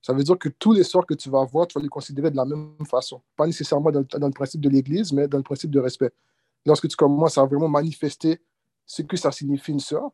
ça 0.02 0.14
veut 0.14 0.24
dire 0.24 0.38
que 0.40 0.50
tous 0.50 0.74
les 0.74 0.84
sœurs 0.84 1.06
que 1.06 1.14
tu 1.14 1.30
vas 1.30 1.42
avoir, 1.42 1.68
tu 1.68 1.78
vas 1.78 1.84
les 1.84 1.90
considérer 1.90 2.32
de 2.32 2.38
la 2.38 2.46
même 2.46 2.74
façon. 2.90 3.22
Pas 3.36 3.46
nécessairement 3.46 3.92
dans 3.92 4.28
le 4.28 4.34
principe 4.34 4.62
de 4.62 4.70
l'Église, 4.70 5.12
mais 5.14 5.28
dans 5.28 5.38
le 5.38 5.44
principe 5.44 5.70
de 5.70 5.80
respect. 5.80 6.12
Lorsque 6.66 6.88
tu 6.88 6.96
commences 6.96 7.38
à 7.38 7.46
vraiment 7.46 7.70
manifester 7.70 8.42
ce 8.86 9.02
que 9.02 9.18
ça 9.18 9.32
signifie 9.32 9.72
une 9.72 9.80
sœur, 9.80 10.12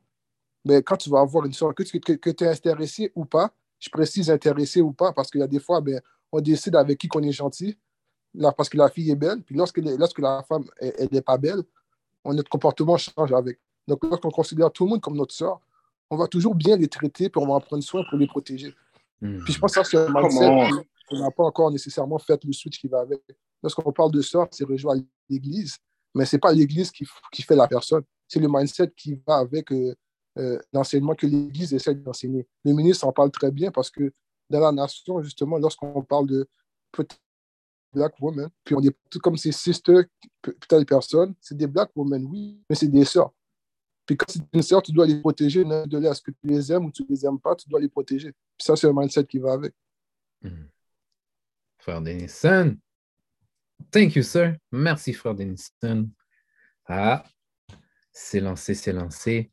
mais 0.66 0.76
ben, 0.76 0.84
quand 0.84 0.98
tu 0.98 1.10
vas 1.10 1.22
avoir 1.22 1.46
une 1.46 1.54
sœur, 1.54 1.74
que 1.74 1.84
tu 1.84 2.00
que, 2.00 2.30
es 2.30 2.48
intéressé 2.48 3.12
ou 3.16 3.26
pas, 3.26 3.54
je 3.80 3.90
précise 3.90 4.30
intéressé 4.30 4.82
ou 4.82 4.92
pas, 4.92 5.14
parce 5.14 5.30
qu'il 5.30 5.40
y 5.40 5.44
a 5.44 5.48
des 5.48 5.60
fois, 5.60 5.82
ben, 5.82 6.02
on 6.32 6.42
décide 6.42 6.76
avec 6.76 6.98
qui 6.98 7.08
qu'on 7.08 7.24
est 7.24 7.32
gentil, 7.32 7.78
là, 8.34 8.52
parce 8.52 8.70
que 8.70 8.78
la 8.78 8.90
fille 8.90 9.12
est 9.12 9.16
belle. 9.16 9.44
Puis 9.44 9.56
lorsque, 9.56 9.78
lorsque 9.78 10.20
la 10.20 10.44
femme 10.44 10.66
n'est 11.12 11.22
pas 11.22 11.38
belle, 11.38 11.64
notre 12.26 12.50
comportement 12.50 12.98
change 12.98 13.32
avec. 13.34 13.60
Donc, 13.88 14.04
lorsqu'on 14.04 14.32
considère 14.32 14.72
tout 14.72 14.84
le 14.84 14.92
monde 14.92 15.02
comme 15.02 15.16
notre 15.16 15.34
soeur, 15.34 15.62
on 16.10 16.18
va 16.18 16.28
toujours 16.28 16.56
bien 16.56 16.76
les 16.78 16.88
traiter, 16.88 17.30
puis 17.30 17.42
on 17.42 17.48
va 17.48 17.56
en 17.56 17.62
prendre 17.62 17.84
soin 17.84 18.04
pour 18.10 18.18
les 18.18 18.28
protéger. 18.28 18.74
Hmm. 19.22 19.40
Puis 19.44 19.54
je 19.54 19.60
pense 19.60 19.74
que 19.74 19.84
ça, 19.84 19.90
c'est 19.90 19.98
un 19.98 20.10
mindset 20.10 20.86
qu'on 21.08 21.20
n'a 21.20 21.32
pas 21.32 21.44
encore 21.44 21.72
nécessairement 21.72 22.20
fait 22.20 22.44
le 22.44 22.52
switch 22.52 22.80
qui 22.80 22.88
va 22.88 23.00
avec. 23.00 23.22
Lorsqu'on 23.64 23.92
parle 23.92 24.12
de 24.12 24.22
soeur, 24.22 24.48
c'est 24.52 24.66
rejoindre 24.66 25.04
l'Église, 25.30 25.78
mais 26.18 26.26
ce 26.26 26.36
n'est 26.36 26.40
pas 26.40 26.52
l'Église 26.52 26.92
qui, 26.92 27.06
fait 27.44 27.56
la 27.56 27.68
personne. 27.68 28.04
C'est 28.28 28.40
le 28.40 28.48
mindset 28.50 28.92
qui 28.96 29.22
va 29.26 29.38
avec 29.38 29.72
euh, 29.72 29.96
euh, 30.38 30.60
l'enseignement 30.74 31.16
que 31.16 31.26
l'Église 31.26 31.74
essaie 31.74 31.96
d'enseigner. 31.96 32.48
Le 32.66 32.74
ministre 32.74 33.06
en 33.06 33.14
parle 33.14 33.32
très 33.32 33.52
bien 33.52 33.72
parce 33.72 33.90
que 33.90 34.12
dans 34.50 34.60
la 34.60 34.72
nation, 34.72 35.22
justement, 35.22 35.58
lorsqu'on 35.58 36.02
parle 36.04 36.28
de 36.28 36.48
black 37.94 38.14
women, 38.20 38.50
puis 38.64 38.76
on 38.76 38.82
tout 39.10 39.20
comme 39.20 39.38
ces 39.38 39.52
sisters, 39.52 40.04
telle 40.68 40.86
personne, 40.86 41.34
c'est 41.40 41.56
des 41.56 41.68
black 41.68 41.92
women, 41.96 42.26
oui, 42.26 42.62
mais 42.70 42.76
c'est 42.76 42.88
des 42.88 43.06
sœurs. 43.06 43.32
Puis 44.06 44.16
quand 44.16 44.30
c'est 44.30 44.42
une 44.54 44.62
sœur, 44.62 44.82
tu 44.82 44.92
dois 44.92 45.06
les 45.06 45.20
protéger, 45.20 45.64
de 45.64 45.98
là, 45.98 46.12
est-ce 46.12 46.22
que 46.22 46.32
tu 46.32 46.48
les 46.48 46.72
aimes 46.72 46.86
ou 46.86 46.92
tu 46.92 47.06
les 47.10 47.26
aimes 47.26 47.40
pas, 47.40 47.56
tu 47.56 47.70
dois 47.70 47.80
les 47.80 47.90
protéger. 47.90 48.32
Puis 48.32 48.66
ça, 48.66 48.76
c'est 48.76 48.88
un 48.88 48.94
mindset 48.94 49.26
qui 49.26 49.38
va 49.38 49.54
avec. 49.54 49.74
Hmm. 50.42 50.68
Frère 51.80 52.02
Denison. 52.02 52.78
Thank 53.92 54.16
you, 54.16 54.24
sir. 54.24 54.56
Merci, 54.72 55.14
frère 55.14 55.36
Denison. 55.36 56.10
Ah, 56.86 57.24
c'est 58.12 58.40
lancé, 58.40 58.74
c'est 58.74 58.94
lancé. 58.94 59.52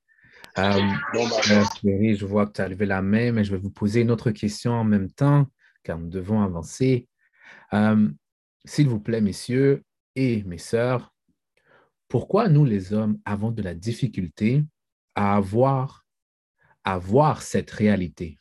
Euh, 0.58 0.80
bah, 1.12 1.62
je 1.82 2.24
vois 2.24 2.46
que 2.46 2.52
tu 2.52 2.60
as 2.60 2.68
levé 2.68 2.86
la 2.86 3.02
main, 3.02 3.32
mais 3.32 3.44
je 3.44 3.52
vais 3.52 3.58
vous 3.58 3.70
poser 3.70 4.02
une 4.02 4.10
autre 4.10 4.30
question 4.30 4.72
en 4.72 4.84
même 4.84 5.10
temps, 5.10 5.46
car 5.82 5.98
nous 5.98 6.08
devons 6.08 6.42
avancer. 6.42 7.08
Euh, 7.72 8.08
s'il 8.64 8.88
vous 8.88 9.00
plaît, 9.00 9.20
messieurs 9.20 9.84
et 10.14 10.42
mes 10.44 10.58
sœurs, 10.58 11.12
pourquoi 12.08 12.48
nous, 12.48 12.64
les 12.64 12.92
hommes, 12.92 13.18
avons 13.24 13.50
de 13.50 13.62
la 13.62 13.74
difficulté 13.74 14.64
à 15.14 15.36
avoir, 15.36 16.06
à 16.84 16.98
voir 16.98 17.42
cette 17.42 17.70
réalité? 17.70 18.38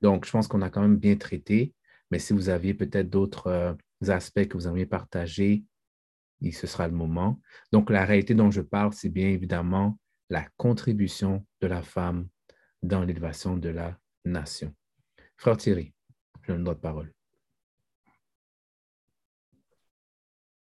Donc, 0.00 0.26
je 0.26 0.30
pense 0.30 0.48
qu'on 0.48 0.62
a 0.62 0.70
quand 0.70 0.82
même 0.82 0.96
bien 0.96 1.16
traité, 1.16 1.74
mais 2.10 2.18
si 2.18 2.32
vous 2.32 2.48
aviez 2.48 2.74
peut-être 2.74 3.10
d'autres 3.10 3.48
euh, 3.48 3.74
aspects 4.10 4.46
que 4.46 4.56
vous 4.56 4.66
aimeriez 4.66 4.86
partager, 4.86 5.64
ce 6.50 6.66
sera 6.66 6.88
le 6.88 6.94
moment. 6.94 7.40
Donc, 7.70 7.90
la 7.90 8.04
réalité 8.04 8.34
dont 8.34 8.50
je 8.50 8.62
parle, 8.62 8.92
c'est 8.92 9.08
bien 9.08 9.28
évidemment 9.28 9.98
la 10.30 10.44
contribution 10.56 11.46
de 11.60 11.66
la 11.68 11.82
femme 11.82 12.26
dans 12.82 13.04
l'élévation 13.04 13.56
de 13.56 13.68
la 13.68 13.96
nation. 14.24 14.74
Frère 15.36 15.56
Thierry, 15.56 15.92
je 16.42 16.52
donne 16.52 16.64
votre 16.64 16.80
parole. 16.80 17.12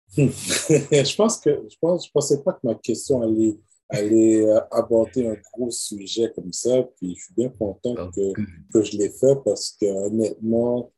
je 0.17 1.15
pense 1.15 1.39
que 1.39 1.65
je 1.67 1.75
pense, 1.81 2.05
je 2.05 2.11
pensais 2.11 2.43
pas 2.43 2.53
que 2.53 2.59
ma 2.63 2.75
question 2.75 3.23
allait, 3.23 3.57
allait 3.89 4.45
euh, 4.45 4.59
aborder 4.69 5.27
un 5.27 5.35
gros 5.51 5.71
sujet 5.71 6.31
comme 6.35 6.53
ça. 6.53 6.83
Puis 6.97 7.15
je 7.15 7.23
suis 7.23 7.33
bien 7.33 7.49
content 7.49 7.95
que, 8.11 8.33
que 8.71 8.83
je 8.83 8.95
l'ai 8.97 9.09
fait 9.09 9.35
parce 9.43 9.75
que 9.79 9.85
honnêtement, 9.87 10.91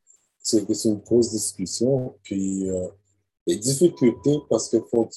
c'est 0.46 0.84
une 0.84 1.00
grosse 1.00 1.30
discussion. 1.30 2.14
Puis 2.22 2.70
euh, 2.70 2.86
les 3.46 3.56
difficultés, 3.56 4.38
parce 4.48 4.68
que 4.68 4.80
faut, 4.80 5.08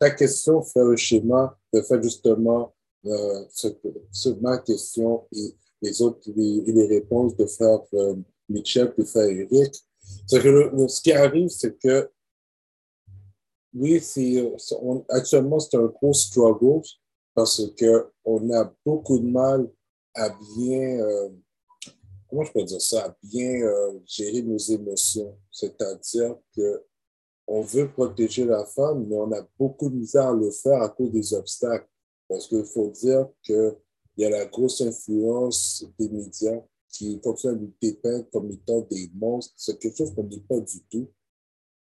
ta 0.00 0.10
question 0.10 0.62
fait 0.62 0.80
un 0.80 0.96
schéma 0.96 1.56
de 1.72 1.80
faire 1.82 2.02
justement 2.02 2.74
euh, 3.06 3.44
ce, 3.50 4.28
ma 4.40 4.58
question 4.58 5.26
et 5.32 5.54
les 5.80 6.02
autres, 6.02 6.30
les, 6.36 6.86
réponses 6.86 7.36
de 7.36 7.46
faire 7.46 7.80
euh, 7.94 8.14
Michel 8.48 8.92
puis 8.94 9.04
faire 9.04 9.28
Eric. 9.28 9.74
Que 10.30 10.88
ce 10.88 11.00
qui 11.00 11.12
arrive, 11.12 11.48
c'est 11.48 11.78
que 11.78 12.10
oui, 13.74 14.00
actuellement, 15.08 15.58
c'est 15.58 15.76
un 15.76 15.86
gros 15.86 16.12
struggle 16.12 16.82
parce 17.34 17.62
qu'on 17.78 18.52
a 18.52 18.74
beaucoup 18.84 19.18
de 19.18 19.26
mal 19.26 19.70
à 20.14 20.28
bien, 20.56 21.00
euh, 21.00 21.28
comment 22.32 22.44
je 22.44 22.52
peux 22.52 22.64
dire 22.64 22.80
ça, 22.80 23.04
à 23.04 23.16
bien 23.22 23.62
euh, 23.62 24.00
gérer 24.06 24.40
nos 24.40 24.56
émotions. 24.56 25.36
C'est-à-dire 25.50 26.34
que 26.56 26.82
on 27.46 27.60
veut 27.60 27.92
protéger 27.92 28.46
la 28.46 28.64
femme, 28.64 29.06
mais 29.06 29.16
on 29.16 29.30
a 29.32 29.46
beaucoup 29.58 29.90
de 29.90 29.96
misère 29.96 30.28
à 30.28 30.32
le 30.32 30.50
faire 30.50 30.80
à 30.80 30.88
cause 30.88 31.10
des 31.10 31.34
obstacles. 31.34 31.86
Parce 32.28 32.46
qu'il 32.46 32.64
faut 32.64 32.88
dire 32.88 33.28
qu'il 33.42 33.76
y 34.16 34.24
a 34.24 34.30
la 34.30 34.46
grosse 34.46 34.80
influence 34.80 35.84
des 35.98 36.08
médias 36.08 36.62
qui 36.88 37.20
continuent 37.20 37.52
à 37.52 37.56
nous 37.56 37.72
dépeindre 37.82 38.24
comme 38.30 38.50
étant 38.50 38.80
des 38.90 39.10
monstres. 39.14 39.52
C'est 39.58 39.78
quelque 39.78 39.98
chose 39.98 40.14
qu'on 40.14 40.24
n'est 40.24 40.40
pas 40.40 40.60
du 40.60 40.82
tout. 40.84 41.10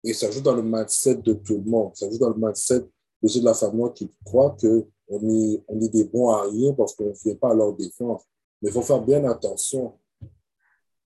Et 0.03 0.13
ça 0.13 0.29
joue 0.31 0.41
dans 0.41 0.55
le 0.55 0.63
mindset 0.63 1.17
de 1.17 1.33
tout 1.33 1.59
le 1.59 1.69
monde. 1.69 1.95
Ça 1.95 2.09
joue 2.09 2.17
dans 2.17 2.31
le 2.31 2.35
mindset 2.35 2.81
de 3.21 3.45
la 3.45 3.53
famille 3.53 3.93
qui 3.95 4.09
croient 4.25 4.57
qu'on 4.59 5.29
est, 5.29 5.63
on 5.69 5.79
est 5.79 5.89
des 5.89 6.05
bons 6.05 6.29
à 6.29 6.41
rien 6.41 6.73
parce 6.73 6.93
qu'on 6.95 7.05
ne 7.05 7.23
vient 7.23 7.35
pas 7.35 7.51
à 7.51 7.55
leur 7.55 7.73
défense. 7.73 8.23
Mais 8.61 8.69
il 8.69 8.73
faut 8.73 8.81
faire 8.81 9.01
bien 9.01 9.23
attention. 9.23 9.93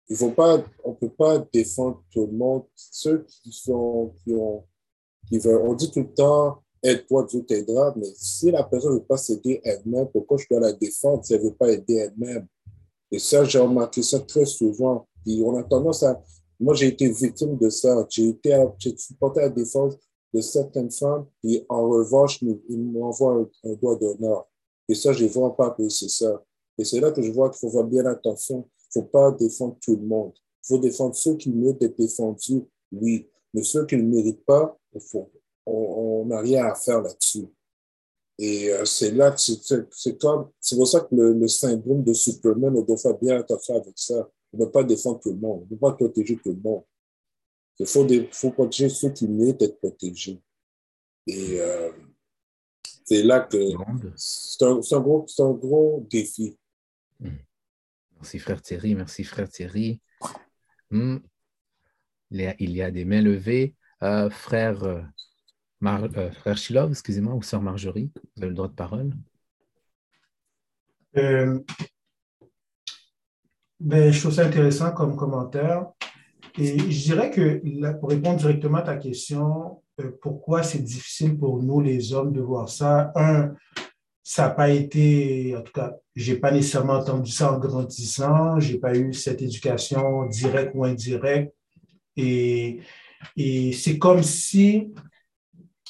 Il 0.09 0.15
faut 0.15 0.31
pas, 0.31 0.63
on 0.83 0.91
ne 0.91 0.95
peut 0.95 1.09
pas 1.09 1.39
défendre 1.51 2.03
tout 2.11 2.27
le 2.27 2.33
monde. 2.33 2.63
Ceux 2.75 3.25
qui 3.27 3.51
sont, 3.51 4.13
qui 4.23 4.33
ont, 4.33 4.63
qui 5.27 5.39
veulent, 5.39 5.61
on 5.63 5.73
dit 5.73 5.89
tout 5.89 6.01
le 6.01 6.13
temps, 6.13 6.63
aide-toi, 6.83 7.25
Dieu 7.25 7.43
t'aidera, 7.43 7.93
mais 7.97 8.07
si 8.15 8.51
la 8.51 8.63
personne 8.63 8.93
ne 8.93 8.99
veut 8.99 9.05
pas 9.05 9.17
s'aider 9.17 9.61
elle-même, 9.63 10.07
pourquoi 10.11 10.37
je 10.37 10.45
dois 10.49 10.59
la 10.59 10.73
défendre 10.73 11.25
si 11.25 11.33
elle 11.33 11.43
ne 11.43 11.49
veut 11.49 11.55
pas 11.55 11.71
aider 11.71 11.95
elle-même? 11.95 12.47
Et 13.11 13.19
ça, 13.19 13.43
j'ai 13.43 13.59
remarqué 13.59 14.03
ça 14.03 14.19
très 14.19 14.45
souvent. 14.45 15.07
Puis 15.23 15.41
on 15.43 15.55
a 15.57 15.63
tendance 15.63 16.03
à, 16.03 16.21
moi, 16.59 16.73
j'ai 16.73 16.87
été 16.87 17.09
victime 17.09 17.57
de 17.57 17.69
ça. 17.69 18.05
J'ai 18.09 18.29
été, 18.29 18.65
j'ai 18.77 18.95
supporté 18.97 19.41
la 19.41 19.49
défense 19.49 19.95
de 20.33 20.41
certaines 20.41 20.91
femmes, 20.91 21.25
et 21.43 21.65
en 21.69 21.87
revanche, 21.87 22.41
ils 22.41 22.77
m'envoient 22.77 23.47
un, 23.63 23.73
doigt 23.75 23.95
d'honneur. 23.95 24.45
Et 24.87 24.93
ça, 24.93 25.13
j'ai 25.13 25.27
vraiment 25.27 25.51
pas 25.51 25.67
apprécié 25.67 26.09
ça. 26.09 26.43
Et 26.77 26.83
c'est 26.83 26.99
là 26.99 27.11
que 27.11 27.21
je 27.21 27.31
vois 27.31 27.49
qu'il 27.49 27.59
faut 27.59 27.69
faire 27.69 27.85
bien 27.85 28.05
attention. 28.05 28.69
Faut 28.95 29.03
pas 29.03 29.31
défendre 29.31 29.77
tout 29.81 29.97
le 29.97 30.07
monde. 30.07 30.33
Il 30.63 30.67
faut 30.67 30.79
défendre 30.79 31.15
ceux 31.15 31.35
qui 31.35 31.49
méritent 31.49 31.81
d'être 31.81 31.97
défendus, 31.97 32.63
oui. 32.93 33.29
Mais 33.53 33.61
ceux 33.61 33.85
qui 33.85 33.97
ne 33.97 34.03
méritent 34.03 34.45
pas, 34.45 34.77
on 35.65 36.25
n'a 36.25 36.39
rien 36.39 36.65
à 36.65 36.75
faire 36.75 37.01
là-dessus. 37.01 37.47
Et 38.37 38.69
euh, 38.69 38.85
c'est 38.85 39.11
là 39.11 39.31
que 39.31 39.39
c'est 39.39 40.17
comme, 40.17 40.49
c'est 40.59 40.75
pour 40.75 40.87
ça 40.87 41.01
que 41.01 41.13
le, 41.15 41.33
le 41.33 41.47
syndrome 41.47 42.03
de 42.03 42.13
Superman, 42.13 42.75
on 42.75 42.81
doit 42.81 42.97
faire 42.97 43.17
bien 43.17 43.37
attention 43.37 43.75
avec 43.75 43.97
ça. 43.97 44.29
On 44.53 44.57
ne 44.57 44.65
peut 44.65 44.71
pas 44.71 44.83
défendre 44.83 45.19
tout 45.19 45.31
le 45.31 45.37
monde. 45.37 45.59
On 45.61 45.63
ne 45.63 45.69
peut 45.69 45.77
pas 45.77 45.93
protéger 45.93 46.37
tout 46.37 46.51
le 46.51 46.61
monde. 46.61 46.83
Il 47.79 47.85
faut, 47.85 48.07
faut 48.31 48.51
protéger 48.51 48.89
ceux 48.89 49.09
qui 49.09 49.27
méritent 49.27 49.59
d'être 49.59 49.79
protégés. 49.79 50.41
Et 51.27 51.59
euh, 51.59 51.91
c'est 53.03 53.23
là 53.23 53.41
que 53.41 53.57
c'est 54.15 54.63
un, 54.63 54.79
un, 54.79 54.99
gros, 54.99 55.25
un 55.39 55.51
gros 55.51 56.05
défi. 56.09 56.57
Merci, 58.15 58.39
frère 58.39 58.61
Thierry. 58.61 58.95
Merci, 58.95 59.23
frère 59.23 59.49
Thierry. 59.49 60.01
Hmm. 60.91 61.17
Il, 62.31 62.71
y 62.71 62.81
a, 62.81 62.91
des 62.91 63.05
mains 63.05 63.21
levées. 63.21 63.75
Euh, 64.03 64.29
frère, 64.29 64.83
euh, 64.83 65.01
euh, 65.83 66.31
frère 66.31 66.57
Shilov, 66.57 66.91
excusez-moi, 66.91 67.33
ou 67.33 67.41
sœur 67.41 67.61
Marjorie, 67.61 68.11
vous 68.35 68.43
avez 68.43 68.49
le 68.49 68.55
droit 68.55 68.67
de 68.67 68.73
parole. 68.73 69.13
Ben, 71.13 71.63
je 74.11 74.19
trouve 74.19 74.33
ça 74.33 74.45
intéressant 74.45 74.91
comme 74.91 75.15
commentaire. 75.15 75.87
Et 76.57 76.77
je 76.79 77.03
dirais 77.03 77.31
que 77.31 77.91
pour 77.99 78.09
répondre 78.09 78.37
directement 78.37 78.79
à 78.79 78.83
ta 78.83 78.97
question, 78.97 79.81
pourquoi 80.21 80.63
c'est 80.63 80.79
difficile 80.79 81.37
pour 81.37 81.61
nous, 81.61 81.79
les 81.81 82.13
hommes, 82.13 82.33
de 82.33 82.41
voir 82.41 82.69
ça? 82.69 83.11
Un, 83.15 83.53
ça 84.27 84.47
n'a 84.47 84.49
pas 84.49 84.71
été, 84.71 85.55
en 85.55 85.61
tout 85.61 85.71
cas, 85.71 85.93
je 86.15 86.33
n'ai 86.33 86.39
pas 86.39 86.49
nécessairement 86.49 86.93
entendu 86.93 87.31
ça 87.31 87.53
en 87.53 87.59
grandissant, 87.59 88.59
je 88.59 88.73
n'ai 88.73 88.79
pas 88.79 88.97
eu 88.97 89.13
cette 89.13 89.43
éducation 89.43 90.25
directe 90.25 90.71
ou 90.73 90.83
indirecte. 90.83 91.53
Et, 92.17 92.79
et 93.37 93.71
c'est 93.71 93.99
comme 93.99 94.23
si, 94.23 94.91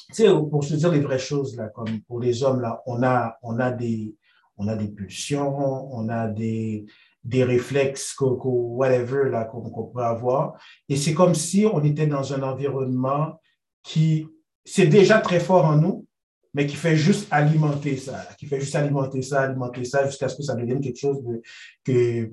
tu 0.08 0.14
sais, 0.14 0.28
pour 0.28 0.62
se 0.64 0.74
dire 0.74 0.92
les 0.92 1.00
vraies 1.00 1.18
choses, 1.18 1.56
là, 1.56 1.68
comme 1.68 2.02
pour 2.02 2.20
les 2.20 2.42
hommes, 2.42 2.60
là, 2.60 2.82
on 2.84 3.02
a, 3.02 3.38
on 3.42 3.58
a, 3.58 3.70
des, 3.70 4.14
on 4.58 4.68
a 4.68 4.76
des 4.76 4.88
pulsions, 4.88 5.56
on 5.96 6.10
a 6.10 6.28
des, 6.28 6.84
des 7.24 7.42
réflexes, 7.42 8.14
whatever, 8.20 9.30
là, 9.30 9.46
qu'on 9.46 9.86
peut 9.86 10.02
avoir. 10.02 10.60
Et 10.90 10.96
c'est 10.96 11.14
comme 11.14 11.34
si 11.34 11.64
on 11.64 11.82
était 11.82 12.06
dans 12.06 12.34
un 12.34 12.42
environnement 12.42 13.40
qui, 13.82 14.28
c'est 14.62 14.88
déjà 14.88 15.20
très 15.20 15.40
fort 15.40 15.64
en 15.64 15.76
nous, 15.76 16.05
mais 16.54 16.66
qui 16.66 16.76
fait 16.76 16.96
juste 16.96 17.28
alimenter 17.30 17.96
ça, 17.96 18.26
qui 18.38 18.46
fait 18.46 18.60
juste 18.60 18.74
alimenter 18.74 19.22
ça, 19.22 19.42
alimenter 19.42 19.84
ça, 19.84 20.06
jusqu'à 20.06 20.28
ce 20.28 20.36
que 20.36 20.42
ça 20.42 20.54
devienne 20.54 20.80
quelque 20.80 20.98
chose 20.98 21.22
de, 21.22 21.42
que, 21.84 22.32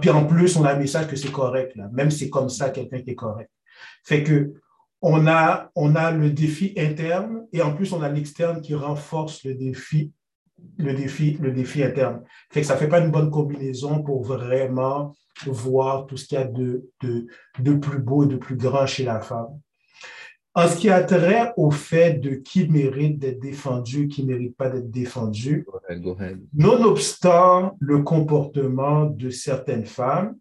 puis 0.00 0.10
en 0.10 0.26
plus, 0.26 0.56
on 0.56 0.64
a 0.64 0.72
un 0.72 0.78
message 0.78 1.08
que 1.08 1.16
c'est 1.16 1.32
correct, 1.32 1.76
là, 1.76 1.88
même 1.92 2.10
c'est 2.10 2.30
comme 2.30 2.48
ça 2.48 2.70
quelqu'un 2.70 3.00
qui 3.00 3.10
est 3.10 3.16
correct. 3.16 3.50
Fait 4.04 4.22
que, 4.22 4.54
on 5.02 5.26
a, 5.26 5.70
on 5.74 5.96
a 5.96 6.12
le 6.12 6.30
défi 6.30 6.72
interne 6.78 7.46
et 7.52 7.60
en 7.60 7.74
plus, 7.74 7.92
on 7.92 8.02
a 8.02 8.08
l'externe 8.08 8.62
qui 8.62 8.74
renforce 8.74 9.44
le 9.44 9.54
défi 9.54 10.12
le 10.78 10.94
défi, 10.94 11.36
le 11.40 11.52
défi 11.52 11.82
interne. 11.82 12.22
Fait 12.50 12.60
que 12.60 12.66
ça 12.66 12.74
ne 12.74 12.78
fait 12.78 12.88
pas 12.88 13.00
une 13.00 13.10
bonne 13.10 13.30
combinaison 13.30 14.02
pour 14.02 14.22
vraiment 14.22 15.14
voir 15.46 16.06
tout 16.06 16.16
ce 16.16 16.26
qu'il 16.26 16.38
y 16.38 16.40
a 16.40 16.44
de, 16.44 16.88
de, 17.02 17.26
de, 17.58 17.74
plus 17.74 17.98
beau 17.98 18.24
et 18.24 18.28
de 18.28 18.36
plus 18.36 18.56
grand 18.56 18.86
chez 18.86 19.04
la 19.04 19.20
femme. 19.20 19.60
En 20.56 20.68
ce 20.68 20.76
qui 20.76 20.88
a 20.88 21.02
trait 21.02 21.52
au 21.56 21.72
fait 21.72 22.14
de 22.20 22.36
qui 22.36 22.68
mérite 22.68 23.18
d'être 23.18 23.40
défendu, 23.40 24.06
qui 24.06 24.24
ne 24.24 24.32
mérite 24.32 24.56
pas 24.56 24.70
d'être 24.70 24.90
défendu, 24.90 25.66
nonobstant 26.52 27.76
le 27.80 28.02
comportement 28.02 29.06
de 29.06 29.30
certaines 29.30 29.86
femmes, 29.86 30.36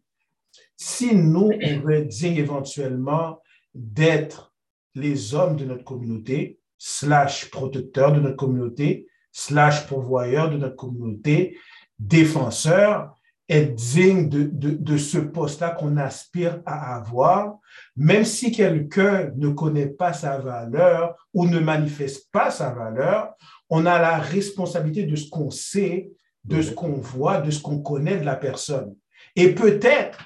si 0.77 1.15
nous, 1.15 1.51
on 1.63 1.79
veut 1.79 2.05
dire 2.05 2.37
éventuellement 2.37 3.39
d'être 3.73 4.53
les 4.93 5.33
hommes 5.33 5.55
de 5.55 5.65
notre 5.65 5.83
communauté, 5.83 6.59
slash 6.77 7.49
protecteurs 7.49 8.13
de 8.13 8.19
notre 8.19 8.35
communauté, 8.35 9.07
slash 9.31 9.87
pourvoyeur 9.87 10.51
de 10.51 10.57
notre 10.57 10.75
communauté, 10.75 11.57
défenseur, 11.97 13.17
est 13.49 13.65
digne 13.65 14.29
de, 14.29 14.43
de, 14.43 14.71
de 14.71 14.97
ce 14.97 15.17
poste-là 15.17 15.71
qu'on 15.71 15.97
aspire 15.97 16.61
à 16.65 16.95
avoir, 16.95 17.57
même 17.95 18.23
si 18.23 18.51
quelqu'un 18.51 19.31
ne 19.35 19.49
connaît 19.49 19.87
pas 19.87 20.13
sa 20.13 20.37
valeur 20.37 21.15
ou 21.33 21.47
ne 21.47 21.59
manifeste 21.59 22.29
pas 22.31 22.51
sa 22.51 22.71
valeur, 22.71 23.33
on 23.69 23.85
a 23.85 23.99
la 23.99 24.17
responsabilité 24.17 25.03
de 25.03 25.15
ce 25.15 25.29
qu'on 25.29 25.49
sait, 25.49 26.11
de 26.45 26.61
ce 26.61 26.71
qu'on 26.71 26.93
voit, 26.93 27.41
de 27.41 27.51
ce 27.51 27.61
qu'on 27.61 27.79
connaît 27.79 28.17
de 28.17 28.25
la 28.25 28.35
personne. 28.35 28.95
Et 29.35 29.53
peut-être, 29.53 30.25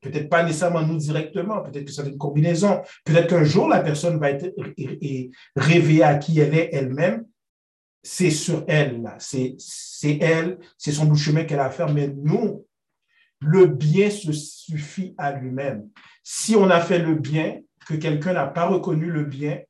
peut-être 0.00 0.28
pas 0.28 0.42
nécessairement 0.42 0.82
nous 0.82 0.98
directement, 0.98 1.60
peut-être 1.62 1.84
que 1.84 1.92
c'est 1.92 2.06
une 2.06 2.18
combinaison, 2.18 2.82
peut-être 3.04 3.28
qu'un 3.28 3.44
jour 3.44 3.68
la 3.68 3.80
personne 3.80 4.18
va 4.18 4.30
être 4.30 4.54
réveillée 5.56 6.04
à 6.04 6.16
qui 6.16 6.38
elle 6.40 6.54
est 6.54 6.70
elle-même 6.72 7.24
c'est 8.04 8.30
sur 8.30 8.64
elle. 8.68 9.02
C'est, 9.18 9.56
elle, 10.20 10.58
c'est 10.78 10.92
son 10.92 11.06
bout 11.06 11.14
de 11.14 11.18
chemin 11.18 11.44
qu'elle 11.44 11.58
a 11.58 11.64
à 11.64 11.70
faire, 11.70 11.92
mais 11.92 12.08
nous, 12.08 12.64
le 13.40 13.66
bien 13.66 14.10
se 14.10 14.32
suffit 14.32 15.14
à 15.18 15.32
lui-même. 15.32 15.88
Si 16.22 16.54
on 16.54 16.70
a 16.70 16.80
fait 16.80 16.98
le 16.98 17.14
bien, 17.14 17.60
que 17.86 17.94
quelqu'un 17.94 18.34
n'a 18.34 18.46
pas 18.46 18.66
reconnu 18.66 19.10
le 19.10 19.24
bien, 19.24 19.60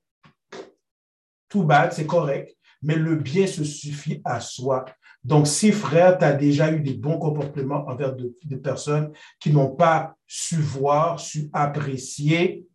tout 1.48 1.62
bad, 1.64 1.92
c'est 1.92 2.06
correct, 2.06 2.56
mais 2.82 2.96
le 2.96 3.16
bien 3.16 3.46
se 3.46 3.64
suffit 3.64 4.20
à 4.24 4.40
soi. 4.40 4.84
Donc, 5.22 5.46
si 5.46 5.72
frère, 5.72 6.18
tu 6.18 6.24
as 6.24 6.32
déjà 6.32 6.70
eu 6.70 6.80
des 6.80 6.94
bons 6.94 7.18
comportements 7.18 7.86
envers 7.88 8.14
des 8.14 8.56
personnes 8.56 9.12
qui 9.40 9.52
n'ont 9.52 9.74
pas 9.74 10.16
su 10.26 10.56
voir, 10.56 11.18
su 11.18 11.48
apprécier, 11.52 12.66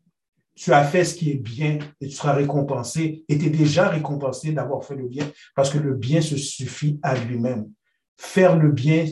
tu 0.59 0.73
as 0.73 0.83
fait 0.83 1.05
ce 1.05 1.15
qui 1.15 1.31
est 1.31 1.35
bien 1.35 1.79
et 2.01 2.09
tu 2.09 2.13
seras 2.13 2.33
récompensé 2.33 3.23
et 3.29 3.37
tu 3.37 3.45
es 3.45 3.49
déjà 3.49 3.87
récompensé 3.87 4.51
d'avoir 4.51 4.83
fait 4.83 4.95
le 4.95 5.07
bien 5.07 5.31
parce 5.55 5.69
que 5.69 5.77
le 5.77 5.95
bien 5.95 6.19
se 6.19 6.35
suffit 6.35 6.99
à 7.01 7.17
lui-même. 7.17 7.71
Faire 8.17 8.59
le 8.59 8.69
bien 8.69 9.05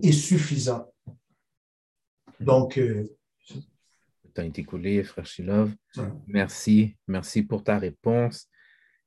est 0.00 0.12
suffisant. 0.12 0.86
Donc, 2.38 2.78
euh, 2.78 3.04
le 3.50 4.30
temps 4.32 4.42
est 4.42 4.58
écoulé, 4.60 5.02
frère 5.02 5.26
Shilov. 5.26 5.74
Merci. 6.28 6.96
Merci 7.08 7.42
pour 7.42 7.64
ta 7.64 7.78
réponse. 7.78 8.48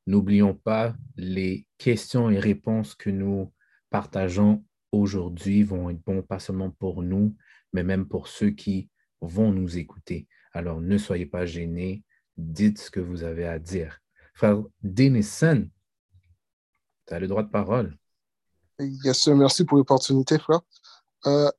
N'oublions 0.05 0.55
pas, 0.55 0.93
les 1.15 1.65
questions 1.77 2.29
et 2.29 2.39
réponses 2.39 2.93
que 2.93 3.09
nous 3.09 3.53
partageons 3.89 4.65
aujourd'hui 4.91 5.63
vont 5.63 5.89
être 5.89 6.03
bons 6.03 6.23
pas 6.23 6.39
seulement 6.39 6.71
pour 6.71 7.03
nous, 7.03 7.37
mais 7.71 7.83
même 7.83 8.05
pour 8.05 8.27
ceux 8.27 8.49
qui 8.49 8.89
vont 9.21 9.53
nous 9.53 9.77
écouter. 9.77 10.27
Alors, 10.51 10.81
ne 10.81 10.97
soyez 10.97 11.25
pas 11.25 11.45
gênés, 11.45 12.03
dites 12.37 12.79
ce 12.79 12.91
que 12.91 12.99
vous 12.99 13.23
avez 13.23 13.45
à 13.45 13.59
dire. 13.59 13.99
Frère 14.33 14.61
Denison, 14.81 15.69
tu 17.07 17.13
as 17.13 17.19
le 17.19 17.27
droit 17.27 17.43
de 17.43 17.49
parole. 17.49 17.97
Yes, 18.79 19.27
merci 19.27 19.65
pour 19.65 19.77
l'opportunité, 19.77 20.39
frère. 20.39 20.61
Euh, 21.25 21.51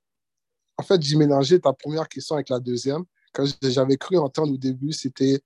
en 0.78 0.82
fait, 0.82 1.03
j'ai 1.03 1.16
mélangé 1.16 1.61
ta 1.61 1.72
première 1.72 2.09
question 2.09 2.36
avec 2.36 2.49
la 2.49 2.59
deuxième. 2.59 3.05
Quand 3.32 3.45
j'avais 3.62 3.97
cru 3.97 4.16
entendre 4.16 4.55
au 4.55 4.57
début, 4.57 4.93
c'était 4.93 5.43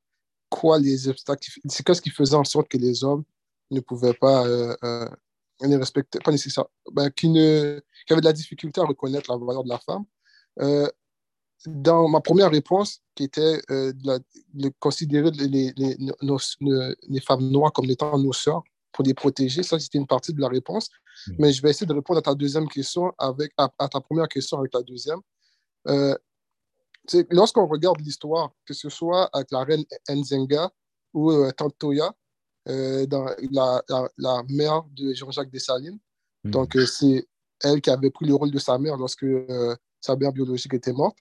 quoi 0.49 0.79
les 0.79 1.09
obstacles, 1.09 1.51
c'est 1.69 1.85
qu'est-ce 1.85 2.01
qui 2.01 2.11
faisait 2.11 2.37
en 2.37 2.45
sorte 2.45 2.69
que 2.69 2.79
les 2.79 3.03
hommes 3.03 3.25
ne 3.73 3.81
pouvaient 3.81 4.15
pas, 4.15 4.47
euh, 4.47 4.77
euh, 4.85 5.09
ne 5.63 5.77
respectaient, 5.77 6.21
pas 6.21 6.31
nécessaire, 6.31 6.67
ben, 6.93 7.11
qui, 7.11 7.29
ne, 7.29 7.81
avaient 8.09 8.21
de 8.21 8.27
la 8.27 8.33
difficulté 8.33 8.81
à 8.81 8.85
reconnaître 8.85 9.31
la 9.33 9.45
valeur 9.45 9.65
de 9.65 9.69
la 9.69 9.79
femme. 9.81 10.05
Euh, 10.61 10.89
dans 11.67 12.09
ma 12.09 12.21
première 12.21 12.51
réponse, 12.51 13.01
qui 13.15 13.25
était 13.25 13.61
euh, 13.71 13.93
de, 14.53 14.73
considérer 14.79 15.31
les, 15.31 15.73
les, 15.77 15.97
nos, 16.23 16.39
les, 16.61 17.21
femmes 17.21 17.49
noires 17.49 17.73
comme 17.73 17.89
étant 17.91 18.19
nos 18.19 18.33
sœurs 18.33 18.63
pour 18.93 19.05
les 19.05 19.15
protéger, 19.15 19.63
ça 19.63 19.79
c'était 19.79 19.99
une 19.99 20.07
partie 20.07 20.33
de 20.33 20.41
la 20.41 20.49
réponse. 20.49 20.89
Mm. 21.29 21.33
Mais 21.39 21.53
je 21.53 21.63
vais 21.63 21.71
essayer 21.71 21.87
de 21.87 21.95
répondre 21.95 22.19
à 22.19 22.23
ta 22.23 22.35
deuxième 22.35 22.69
question 22.69 23.13
avec 23.19 23.53
à, 23.57 23.69
ta 23.89 24.01
première 24.01 24.29
question 24.29 24.59
avec 24.59 24.75
la 24.75 24.83
deuxième. 24.83 25.21
Euh, 25.89 26.15
lorsqu'on 27.31 27.67
regarde 27.67 28.01
l'histoire, 28.01 28.53
que 28.67 28.75
ce 28.75 28.89
soit 28.89 29.29
avec 29.33 29.51
la 29.51 29.65
reine 29.65 29.85
Nzenga 30.11 30.71
ou 31.13 31.31
euh, 31.31 31.51
Tantoya, 31.53 32.13
dans 32.67 33.27
la, 33.53 33.83
la, 33.91 34.09
la, 34.17 34.43
mère 34.49 34.85
de 34.93 35.13
Jean-Jacques 35.13 35.51
Dessalines, 35.51 35.99
mm. 36.45 36.51
donc 36.51 36.77
c'est 36.87 37.27
elle 37.63 37.81
qui 37.81 37.91
avait 37.91 38.11
pris 38.11 38.27
le 38.27 38.35
rôle 38.35 38.51
de 38.51 38.59
sa 38.59 38.79
mère 38.79 38.97
lorsque 38.97 39.27
sa 40.01 40.17
mère 40.17 40.33
biologique 40.33 40.75
était 40.75 40.93
morte. 40.93 41.17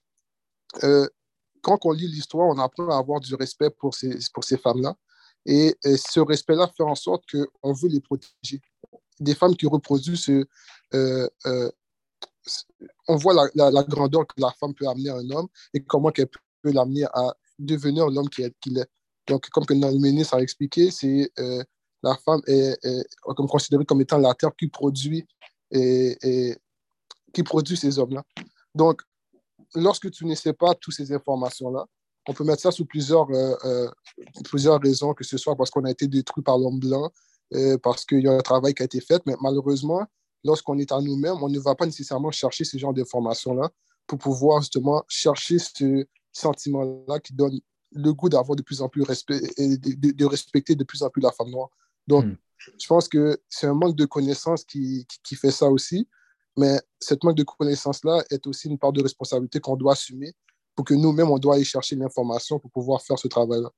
Quand 1.64 1.80
on 1.86 1.92
lit 1.92 2.08
l'histoire, 2.08 2.48
on 2.48 2.60
apprend 2.60 2.90
à 2.90 2.98
avoir 2.98 3.20
du 3.20 3.34
respect 3.36 3.70
pour 3.70 3.96
ces, 3.96 4.18
pour 4.34 4.44
ces 4.44 4.58
femmes-là. 4.58 4.96
Et, 5.46 5.76
ce 5.84 6.20
respect-là 6.20 6.70
fait 6.76 6.84
en 6.84 6.96
sorte 6.96 7.24
qu'on 7.32 7.74
veut 7.74 7.90
les 7.90 8.02
protéger. 8.02 8.62
Des 9.20 9.36
femmes 9.36 9.56
qui 9.56 9.66
reproduisent 9.66 10.30
euh, 10.30 11.30
euh, 11.46 11.72
on 13.08 13.16
voit 13.16 13.34
la, 13.56 13.72
la, 13.72 13.84
grandeur 13.84 14.28
que 14.28 14.40
la 14.42 14.52
femme 14.52 14.74
peut 14.74 14.88
amener 14.88 15.10
à 15.10 15.16
un 15.16 15.30
homme 15.30 15.48
et 15.74 15.82
comment 15.82 16.12
elle 16.18 16.28
peut 16.62 16.72
l'amener 16.72 17.06
à 17.06 17.34
devenir 17.58 18.10
l'homme 18.10 18.30
qu'il 18.30 18.78
est. 18.78 18.90
Donc, 19.28 19.48
comme 19.50 19.64
le 19.70 20.00
ministre 20.00 20.34
a 20.34 20.42
expliqué, 20.42 20.92
c'est 20.92 21.32
euh, 21.40 21.64
la 22.02 22.16
femme 22.16 22.42
est, 22.48 22.78
comme 23.22 23.48
considérée 23.48 23.86
comme 23.86 24.02
étant 24.02 24.18
la 24.18 24.34
terre 24.34 24.52
qui 24.58 24.68
produit 24.68 25.26
et 25.72 26.58
qui 27.34 27.44
produit 27.44 27.78
ces 27.78 27.98
hommes-là. 27.98 28.24
Donc, 28.76 29.02
lorsque 29.76 30.12
tu 30.12 30.26
ne 30.26 30.36
sais 30.36 30.54
pas 30.54 30.74
toutes 30.76 30.94
ces 30.94 31.12
informations-là, 31.12 31.86
on 32.28 32.34
peut 32.34 32.44
mettre 32.44 32.62
ça 32.62 32.72
sous 32.72 32.86
plusieurs, 32.86 33.30
euh, 33.32 33.56
euh, 33.66 33.90
plusieurs 34.46 34.80
raisons, 34.80 35.14
que 35.14 35.24
ce 35.24 35.38
soit 35.38 35.56
parce 35.56 35.70
qu'on 35.70 35.84
a 35.84 35.92
été 35.92 36.08
détruit 36.08 36.44
par 36.44 36.58
l'homme 36.58 36.80
blanc, 36.80 37.12
parce 37.84 38.04
qu'il 38.04 38.22
y 38.22 38.28
a 38.28 38.32
un 38.32 38.42
travail 38.42 38.74
qui 38.74 38.82
a 38.82 38.86
été 38.86 39.00
fait, 39.00 39.22
mais 39.28 39.36
malheureusement, 39.40 40.08
lorsqu'on 40.44 40.78
est 40.80 40.92
à 40.92 41.00
nous-mêmes, 41.00 41.42
on 41.42 41.50
ne 41.50 41.60
va 41.60 41.76
pas 41.76 41.86
nécessairement 41.86 42.32
chercher 42.32 42.64
ce 42.64 42.78
genre 42.78 42.94
d'informations-là 42.94 43.70
pour 44.08 44.18
pouvoir 44.18 44.62
justement 44.62 45.04
chercher 45.08 45.60
ce 45.60 46.06
sentiment-là 46.32 47.20
qui 47.20 47.34
donne 47.34 47.60
le 47.92 48.14
goût 48.14 48.30
d'avoir 48.30 48.56
de 48.56 48.64
plus 48.64 48.82
en 48.82 48.90
plus 48.90 49.04
respect 49.04 49.40
et 49.58 49.78
de, 49.78 50.26
respecter 50.26 50.76
de 50.76 50.84
plus 50.84 51.04
en 51.04 51.10
plus 51.10 51.22
la 51.22 51.32
femme 51.32 51.50
noire. 51.50 51.70
Donc, 52.08 52.26
hmm. 52.26 52.36
je 52.58 52.88
pense 52.88 53.08
que 53.08 53.40
c'est 53.50 53.68
un 53.68 53.74
manque 53.74 53.96
de 53.96 54.06
connaissances 54.06 54.64
qui, 54.64 55.06
qui, 55.24 55.36
fait 55.36 55.52
ça 55.52 55.70
aussi, 55.70 56.08
mais 56.58 56.80
cette 57.00 57.24
manque 57.24 57.38
de 57.38 57.44
connaissances-là 57.44 58.24
est 58.30 58.46
aussi 58.48 58.68
une 58.68 58.78
part 58.78 58.94
de 58.94 59.02
responsabilité 59.02 59.60
qu'on 59.60 59.76
doit 59.76 59.94
assumer 59.94 60.34
pour 60.76 60.86
que 60.86 60.94
nous-mêmes, 60.94 61.30
on 61.30 61.38
doit 61.38 61.56
aller 61.56 61.64
chercher 61.64 61.96
l'information 61.96 62.60
pour 62.60 62.72
pouvoir 62.72 63.02
faire 63.02 63.18
ce 63.20 63.28
travail-là. 63.28 63.70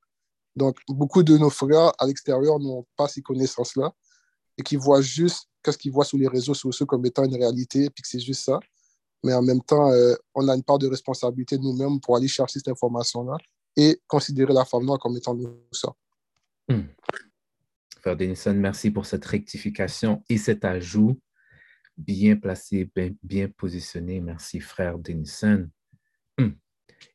Donc, 0.54 0.78
beaucoup 0.88 1.22
de 1.22 1.36
nos 1.36 1.50
frères 1.50 1.92
à 1.98 2.06
l'extérieur 2.06 2.58
n'ont 2.58 2.86
pas 2.96 3.08
ces 3.08 3.20
connaissances-là 3.20 3.92
et 4.56 4.62
qui 4.62 4.76
voient 4.76 5.02
juste 5.02 5.48
qu'est-ce 5.62 5.76
qu'ils 5.76 5.92
voient 5.92 6.04
sur 6.04 6.16
les 6.16 6.28
réseaux 6.28 6.54
sociaux 6.54 6.86
comme 6.86 7.04
étant 7.04 7.24
une 7.24 7.34
réalité, 7.34 7.90
puis 7.90 8.02
que 8.02 8.08
c'est 8.08 8.20
juste 8.20 8.44
ça. 8.44 8.58
Mais 9.22 9.34
en 9.34 9.42
même 9.42 9.60
temps, 9.62 9.90
euh, 9.90 10.14
on 10.34 10.48
a 10.48 10.54
une 10.54 10.62
part 10.62 10.78
de 10.78 10.86
responsabilité 10.86 11.58
nous-mêmes 11.58 12.00
pour 12.00 12.16
aller 12.16 12.28
chercher 12.28 12.58
cette 12.58 12.68
information-là 12.68 13.36
et 13.76 14.00
considérer 14.06 14.54
la 14.54 14.64
femme 14.64 14.84
noire 14.84 14.98
comme 14.98 15.16
étant 15.16 15.34
nous 15.34 15.54
ça. 15.72 15.92
Hmm. 16.68 16.84
Frère 18.00 18.16
Denison, 18.16 18.54
merci 18.54 18.90
pour 18.90 19.04
cette 19.04 19.24
rectification 19.24 20.22
et 20.28 20.38
cet 20.38 20.64
ajout 20.64 21.18
bien 21.96 22.36
placé, 22.36 22.90
bien, 23.22 23.48
positionné. 23.48 24.20
Merci, 24.20 24.60
frère 24.60 24.98
Denison. 24.98 25.68
Hmm. 26.38 26.50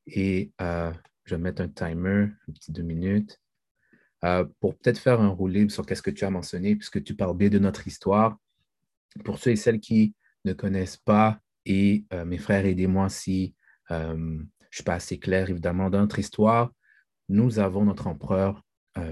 Et 0.08 0.52
euh, 0.62 0.92
je 1.26 1.36
vais 1.36 1.42
mettre 1.42 1.62
un 1.62 1.70
timer, 1.70 2.30
un 2.48 2.52
petit 2.54 2.72
deux 2.72 2.84
minutes. 2.84 3.40
Euh, 4.24 4.46
pour 4.60 4.78
peut-être 4.78 5.00
faire 5.00 5.20
un 5.20 5.30
roulé 5.30 5.68
sur 5.70 5.86
qu'est-ce 5.86 6.04
que 6.04 6.12
tu 6.12 6.26
as 6.26 6.30
mentionné, 6.30 6.76
puisque 6.76 7.04
tu 7.04 7.16
parles 7.16 7.38
bien 7.38 7.50
de 7.50 7.60
notre 7.60 7.88
histoire. 7.88 8.38
Pour 9.26 9.40
ceux 9.40 9.52
et 9.52 9.56
celles 9.56 9.80
qui 9.80 10.16
ne 10.46 10.54
connaissent 10.54 10.98
pas, 10.98 11.40
et 11.66 12.06
euh, 12.14 12.26
mes 12.26 12.38
frères, 12.38 12.66
aidez-moi 12.66 13.10
si 13.10 13.56
je 13.90 14.14
ne 14.14 14.46
suis 14.72 14.84
pas 14.86 14.94
assez 14.94 15.20
clair, 15.20 15.50
évidemment, 15.50 15.90
dans 15.90 16.00
notre 16.00 16.18
histoire, 16.18 16.72
nous 17.28 17.60
avons 17.60 17.84
notre 17.84 18.08
empereur, 18.08 18.64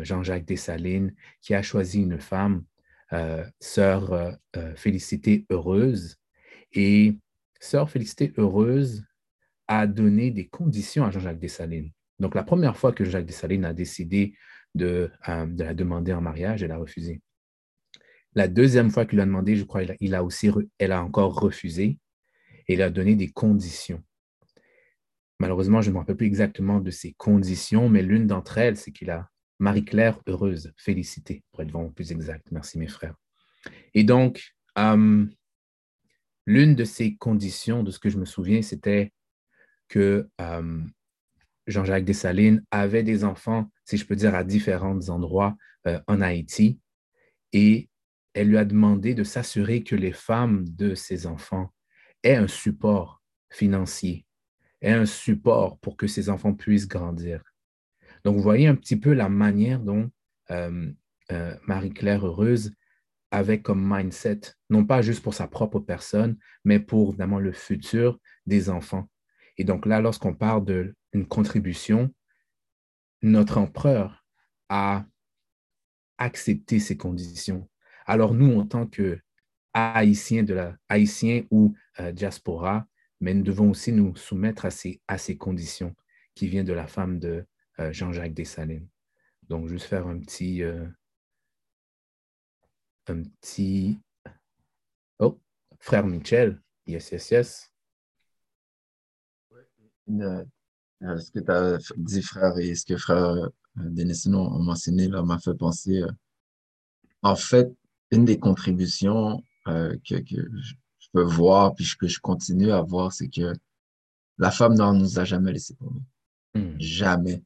Jean-Jacques 0.04 0.46
Dessalines, 0.46 1.14
qui 1.42 1.54
a 1.54 1.62
choisi 1.62 2.02
une 2.02 2.18
femme, 2.18 2.64
sœur 3.60 4.38
Félicité 4.76 5.46
Heureuse. 5.50 6.18
Et 6.72 7.16
sœur 7.60 7.90
Félicité 7.90 8.34
Heureuse 8.38 9.04
a 9.68 9.88
donné 9.88 10.32
des 10.32 10.48
conditions 10.48 11.06
à 11.06 11.12
Jean-Jacques 11.12 11.40
Dessalines. 11.40 11.92
Donc, 12.20 12.36
la 12.36 12.44
première 12.44 12.76
fois 12.76 12.92
que 12.92 13.06
Jacques 13.06 13.26
Dessalines 13.26 13.66
a 13.66 13.74
décidé 13.74 14.36
de, 14.76 15.12
euh, 15.28 15.46
de 15.46 15.64
la 15.64 15.74
demander 15.74 16.14
en 16.14 16.22
mariage, 16.22 16.64
elle 16.64 16.72
a 16.72 16.78
refusé. 16.78 17.22
La 18.36 18.48
deuxième 18.48 18.92
fois 18.92 19.06
qu'il 19.06 19.18
l'a 19.18 19.26
demandé, 19.26 19.56
je 19.56 19.64
crois, 19.64 19.84
il 20.00 20.16
a 20.16 20.24
aussi, 20.24 20.52
elle 20.78 20.92
a 20.92 21.04
encore 21.04 21.40
refusé 21.40 22.00
et 22.68 22.74
il 22.74 22.82
a 22.82 22.90
donné 22.90 23.16
des 23.16 23.30
conditions. 23.30 24.04
Malheureusement, 25.40 25.82
je 25.82 25.90
ne 25.90 25.94
me 25.94 26.00
rappelle 26.00 26.18
plus 26.18 26.28
exactement 26.28 26.80
de 26.80 26.92
ces 26.92 27.14
conditions, 27.14 27.90
mais 27.90 28.04
l'une 28.04 28.28
d'entre 28.28 28.58
elles, 28.58 28.78
c'est 28.78 28.92
qu'il 28.92 29.10
a 29.10 29.30
Marie-Claire 29.60 30.20
heureuse, 30.28 30.74
félicité, 30.78 31.44
pour 31.52 31.62
être 31.62 31.72
vraiment 31.72 31.90
plus 31.90 32.12
exact. 32.12 32.48
Merci, 32.52 32.80
mes 32.80 32.88
frères. 32.88 33.16
Et 33.94 34.04
donc, 34.04 34.56
euh, 34.78 35.26
l'une 36.46 36.76
de 36.76 36.84
ces 36.86 37.16
conditions, 37.16 37.84
de 37.84 37.92
ce 37.92 38.00
que 38.00 38.10
je 38.10 38.18
me 38.18 38.26
souviens, 38.26 38.62
c'était 38.62 39.12
que 39.90 40.30
euh, 40.40 40.82
Jean-Jacques 41.68 42.06
Dessalines 42.06 42.64
avait 42.72 43.04
des 43.04 43.24
enfants, 43.24 43.70
si 43.84 43.98
je 43.98 44.06
peux 44.06 44.16
dire, 44.16 44.34
à 44.36 44.44
différents 44.44 45.10
endroits 45.10 45.56
euh, 45.88 46.00
en 46.08 46.22
Haïti. 46.22 46.80
Et 47.52 47.90
elle 48.34 48.50
lui 48.50 48.58
a 48.58 48.66
demandé 48.66 49.14
de 49.14 49.24
s'assurer 49.24 49.84
que 49.84 49.96
les 49.96 50.14
femmes 50.14 50.68
de 50.70 50.96
ses 50.96 51.28
enfants 51.28 51.74
aient 52.24 52.36
un 52.36 52.48
support 52.48 53.22
financier, 53.52 54.26
aient 54.82 54.92
un 54.92 55.06
support 55.06 55.80
pour 55.80 55.98
que 55.98 56.08
ses 56.08 56.30
enfants 56.30 56.54
puissent 56.54 56.88
grandir. 56.88 57.44
Donc, 58.24 58.36
vous 58.36 58.42
voyez 58.42 58.68
un 58.68 58.76
petit 58.76 58.98
peu 58.98 59.14
la 59.14 59.30
manière 59.30 59.80
dont 59.80 60.10
euh, 60.52 60.92
euh, 61.32 61.56
Marie-Claire 61.68 62.26
Heureuse 62.26 62.72
avait 63.32 63.62
comme 63.62 63.86
mindset, 63.88 64.42
non 64.70 64.86
pas 64.86 65.02
juste 65.02 65.22
pour 65.22 65.34
sa 65.34 65.48
propre 65.48 65.80
personne, 65.80 66.38
mais 66.64 66.80
pour 66.80 67.14
vraiment 67.14 67.40
le 67.40 67.52
futur 67.52 68.20
des 68.46 68.70
enfants. 68.70 69.10
Et 69.58 69.64
donc 69.64 69.86
là, 69.86 70.02
lorsqu'on 70.02 70.34
parle 70.34 70.66
de 70.66 70.96
une 71.14 71.28
contribution, 71.28 72.14
notre 73.22 73.58
empereur 73.58 74.26
a 74.70 75.06
accepté 76.18 76.80
ces 76.80 76.98
conditions. 76.98 77.70
Alors 78.06 78.34
nous, 78.34 78.60
en 78.60 78.66
tant 78.66 78.88
que 78.88 79.20
haïtiens, 79.74 80.46
ou 81.52 81.76
euh, 82.00 82.12
diaspora, 82.12 82.88
mais 83.22 83.34
nous 83.34 83.44
devons 83.44 83.70
aussi 83.70 83.92
nous 83.92 84.16
soumettre 84.16 84.66
à 84.66 84.72
ces, 84.72 85.02
à 85.08 85.18
ces 85.18 85.38
conditions 85.38 85.96
qui 86.36 86.48
viennent 86.48 86.66
de 86.66 86.74
la 86.74 86.88
femme 86.88 87.20
de 87.20 87.46
Jean-Jacques 87.92 88.34
Dessalines. 88.34 88.88
Donc, 89.48 89.68
juste 89.68 89.86
faire 89.86 90.08
un 90.08 90.20
petit, 90.20 90.64
euh, 90.64 90.86
un 93.08 93.24
petit, 93.24 94.00
oh, 95.20 95.40
frère 95.80 96.06
Michel, 96.06 96.62
yes, 96.86 97.12
yes, 97.12 97.32
yes. 97.32 97.72
Euh, 100.10 100.46
ce 101.02 101.32
que 101.32 101.40
tu 101.40 101.52
as 101.52 101.78
dit, 101.98 102.22
frère, 102.22 102.58
et 102.58 102.76
ce 102.76 102.86
que 102.86 102.98
frère 102.98 103.50
Denis 103.76 104.24
a 104.26 104.30
mentionné 104.30 105.08
là 105.08 105.24
m'a 105.24 105.40
fait 105.40 105.54
penser. 105.54 106.04
en 107.22 107.36
fait, 107.36 107.72
une 108.12 108.26
des 108.26 108.40
contributions 108.40 109.42
que, 109.66 109.96
que 110.04 110.50
je 111.00 111.08
peux 111.14 111.24
voir, 111.24 111.74
puis 111.76 111.86
que 112.00 112.08
je 112.08 112.20
continue 112.20 112.72
à 112.72 112.82
voir, 112.82 113.14
c'est 113.14 113.30
que 113.30 113.54
la 114.38 114.52
femme 114.52 114.74
ne 114.74 115.00
nous 115.00 115.20
a 115.20 115.26
jamais 115.26 115.54
laissé 115.54 115.76
tomber. 115.76 116.02
Hmm. 116.56 116.76
Jamais. 116.80 117.44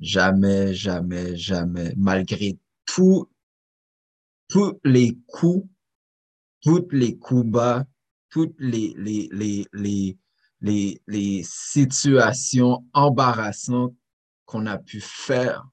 Jamais, 0.00 0.72
jamais, 0.74 1.36
jamais. 1.36 1.92
Malgré 1.96 2.58
tout, 2.86 3.28
tous 4.48 4.80
les 4.84 5.18
coups, 5.26 5.68
tous 6.62 6.88
les 6.90 7.18
coups 7.18 7.46
bas, 7.46 7.84
toutes 8.30 8.56
les, 8.58 8.94
les, 8.96 9.28
les, 9.32 9.66
les, 9.72 10.18
les, 10.60 11.02
les 11.06 11.42
situations 11.44 12.84
embarrassantes 12.94 13.94
qu'on 14.46 14.66
a 14.66 14.78
pu 14.78 15.00
faire, 15.00 15.68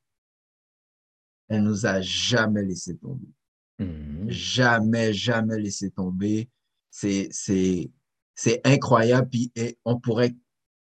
elle 1.47 1.63
nous 1.63 1.86
a 1.86 2.01
jamais 2.01 2.63
laissé 2.63 2.97
tomber. 2.97 3.28
Hmm. 3.80 4.30
Jamais, 4.30 5.13
jamais 5.13 5.57
laissé 5.57 5.89
tomber. 5.91 6.49
C'est, 6.89 7.30
c'est, 7.32 7.89
c'est 8.36 8.59
incroyable. 8.65 9.30
Puis 9.30 9.51
et 9.55 9.78
on 9.86 9.99
pourrait 9.99 10.36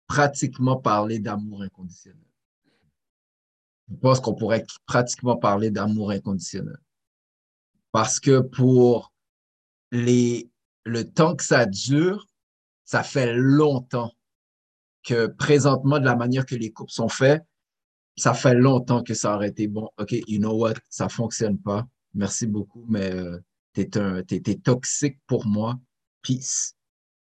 pratiquement 0.09 0.77
parler 0.77 1.19
d'amour 1.21 1.63
inconditionnel. 1.63 2.28
Je 3.91 3.97
pense 3.97 4.21
qu'on 4.21 4.35
pourrait 4.35 4.65
pratiquement 4.87 5.37
parler 5.37 5.71
d'amour 5.71 6.11
inconditionnel. 6.11 6.79
Parce 7.93 8.21
que 8.21 8.41
pour 8.41 9.13
les, 9.91 10.51
le 10.85 11.11
temps 11.11 11.35
que 11.35 11.45
ça 11.45 11.65
dure, 11.67 12.27
ça 12.85 13.03
fait 13.03 13.35
longtemps 13.35 14.13
que 15.03 15.27
présentement, 15.27 15.99
de 15.99 16.05
la 16.05 16.17
manière 16.17 16.45
que 16.45 16.55
les 16.55 16.71
couples 16.71 16.93
sont 16.93 17.09
faits, 17.09 17.43
ça 18.17 18.35
fait 18.35 18.55
longtemps 18.55 19.03
que 19.03 19.15
ça 19.15 19.35
aurait 19.35 19.49
été 19.49 19.69
bon. 19.69 19.89
OK, 19.99 20.13
you 20.27 20.39
know 20.39 20.55
what, 20.55 20.75
ça 20.91 21.09
fonctionne 21.09 21.59
pas. 21.59 21.87
Merci 22.15 22.47
beaucoup, 22.47 22.85
mais 22.89 23.13
euh, 23.13 23.41
t'es 23.73 23.89
es, 24.29 24.59
toxique 24.59 25.19
pour 25.27 25.47
moi. 25.47 25.79
Peace 26.23 26.75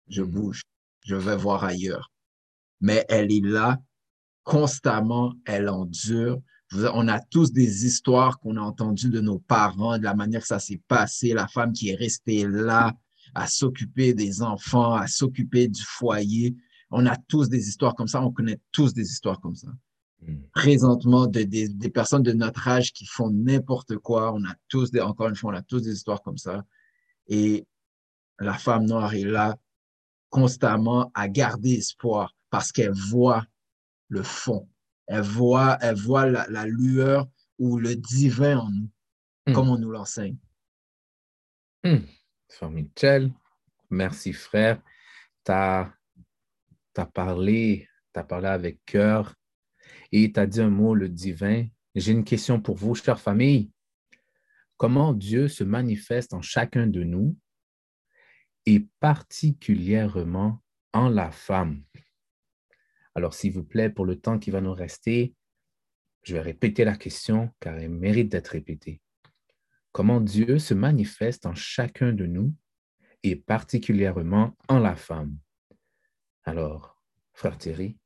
je 0.07 0.21
mm-hmm. 0.21 0.25
bouge, 0.25 0.61
je 1.05 1.15
vais 1.15 1.35
voir 1.35 1.63
ailleurs. 1.63 2.11
Mais 2.79 3.05
elle 3.09 3.31
est 3.31 3.43
là 3.43 3.79
constamment, 4.47 5.33
elle 5.45 5.67
endure. 5.67 6.41
On 6.73 7.09
a 7.09 7.19
tous 7.19 7.51
des 7.51 7.85
histoires 7.85 8.39
qu'on 8.39 8.55
a 8.55 8.61
entendues 8.61 9.09
de 9.09 9.19
nos 9.19 9.39
parents, 9.39 9.97
de 9.97 10.03
la 10.03 10.15
manière 10.15 10.39
que 10.39 10.47
ça 10.47 10.59
s'est 10.59 10.81
passé, 10.87 11.33
la 11.33 11.49
femme 11.49 11.73
qui 11.73 11.89
est 11.89 11.95
restée 11.95 12.47
là 12.47 12.93
à 13.35 13.45
s'occuper 13.45 14.13
des 14.13 14.41
enfants, 14.41 14.95
à 14.95 15.07
s'occuper 15.07 15.67
du 15.67 15.81
foyer. 15.81 16.55
On 16.91 17.05
a 17.05 17.17
tous 17.27 17.49
des 17.49 17.67
histoires 17.67 17.93
comme 17.93 18.07
ça, 18.07 18.21
on 18.23 18.31
connaît 18.31 18.59
tous 18.71 18.93
des 18.93 19.03
histoires 19.03 19.41
comme 19.41 19.55
ça. 19.55 19.67
Mm. 20.21 20.35
Présentement, 20.53 21.27
des, 21.27 21.45
des, 21.45 21.89
personnes 21.89 22.23
de 22.23 22.31
notre 22.31 22.69
âge 22.69 22.93
qui 22.93 23.05
font 23.05 23.29
n'importe 23.29 23.97
quoi, 23.97 24.33
on 24.33 24.45
a 24.45 24.55
tous, 24.69 24.91
des, 24.91 25.01
encore 25.01 25.27
une 25.27 25.35
fois, 25.35 25.51
on 25.51 25.57
a 25.57 25.61
tous 25.61 25.81
des 25.81 25.91
histoires 25.91 26.21
comme 26.21 26.37
ça. 26.37 26.63
Et 27.27 27.67
la 28.39 28.53
femme 28.53 28.85
noire 28.85 29.13
est 29.13 29.25
là 29.25 29.57
constamment 30.29 31.11
à 31.13 31.27
garder 31.27 31.73
espoir 31.73 32.33
parce 32.49 32.71
qu'elle 32.71 32.93
voit 32.93 33.45
le 34.09 34.23
fond. 34.23 34.69
Elle 35.07 35.21
voit, 35.21 35.77
elle 35.81 35.95
voit 35.95 36.25
la, 36.25 36.65
lueur 36.65 37.27
ou 37.59 37.77
le 37.77 37.95
divin 37.95 38.59
en 38.59 38.69
nous, 38.69 38.89
hmm. 39.47 39.53
comme 39.53 39.69
on 39.69 39.77
nous 39.77 39.91
l'enseigne. 39.91 40.37
Mmh. 41.83 41.97
Michel, 42.69 43.31
merci 43.89 44.33
frère. 44.33 44.81
Tu 45.45 45.51
as, 45.51 45.93
parlé, 47.13 47.87
as 48.15 48.23
parlé 48.23 48.47
avec 48.47 48.83
cœur 48.85 49.35
et 50.11 50.31
tu 50.31 50.39
as 50.39 50.47
dit 50.47 50.61
un 50.61 50.69
mot, 50.69 50.95
le 50.95 51.09
divin. 51.09 51.65
J'ai 51.95 52.11
une 52.11 52.23
question 52.23 52.61
pour 52.61 52.75
vous, 52.75 52.95
chère 52.95 53.19
famille. 53.19 53.71
Comment 54.75 55.13
Dieu 55.13 55.47
se 55.47 55.63
manifeste 55.63 56.33
en 56.33 56.41
chacun 56.41 56.87
de 56.87 57.03
nous 57.03 57.35
et 58.65 58.87
particulièrement 58.99 60.61
en 60.93 61.09
la 61.09 61.31
femme? 61.31 61.83
Alors, 63.17 63.33
s'il 63.33 63.51
vous 63.51 63.63
plaît, 63.63 63.89
pour 63.89 64.05
le 64.05 64.19
temps 64.19 64.37
qui 64.37 64.51
va 64.51 64.61
nous 64.61 64.75
rester, 64.75 65.33
je 66.21 66.35
vais 66.35 66.39
répéter 66.39 66.85
la 66.85 66.95
question 66.95 67.49
car 67.59 67.75
elle 67.75 67.89
mérite 67.89 68.29
d'être 68.29 68.49
répétée. 68.49 69.01
Comment 69.91 70.21
Dieu 70.21 70.59
se 70.59 70.75
manifeste 70.75 71.47
en 71.47 71.55
chacun 71.55 72.13
de 72.13 72.27
nous 72.27 72.53
et 73.23 73.35
particulièrement 73.35 74.55
en 74.67 74.77
la 74.77 74.95
femme? 74.95 75.35
Alors, 76.43 77.01
frère 77.33 77.57
Thierry. 77.57 77.97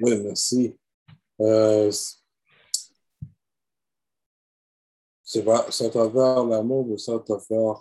Oui, 0.00 0.18
merci. 0.24 0.74
Euh, 1.40 1.92
c'est 5.32 5.46
à 5.86 5.90
travers 5.90 6.44
l'amour 6.44 6.90
ou 6.90 6.98
c'est 6.98 7.12
à 7.12 7.20
travers 7.20 7.80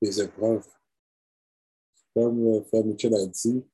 les 0.00 0.20
épreuves? 0.20 0.68
Comme 2.14 2.46
euh, 2.46 2.62
Frère 2.62 2.84
Michel 2.84 3.12
a 3.16 3.26
dit, 3.26 3.64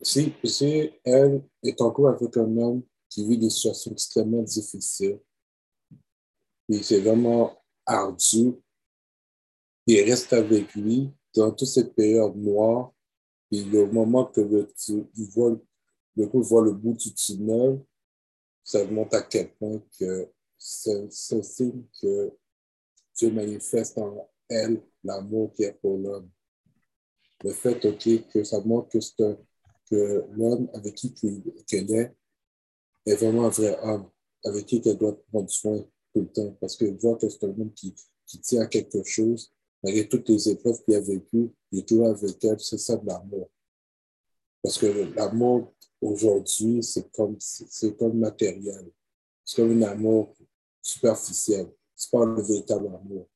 si, 0.00 0.32
si 0.44 0.90
elle 1.02 1.42
est 1.64 1.80
en 1.80 1.90
couple 1.90 2.10
avec 2.10 2.36
un 2.36 2.56
homme 2.56 2.82
qui 3.08 3.26
vit 3.26 3.38
des 3.38 3.50
situations 3.50 3.90
extrêmement 3.90 4.42
difficiles, 4.42 5.18
et 6.68 6.80
c'est 6.80 7.00
vraiment 7.00 7.60
ardu, 7.84 8.52
il 9.88 10.00
reste 10.02 10.32
avec 10.32 10.72
lui 10.76 11.10
dans 11.34 11.50
toute 11.50 11.66
cette 11.66 11.92
période 11.92 12.36
noire, 12.36 12.92
et 13.50 13.64
le 13.64 13.90
moment 13.90 14.26
que 14.26 14.40
le, 14.40 14.72
voit, 15.34 15.58
le 16.14 16.26
couple 16.28 16.46
voit 16.46 16.62
le 16.62 16.72
bout 16.72 16.94
du 16.94 17.12
tunnel, 17.14 17.84
ça 18.62 18.84
montre 18.84 19.16
à 19.16 19.22
quel 19.22 19.52
point 19.54 19.82
que 19.98 20.30
c'est 20.64 21.36
un 21.36 21.42
signe 21.42 21.82
que 22.00 22.32
Dieu 23.16 23.32
manifeste 23.32 23.98
en 23.98 24.28
elle 24.48 24.80
l'amour 25.02 25.52
qui 25.52 25.64
est 25.64 25.72
pour 25.72 25.98
l'homme. 25.98 26.30
Le 27.42 27.50
fait 27.52 27.80
que 27.80 28.44
ça 28.44 28.60
montre 28.60 28.88
que, 28.90 30.24
l'homme 30.30 30.70
avec 30.72 30.94
qui 30.94 31.12
qu'elle 31.66 31.92
est 31.92 32.14
est 33.04 33.16
vraiment 33.16 33.46
un 33.46 33.48
vrai 33.48 33.76
homme, 33.82 34.08
avec 34.44 34.66
qui 34.66 34.80
elle 34.84 34.96
doit 34.96 35.20
prendre 35.24 35.50
soin 35.50 35.80
tout 36.14 36.20
le 36.20 36.28
temps, 36.28 36.56
parce 36.60 36.76
qu'elle 36.76 36.96
voit 36.96 37.16
que 37.16 37.28
c'est 37.28 37.44
un 37.44 37.48
homme 37.48 37.72
qui, 37.74 37.94
qui 38.24 38.40
tient 38.40 38.62
à 38.62 38.66
quelque 38.66 39.02
chose, 39.02 39.52
malgré 39.82 40.08
toutes 40.08 40.28
les 40.28 40.48
épreuves 40.48 40.82
qu'il 40.84 40.94
a 40.94 41.00
vécues, 41.00 41.50
il 41.72 41.80
est 41.80 41.88
toujours 41.88 42.06
avec 42.06 42.44
elle, 42.44 42.60
c'est 42.60 42.78
ça 42.78 42.96
de 42.96 43.06
l'amour. 43.06 43.50
Parce 44.62 44.78
que 44.78 44.86
l'amour 45.16 45.74
aujourd'hui, 46.00 46.82
c'est 46.84 47.10
comme, 47.10 47.36
c'est 47.40 47.96
comme 47.96 48.18
matériel. 48.18 48.90
C'est 49.44 49.56
comme 49.56 49.82
un 49.82 49.86
amour 49.88 50.34
superficielle. 50.82 51.72
Ce 51.94 52.08
n'est 52.08 52.20
pas 52.20 52.26
le 52.26 52.42
véritable 52.42 52.88
amour. 52.88 53.28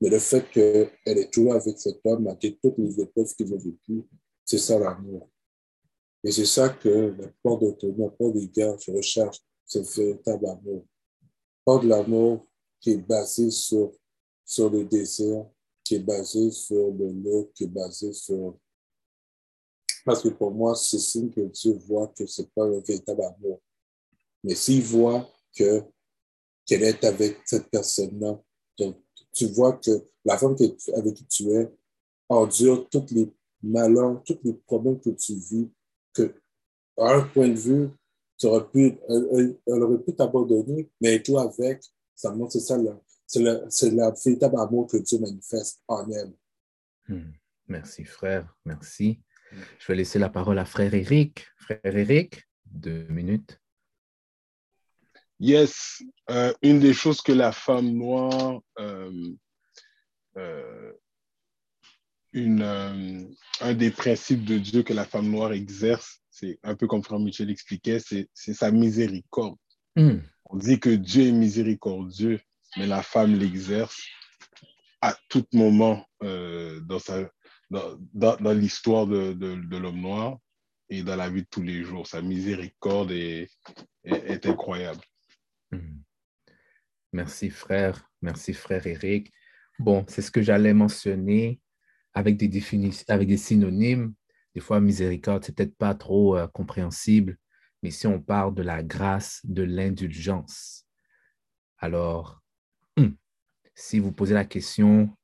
Mais 0.00 0.10
le 0.10 0.18
fait 0.18 0.48
qu'elle 0.50 0.90
est 1.04 1.32
toujours 1.32 1.54
avec 1.54 1.78
cet 1.78 2.00
homme, 2.04 2.24
malgré 2.24 2.56
toutes 2.56 2.78
les 2.78 3.00
épreuves 3.00 3.34
qu'il 3.34 3.52
a 3.52 3.56
vécues, 3.56 4.04
c'est 4.44 4.58
ça 4.58 4.78
l'amour. 4.78 5.28
Et 6.24 6.32
c'est 6.32 6.46
ça 6.46 6.68
que 6.68 7.14
la 7.18 7.28
porte 7.42 7.62
de 7.62 7.94
la 7.96 8.08
porte 8.08 8.34
des 8.34 8.48
gars, 8.48 8.76
je 8.78 8.90
recherche, 8.92 9.40
c'est 9.64 9.80
le 9.80 9.84
véritable 9.84 10.46
amour. 10.46 10.84
Pas 11.64 11.78
de 11.78 11.88
l'amour 11.88 12.46
qui 12.80 12.92
est 12.92 12.96
basé 12.96 13.50
sur, 13.50 13.92
sur 14.44 14.70
le 14.70 14.84
désir, 14.84 15.46
qui 15.84 15.96
est 15.96 16.00
basé 16.00 16.50
sur 16.50 16.92
le 16.92 17.12
lot, 17.12 17.50
qui 17.54 17.64
est 17.64 17.68
basé 17.68 18.12
sur. 18.12 18.58
Parce 20.04 20.22
que 20.22 20.28
pour 20.28 20.50
moi, 20.50 20.74
c'est 20.74 20.98
signe 20.98 21.30
que 21.30 21.40
Dieu 21.42 21.72
voit 21.86 22.08
que 22.08 22.26
ce 22.26 22.42
n'est 22.42 22.48
pas 22.48 22.64
un 22.64 22.80
véritable 22.80 23.22
amour. 23.22 23.60
Mais 24.42 24.54
s'il 24.54 24.82
voit 24.82 25.28
que 25.54 25.82
qu'elle 26.68 26.82
est 26.84 27.02
avec 27.02 27.38
cette 27.46 27.68
personne-là. 27.70 28.38
Donc, 28.78 28.96
tu 29.32 29.46
vois 29.46 29.72
que 29.72 29.90
la 30.24 30.36
femme 30.36 30.54
avec 30.94 31.14
qui 31.14 31.26
tu 31.26 31.50
es 31.50 31.68
endure 32.28 32.88
tous 32.90 33.06
les 33.10 33.32
malheurs, 33.62 34.22
tous 34.22 34.38
les 34.44 34.52
problèmes 34.52 35.00
que 35.00 35.10
tu 35.10 35.34
vis, 35.34 35.68
que, 36.12 36.34
à 36.98 37.14
un 37.14 37.22
point 37.22 37.48
de 37.48 37.58
vue, 37.58 37.88
tu 38.36 38.46
aurais 38.46 38.68
pu, 38.68 38.98
elle, 39.08 39.82
aurait 39.82 39.98
pu 39.98 40.14
t'abandonner, 40.14 40.90
mais 41.00 41.22
toi 41.22 41.50
avec, 41.50 41.82
ça 42.14 42.36
c'est 42.50 42.60
ça, 42.60 42.78
c'est 43.26 43.40
le 43.40 44.24
véritable 44.24 44.60
amour 44.60 44.86
que 44.86 44.98
Dieu 44.98 45.18
manifeste 45.18 45.82
en 45.88 46.08
elle. 46.10 46.32
Hmm. 47.08 47.32
Merci, 47.66 48.04
frère. 48.04 48.54
Merci. 48.64 49.20
Je 49.78 49.86
vais 49.88 49.96
laisser 49.96 50.18
la 50.18 50.28
parole 50.28 50.58
à 50.58 50.64
frère 50.64 50.92
Eric. 50.94 51.46
Frère 51.56 51.80
Eric, 51.84 52.42
deux 52.66 53.06
minutes. 53.08 53.58
Yes, 55.40 56.02
euh, 56.30 56.52
une 56.62 56.80
des 56.80 56.92
choses 56.92 57.20
que 57.20 57.30
la 57.30 57.52
femme 57.52 57.90
noire, 57.90 58.60
euh, 58.80 59.32
euh, 60.36 60.92
une, 62.32 63.34
un 63.60 63.74
des 63.74 63.92
principes 63.92 64.44
de 64.44 64.58
Dieu 64.58 64.82
que 64.82 64.92
la 64.92 65.04
femme 65.04 65.30
noire 65.30 65.52
exerce, 65.52 66.20
c'est 66.30 66.58
un 66.64 66.74
peu 66.74 66.88
comme 66.88 67.04
Frère 67.04 67.20
Michel 67.20 67.50
expliquait, 67.50 68.00
c'est 68.00 68.28
sa 68.34 68.72
miséricorde. 68.72 69.56
Hmm. 69.94 70.18
On 70.46 70.56
dit 70.56 70.80
que 70.80 70.90
Dieu 70.90 71.28
est 71.28 71.32
miséricordieux, 71.32 72.40
mais 72.76 72.86
la 72.86 73.02
femme 73.02 73.38
l'exerce 73.38 74.00
à 75.00 75.16
tout 75.28 75.46
moment 75.52 76.04
dans, 76.20 76.98
sa, 76.98 77.30
dans, 77.70 77.96
dans, 78.12 78.52
l'histoire 78.52 79.06
de, 79.06 79.32
de, 79.34 79.54
de 79.54 79.76
l'homme 79.76 80.00
noir 80.00 80.38
et 80.90 81.02
dans 81.04 81.16
la 81.16 81.30
vie 81.30 81.42
de 81.42 81.48
tous 81.48 81.62
les 81.62 81.84
jours. 81.84 82.06
Sa 82.08 82.22
miséricorde 82.22 83.12
est, 83.12 83.48
est, 84.04 84.30
est 84.30 84.46
incroyable. 84.46 85.00
Hmm. 85.70 86.00
Merci, 87.12 87.50
frère. 87.50 88.10
Merci, 88.22 88.54
frère 88.54 88.86
Eric. 88.86 89.32
Bon, 89.78 90.04
c'est 90.08 90.22
ce 90.22 90.30
que 90.30 90.42
j'allais 90.42 90.74
mentionner 90.74 91.60
avec 92.14 92.36
des 92.36 92.48
définitions, 92.48 93.04
avec 93.08 93.28
des 93.28 93.36
synonymes. 93.36 94.14
Des 94.54 94.60
fois, 94.60 94.80
miséricorde, 94.80 95.44
c'est 95.44 95.54
peut-être 95.54 95.76
pas 95.76 95.94
trop 95.94 96.36
euh, 96.36 96.48
compréhensible, 96.48 97.38
mais 97.82 97.90
si 97.90 98.06
on 98.06 98.20
parle 98.20 98.54
de 98.54 98.62
la 98.62 98.82
grâce, 98.82 99.40
de 99.44 99.62
l'indulgence, 99.62 100.84
alors, 101.78 102.42
hmm, 102.96 103.10
si 103.74 104.00
vous 104.00 104.12
posez 104.12 104.34
la 104.34 104.44
question, 104.44 105.16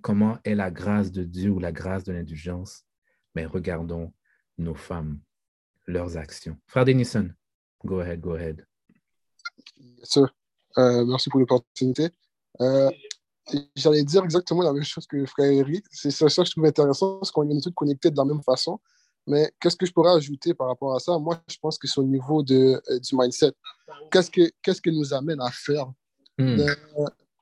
comment 0.00 0.38
est 0.44 0.54
la 0.54 0.70
grâce 0.70 1.12
de 1.12 1.22
Dieu 1.24 1.50
ou 1.50 1.58
la 1.58 1.72
grâce 1.72 2.04
de 2.04 2.12
l'indulgence, 2.12 2.86
mais 3.34 3.42
ben, 3.42 3.50
regardons 3.50 4.12
nos 4.56 4.74
femmes, 4.74 5.20
leurs 5.86 6.16
actions. 6.16 6.58
Frère 6.66 6.84
Denison, 6.84 7.30
go 7.84 8.00
ahead, 8.00 8.20
go 8.20 8.32
ahead. 8.32 8.67
Yes, 9.80 10.18
euh, 10.78 11.04
merci 11.04 11.30
pour 11.30 11.40
l'opportunité. 11.40 12.10
Euh, 12.60 12.90
J'allais 13.74 14.04
dire 14.04 14.24
exactement 14.24 14.62
la 14.62 14.74
même 14.74 14.84
chose 14.84 15.06
que 15.06 15.24
frère 15.24 15.50
Eric. 15.50 15.84
C'est 15.90 16.10
ça, 16.10 16.26
que 16.26 16.44
je 16.44 16.50
trouve 16.50 16.66
intéressant, 16.66 17.16
parce 17.16 17.30
qu'on 17.30 17.48
est 17.48 17.60
tous 17.62 17.72
connectés 17.72 18.10
de 18.10 18.16
la 18.16 18.26
même 18.26 18.42
façon. 18.42 18.78
Mais 19.26 19.50
qu'est-ce 19.58 19.76
que 19.76 19.86
je 19.86 19.92
pourrais 19.92 20.12
ajouter 20.12 20.52
par 20.52 20.68
rapport 20.68 20.94
à 20.94 21.00
ça? 21.00 21.18
Moi, 21.18 21.40
je 21.48 21.56
pense 21.60 21.78
que 21.78 21.88
c'est 21.88 21.98
au 21.98 22.04
niveau 22.04 22.42
de, 22.42 22.80
euh, 22.90 22.98
du 22.98 23.16
mindset. 23.16 23.52
Qu'est-ce 24.10 24.30
que, 24.30 24.50
qu'est-ce 24.62 24.82
qui 24.82 24.92
nous 24.92 25.14
amène 25.14 25.40
à 25.40 25.50
faire? 25.50 25.90
Hmm. 26.36 26.60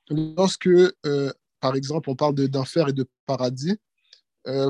Lorsque, 0.09 0.69
par 1.59 1.75
exemple, 1.75 2.09
on 2.09 2.15
parle 2.15 2.35
d'enfer 2.35 2.87
et 2.87 2.93
de 2.93 3.05
paradis, 3.25 3.77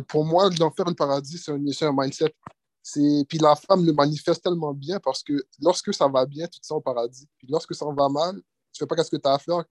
pour 0.08 0.26
moi, 0.26 0.50
l'enfer 0.60 0.88
et 0.88 0.90
le 0.90 0.96
paradis, 0.96 1.38
c'est 1.38 1.52
un, 1.52 1.90
un, 1.90 1.96
mindset. 1.96 2.34
Puis 2.94 3.38
la 3.40 3.56
femme 3.56 3.86
le 3.86 3.94
manifeste 3.94 4.44
tellement 4.44 4.74
bien 4.74 5.00
parce 5.00 5.24
que 5.24 5.34
lorsque 5.62 5.94
ça 5.94 6.08
va 6.08 6.26
bien, 6.26 6.48
tu 6.48 6.60
te 6.60 6.66
sens 6.66 6.78
au 6.78 6.82
paradis. 6.82 7.28
Puis 7.38 7.48
lorsque 7.50 7.76
ça 7.76 7.86
va 7.86 8.10
mal, 8.10 8.42
tu 8.72 8.80
fais 8.80 8.86
pas 8.86 9.04
ce 9.04 9.12
que 9.12 9.18
tu 9.18 9.28
as 9.28 9.34
à 9.34 9.40
faire, 9.40 9.64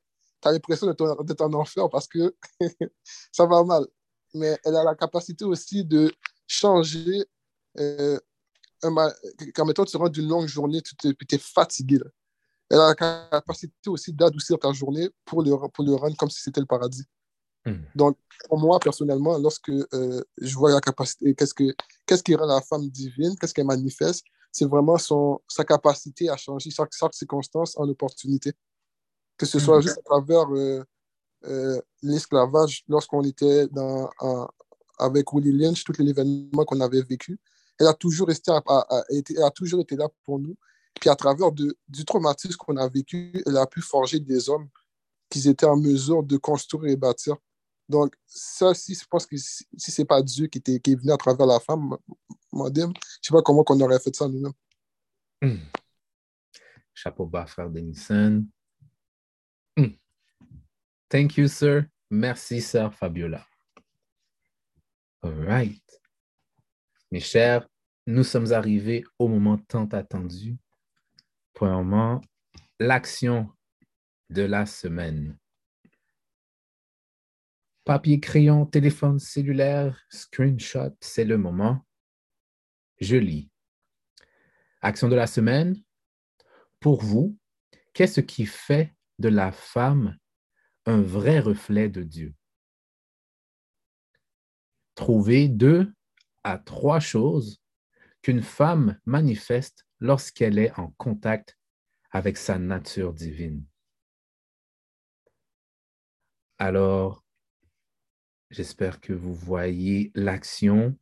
tu 0.42 0.48
as 0.48 0.52
l'impression 0.52 0.86
d'être 0.86 1.40
en 1.40 1.52
enfer 1.54 1.88
parce 1.90 2.06
que 2.08 2.34
ça 3.32 3.46
va 3.46 3.64
mal. 3.64 3.86
Mais 4.34 4.58
elle 4.64 4.76
a 4.76 4.84
la 4.84 4.94
capacité 4.94 5.44
aussi 5.44 5.84
de 5.84 6.12
changer. 6.46 7.24
Euh, 7.78 8.18
quand 8.82 9.64
mettons, 9.64 9.84
tu 9.84 9.96
rentres 9.96 10.12
d'une 10.12 10.28
longue 10.28 10.46
journée, 10.46 10.82
tu 10.82 10.94
es, 11.08 11.38
fatigué. 11.38 11.98
Elle 12.68 12.80
a 12.80 12.88
la 12.88 12.94
capacité 12.94 13.88
aussi 13.88 14.12
d'adoucir 14.12 14.58
ta 14.58 14.72
journée 14.72 15.08
pour 15.24 15.42
le 15.42 15.54
rendre 15.54 16.16
comme 16.16 16.30
si 16.30 16.42
c'était 16.42 16.60
le 16.60 16.66
paradis. 16.66 17.04
Hmm. 17.66 17.82
Donc, 17.94 18.16
pour 18.48 18.58
moi, 18.58 18.78
personnellement, 18.78 19.38
lorsque 19.38 19.70
euh, 19.70 20.22
je 20.40 20.54
vois 20.54 20.70
la 20.70 20.80
capacité, 20.80 21.34
qu'est-ce, 21.34 21.54
que, 21.54 21.74
qu'est-ce 22.06 22.22
qui 22.22 22.34
rend 22.34 22.46
la 22.46 22.60
femme 22.60 22.88
divine, 22.88 23.34
qu'est-ce 23.38 23.52
qu'elle 23.52 23.66
manifeste, 23.66 24.24
c'est 24.52 24.66
vraiment 24.66 24.96
son, 24.96 25.40
sa 25.48 25.64
capacité 25.64 26.30
à 26.30 26.36
changer 26.36 26.70
chaque, 26.70 26.92
chaque 26.92 27.14
circonstance 27.14 27.76
en 27.76 27.88
opportunité 27.88 28.52
que 29.36 29.46
ce 29.46 29.58
soit 29.58 29.78
mm. 29.78 29.82
juste 29.82 29.98
à 29.98 30.02
travers 30.02 30.48
euh, 30.54 30.82
euh, 31.44 31.80
l'esclavage, 32.02 32.84
lorsqu'on 32.88 33.22
était 33.22 33.66
dans, 33.68 34.10
avec 34.98 35.32
Willie 35.32 35.52
Lynch, 35.52 35.84
tous 35.84 36.00
les 36.00 36.10
événements 36.10 36.64
qu'on 36.64 36.80
avait 36.80 37.02
vécu. 37.02 37.38
Elle 37.78 37.86
a 37.88 37.94
toujours, 37.94 38.28
resté 38.28 38.50
elle 39.10 39.42
a 39.42 39.50
toujours 39.50 39.80
été 39.80 39.96
là 39.96 40.08
pour 40.24 40.38
nous. 40.38 40.56
Puis 40.98 41.10
à 41.10 41.14
travers 41.14 41.52
de, 41.52 41.76
du 41.88 42.04
traumatisme 42.06 42.56
qu'on 42.56 42.78
a 42.78 42.88
vécu, 42.88 43.42
elle 43.44 43.58
a 43.58 43.66
pu 43.66 43.82
forger 43.82 44.18
des 44.18 44.48
hommes 44.48 44.68
qui 45.28 45.46
étaient 45.46 45.66
en 45.66 45.76
mesure 45.76 46.22
de 46.22 46.38
construire 46.38 46.92
et 46.92 46.96
bâtir. 46.96 47.36
Donc, 47.88 48.14
ça, 48.26 48.74
si 48.74 48.94
je 48.94 49.04
pense 49.06 49.26
pas 50.08 50.22
Dieu 50.22 50.46
qui, 50.48 50.60
qui 50.60 50.92
est 50.92 50.94
venu 50.94 51.12
à 51.12 51.16
travers 51.16 51.46
la 51.46 51.60
femme, 51.60 51.96
madame, 52.52 52.92
je 52.94 52.98
ne 52.98 53.22
sais 53.22 53.32
pas 53.32 53.42
comment 53.42 53.64
on 53.68 53.80
aurait 53.80 54.00
fait 54.00 54.14
ça 54.14 54.28
nous-mêmes. 54.28 55.60
Chapeau 56.94 57.26
bas, 57.26 57.46
frère 57.46 57.70
Denison. 57.70 58.44
Hmm. 59.76 59.94
Thank 61.08 61.36
you, 61.36 61.46
sir. 61.46 61.84
Merci, 62.10 62.60
sœur 62.60 62.94
Fabiola. 62.94 63.46
All 65.22 65.44
right. 65.46 65.82
Mes 67.10 67.20
chers, 67.20 67.68
nous 68.06 68.24
sommes 68.24 68.52
arrivés 68.52 69.04
au 69.18 69.28
moment 69.28 69.58
tant 69.58 69.86
attendu. 69.86 70.56
Premièrement, 71.52 72.20
l'action 72.80 73.50
de 74.30 74.42
la 74.42 74.66
semaine. 74.66 75.36
Papier, 77.86 78.18
crayon, 78.18 78.66
téléphone 78.66 79.20
cellulaire, 79.20 80.04
screenshot, 80.10 80.96
c'est 81.00 81.24
le 81.24 81.38
moment. 81.38 81.86
Je 83.00 83.14
lis. 83.14 83.48
Action 84.80 85.08
de 85.08 85.14
la 85.14 85.28
semaine. 85.28 85.80
Pour 86.80 87.04
vous, 87.04 87.38
qu'est-ce 87.94 88.20
qui 88.20 88.44
fait 88.44 88.92
de 89.20 89.28
la 89.28 89.52
femme 89.52 90.18
un 90.86 91.00
vrai 91.00 91.38
reflet 91.38 91.88
de 91.88 92.02
Dieu? 92.02 92.34
Trouvez 94.96 95.46
deux 95.46 95.94
à 96.42 96.58
trois 96.58 96.98
choses 96.98 97.62
qu'une 98.20 98.42
femme 98.42 98.98
manifeste 99.04 99.86
lorsqu'elle 100.00 100.58
est 100.58 100.76
en 100.76 100.90
contact 100.98 101.56
avec 102.10 102.36
sa 102.36 102.58
nature 102.58 103.14
divine. 103.14 103.64
Alors, 106.58 107.25
j'espère 108.56 109.00
que 109.00 109.12
vous 109.12 109.34
voyez 109.34 110.10
l'action. 110.14 110.96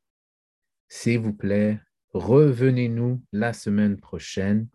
S'il 0.89 1.21
vous 1.21 1.33
plaît, 1.33 1.81
revenez-nous 2.13 3.23
la 3.33 3.53
semaine 3.53 3.99
prochaine 3.99 4.69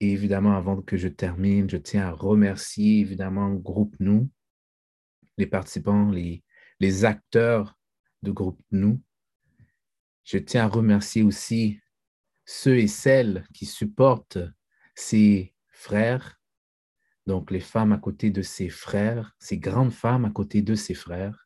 et 0.00 0.10
évidemment, 0.10 0.56
avant 0.56 0.82
que 0.82 0.96
je 0.96 1.06
termine, 1.06 1.70
je 1.70 1.76
tiens 1.76 2.08
à 2.08 2.10
remercier 2.10 2.98
évidemment 2.98 3.54
Groupe 3.54 3.94
Nous, 4.00 4.28
les 5.38 5.46
participants, 5.46 6.10
les, 6.10 6.42
les 6.80 7.04
acteurs 7.04 7.78
de 8.24 8.32
Groupe 8.32 8.60
Nous. 8.72 9.00
Je 10.24 10.38
tiens 10.38 10.64
à 10.64 10.68
remercier 10.68 11.22
aussi 11.22 11.78
ceux 12.44 12.78
et 12.78 12.88
celles 12.88 13.46
qui 13.54 13.64
supportent 13.64 14.38
ces 14.96 15.54
frères, 15.68 16.40
donc 17.28 17.52
les 17.52 17.60
femmes 17.60 17.92
à 17.92 17.98
côté 17.98 18.30
de 18.30 18.42
ces 18.42 18.70
frères, 18.70 19.36
ces 19.38 19.58
grandes 19.58 19.92
femmes 19.92 20.24
à 20.24 20.30
côté 20.30 20.62
de 20.62 20.74
ces 20.74 20.94
frères. 20.94 21.41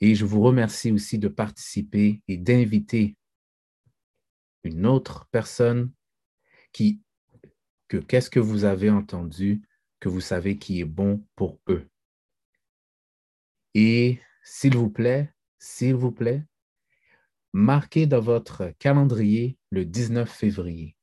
Et 0.00 0.14
je 0.14 0.24
vous 0.24 0.42
remercie 0.42 0.92
aussi 0.92 1.18
de 1.18 1.28
participer 1.28 2.22
et 2.28 2.36
d'inviter 2.36 3.16
une 4.64 4.86
autre 4.86 5.28
personne 5.30 5.92
qui, 6.72 7.00
que 7.88 7.96
qu'est-ce 7.96 8.30
que 8.30 8.40
vous 8.40 8.64
avez 8.64 8.90
entendu 8.90 9.62
que 10.00 10.08
vous 10.08 10.20
savez 10.20 10.58
qui 10.58 10.80
est 10.80 10.84
bon 10.84 11.24
pour 11.36 11.60
eux? 11.68 11.88
Et 13.74 14.20
s'il 14.42 14.76
vous 14.76 14.90
plaît, 14.90 15.32
s'il 15.58 15.94
vous 15.94 16.12
plaît, 16.12 16.44
marquez 17.52 18.06
dans 18.06 18.20
votre 18.20 18.72
calendrier 18.78 19.58
le 19.70 19.84
19 19.84 20.30
février. 20.30 20.96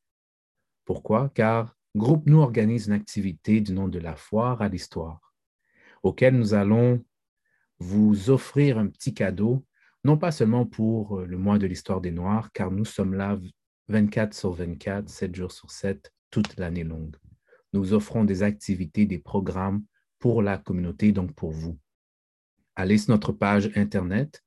Pourquoi? 0.86 1.30
Car 1.30 1.76
Groupe 1.96 2.26
Nous 2.26 2.40
organise 2.40 2.88
une 2.88 2.94
activité 2.94 3.60
du 3.60 3.74
nom 3.74 3.90
de 3.90 4.00
la 4.00 4.16
foire 4.16 4.62
à 4.62 4.70
l'histoire, 4.70 5.34
auquel 6.04 6.38
nous 6.38 6.54
allons 6.54 7.04
vous 7.82 8.30
offrir 8.30 8.78
un 8.78 8.88
petit 8.88 9.14
cadeau, 9.14 9.66
non 10.04 10.16
pas 10.16 10.32
seulement 10.32 10.68
pour 10.68 11.22
le 11.22 11.38
mois 11.38 11.58
de 11.58 11.66
l'histoire 11.66 12.00
des 12.00 12.12
Noirs, 12.12 12.52
car 12.52 12.70
nous 12.70 12.86
sommes 12.86 13.16
là 13.16 13.40
24 13.88 14.36
sur 14.36 14.54
24, 14.54 15.10
7 15.10 15.36
jours 15.36 15.52
sur 15.52 15.72
7, 15.72 16.14
toute 16.30 16.58
l'année 16.58 16.84
longue. 16.84 17.16
Nous 17.74 17.94
offrons 17.94 18.24
des 18.24 18.44
activités, 18.44 19.08
des 19.08 19.18
programmes 19.18 19.84
pour 20.20 20.44
la 20.44 20.60
communauté, 20.60 21.12
donc 21.12 21.34
pour 21.34 21.52
vous. 21.52 21.80
Allez 22.76 23.00
sur 23.00 23.12
notre 23.12 23.32
page 23.32 23.72
Internet, 23.76 24.44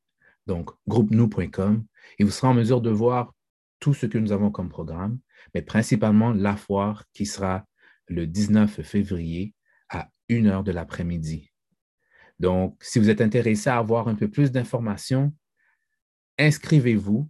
donc 0.46 0.70
groupe-nous.com, 0.86 1.84
et 2.18 2.24
vous 2.24 2.30
serez 2.30 2.46
en 2.46 2.54
mesure 2.54 2.80
de 2.80 2.90
voir 2.90 3.34
tout 3.80 3.94
ce 3.94 4.06
que 4.06 4.18
nous 4.18 4.30
avons 4.30 4.52
comme 4.52 4.68
programme, 4.68 5.18
mais 5.54 5.62
principalement 5.62 6.32
la 6.32 6.56
foire 6.56 7.04
qui 7.12 7.26
sera 7.26 7.66
le 8.06 8.28
19 8.28 8.82
février 8.82 9.54
à 9.88 10.08
1 10.30 10.46
heure 10.46 10.62
de 10.62 10.70
l'après-midi. 10.70 11.50
Donc, 12.38 12.76
si 12.82 12.98
vous 12.98 13.10
êtes 13.10 13.20
intéressé 13.20 13.70
à 13.70 13.78
avoir 13.78 14.08
un 14.08 14.14
peu 14.14 14.28
plus 14.28 14.50
d'informations, 14.50 15.32
inscrivez-vous 16.38 17.28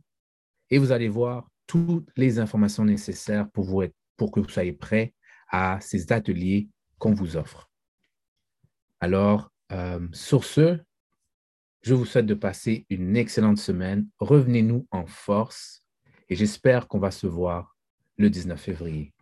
et 0.71 0.79
vous 0.79 0.93
allez 0.93 1.09
voir 1.09 1.49
toutes 1.67 2.11
les 2.17 2.39
informations 2.39 2.85
nécessaires 2.85 3.49
pour, 3.51 3.85
que 4.33 4.41
vous 4.41 4.49
soyez 4.49 4.73
prêts 4.73 5.15
à 5.51 5.79
ces 5.81 6.13
ateliers 6.13 6.69
qu'on 6.99 7.15
vous 7.15 7.37
offre. 7.37 7.71
Alors, 9.01 9.51
euh, 9.73 10.07
sur 10.13 10.45
ce, 10.45 10.79
je 11.83 11.95
vous 11.95 12.07
souhaite 12.07 12.27
de 12.27 12.35
passer 12.35 12.87
une 12.89 13.17
excellente 13.17 13.59
semaine. 13.59 14.09
Revenez-nous 14.19 14.87
en 14.91 15.07
force 15.07 15.85
et 16.29 16.35
j'espère 16.35 16.89
qu'on 16.89 16.99
va 16.99 17.11
se 17.11 17.27
voir 17.27 17.77
le 18.17 18.31
19 18.31 18.59
février. 18.59 19.13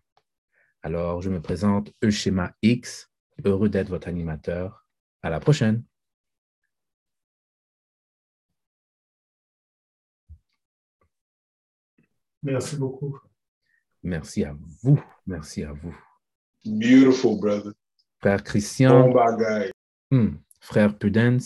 Alors, 0.82 1.22
je 1.22 1.30
me 1.30 1.40
présente 1.40 1.92
Euschema 2.04 2.54
X, 2.62 3.10
heureux 3.44 3.68
d'être 3.68 3.88
votre 3.88 4.08
animateur. 4.08 4.81
À 5.22 5.30
la 5.30 5.40
prochaine. 5.40 5.84
Merci 12.42 12.76
beaucoup. 12.76 13.18
Merci 14.02 14.44
à 14.44 14.54
vous. 14.82 15.00
Merci 15.26 15.62
à 15.62 15.72
vous. 15.72 15.96
Beautiful, 16.64 17.38
brother. 17.38 17.72
Frère 18.18 18.42
Christian, 18.42 19.10
Bon 19.10 19.70
hmm, 20.10 20.36
frère 20.60 20.96
Pudence, 20.96 21.40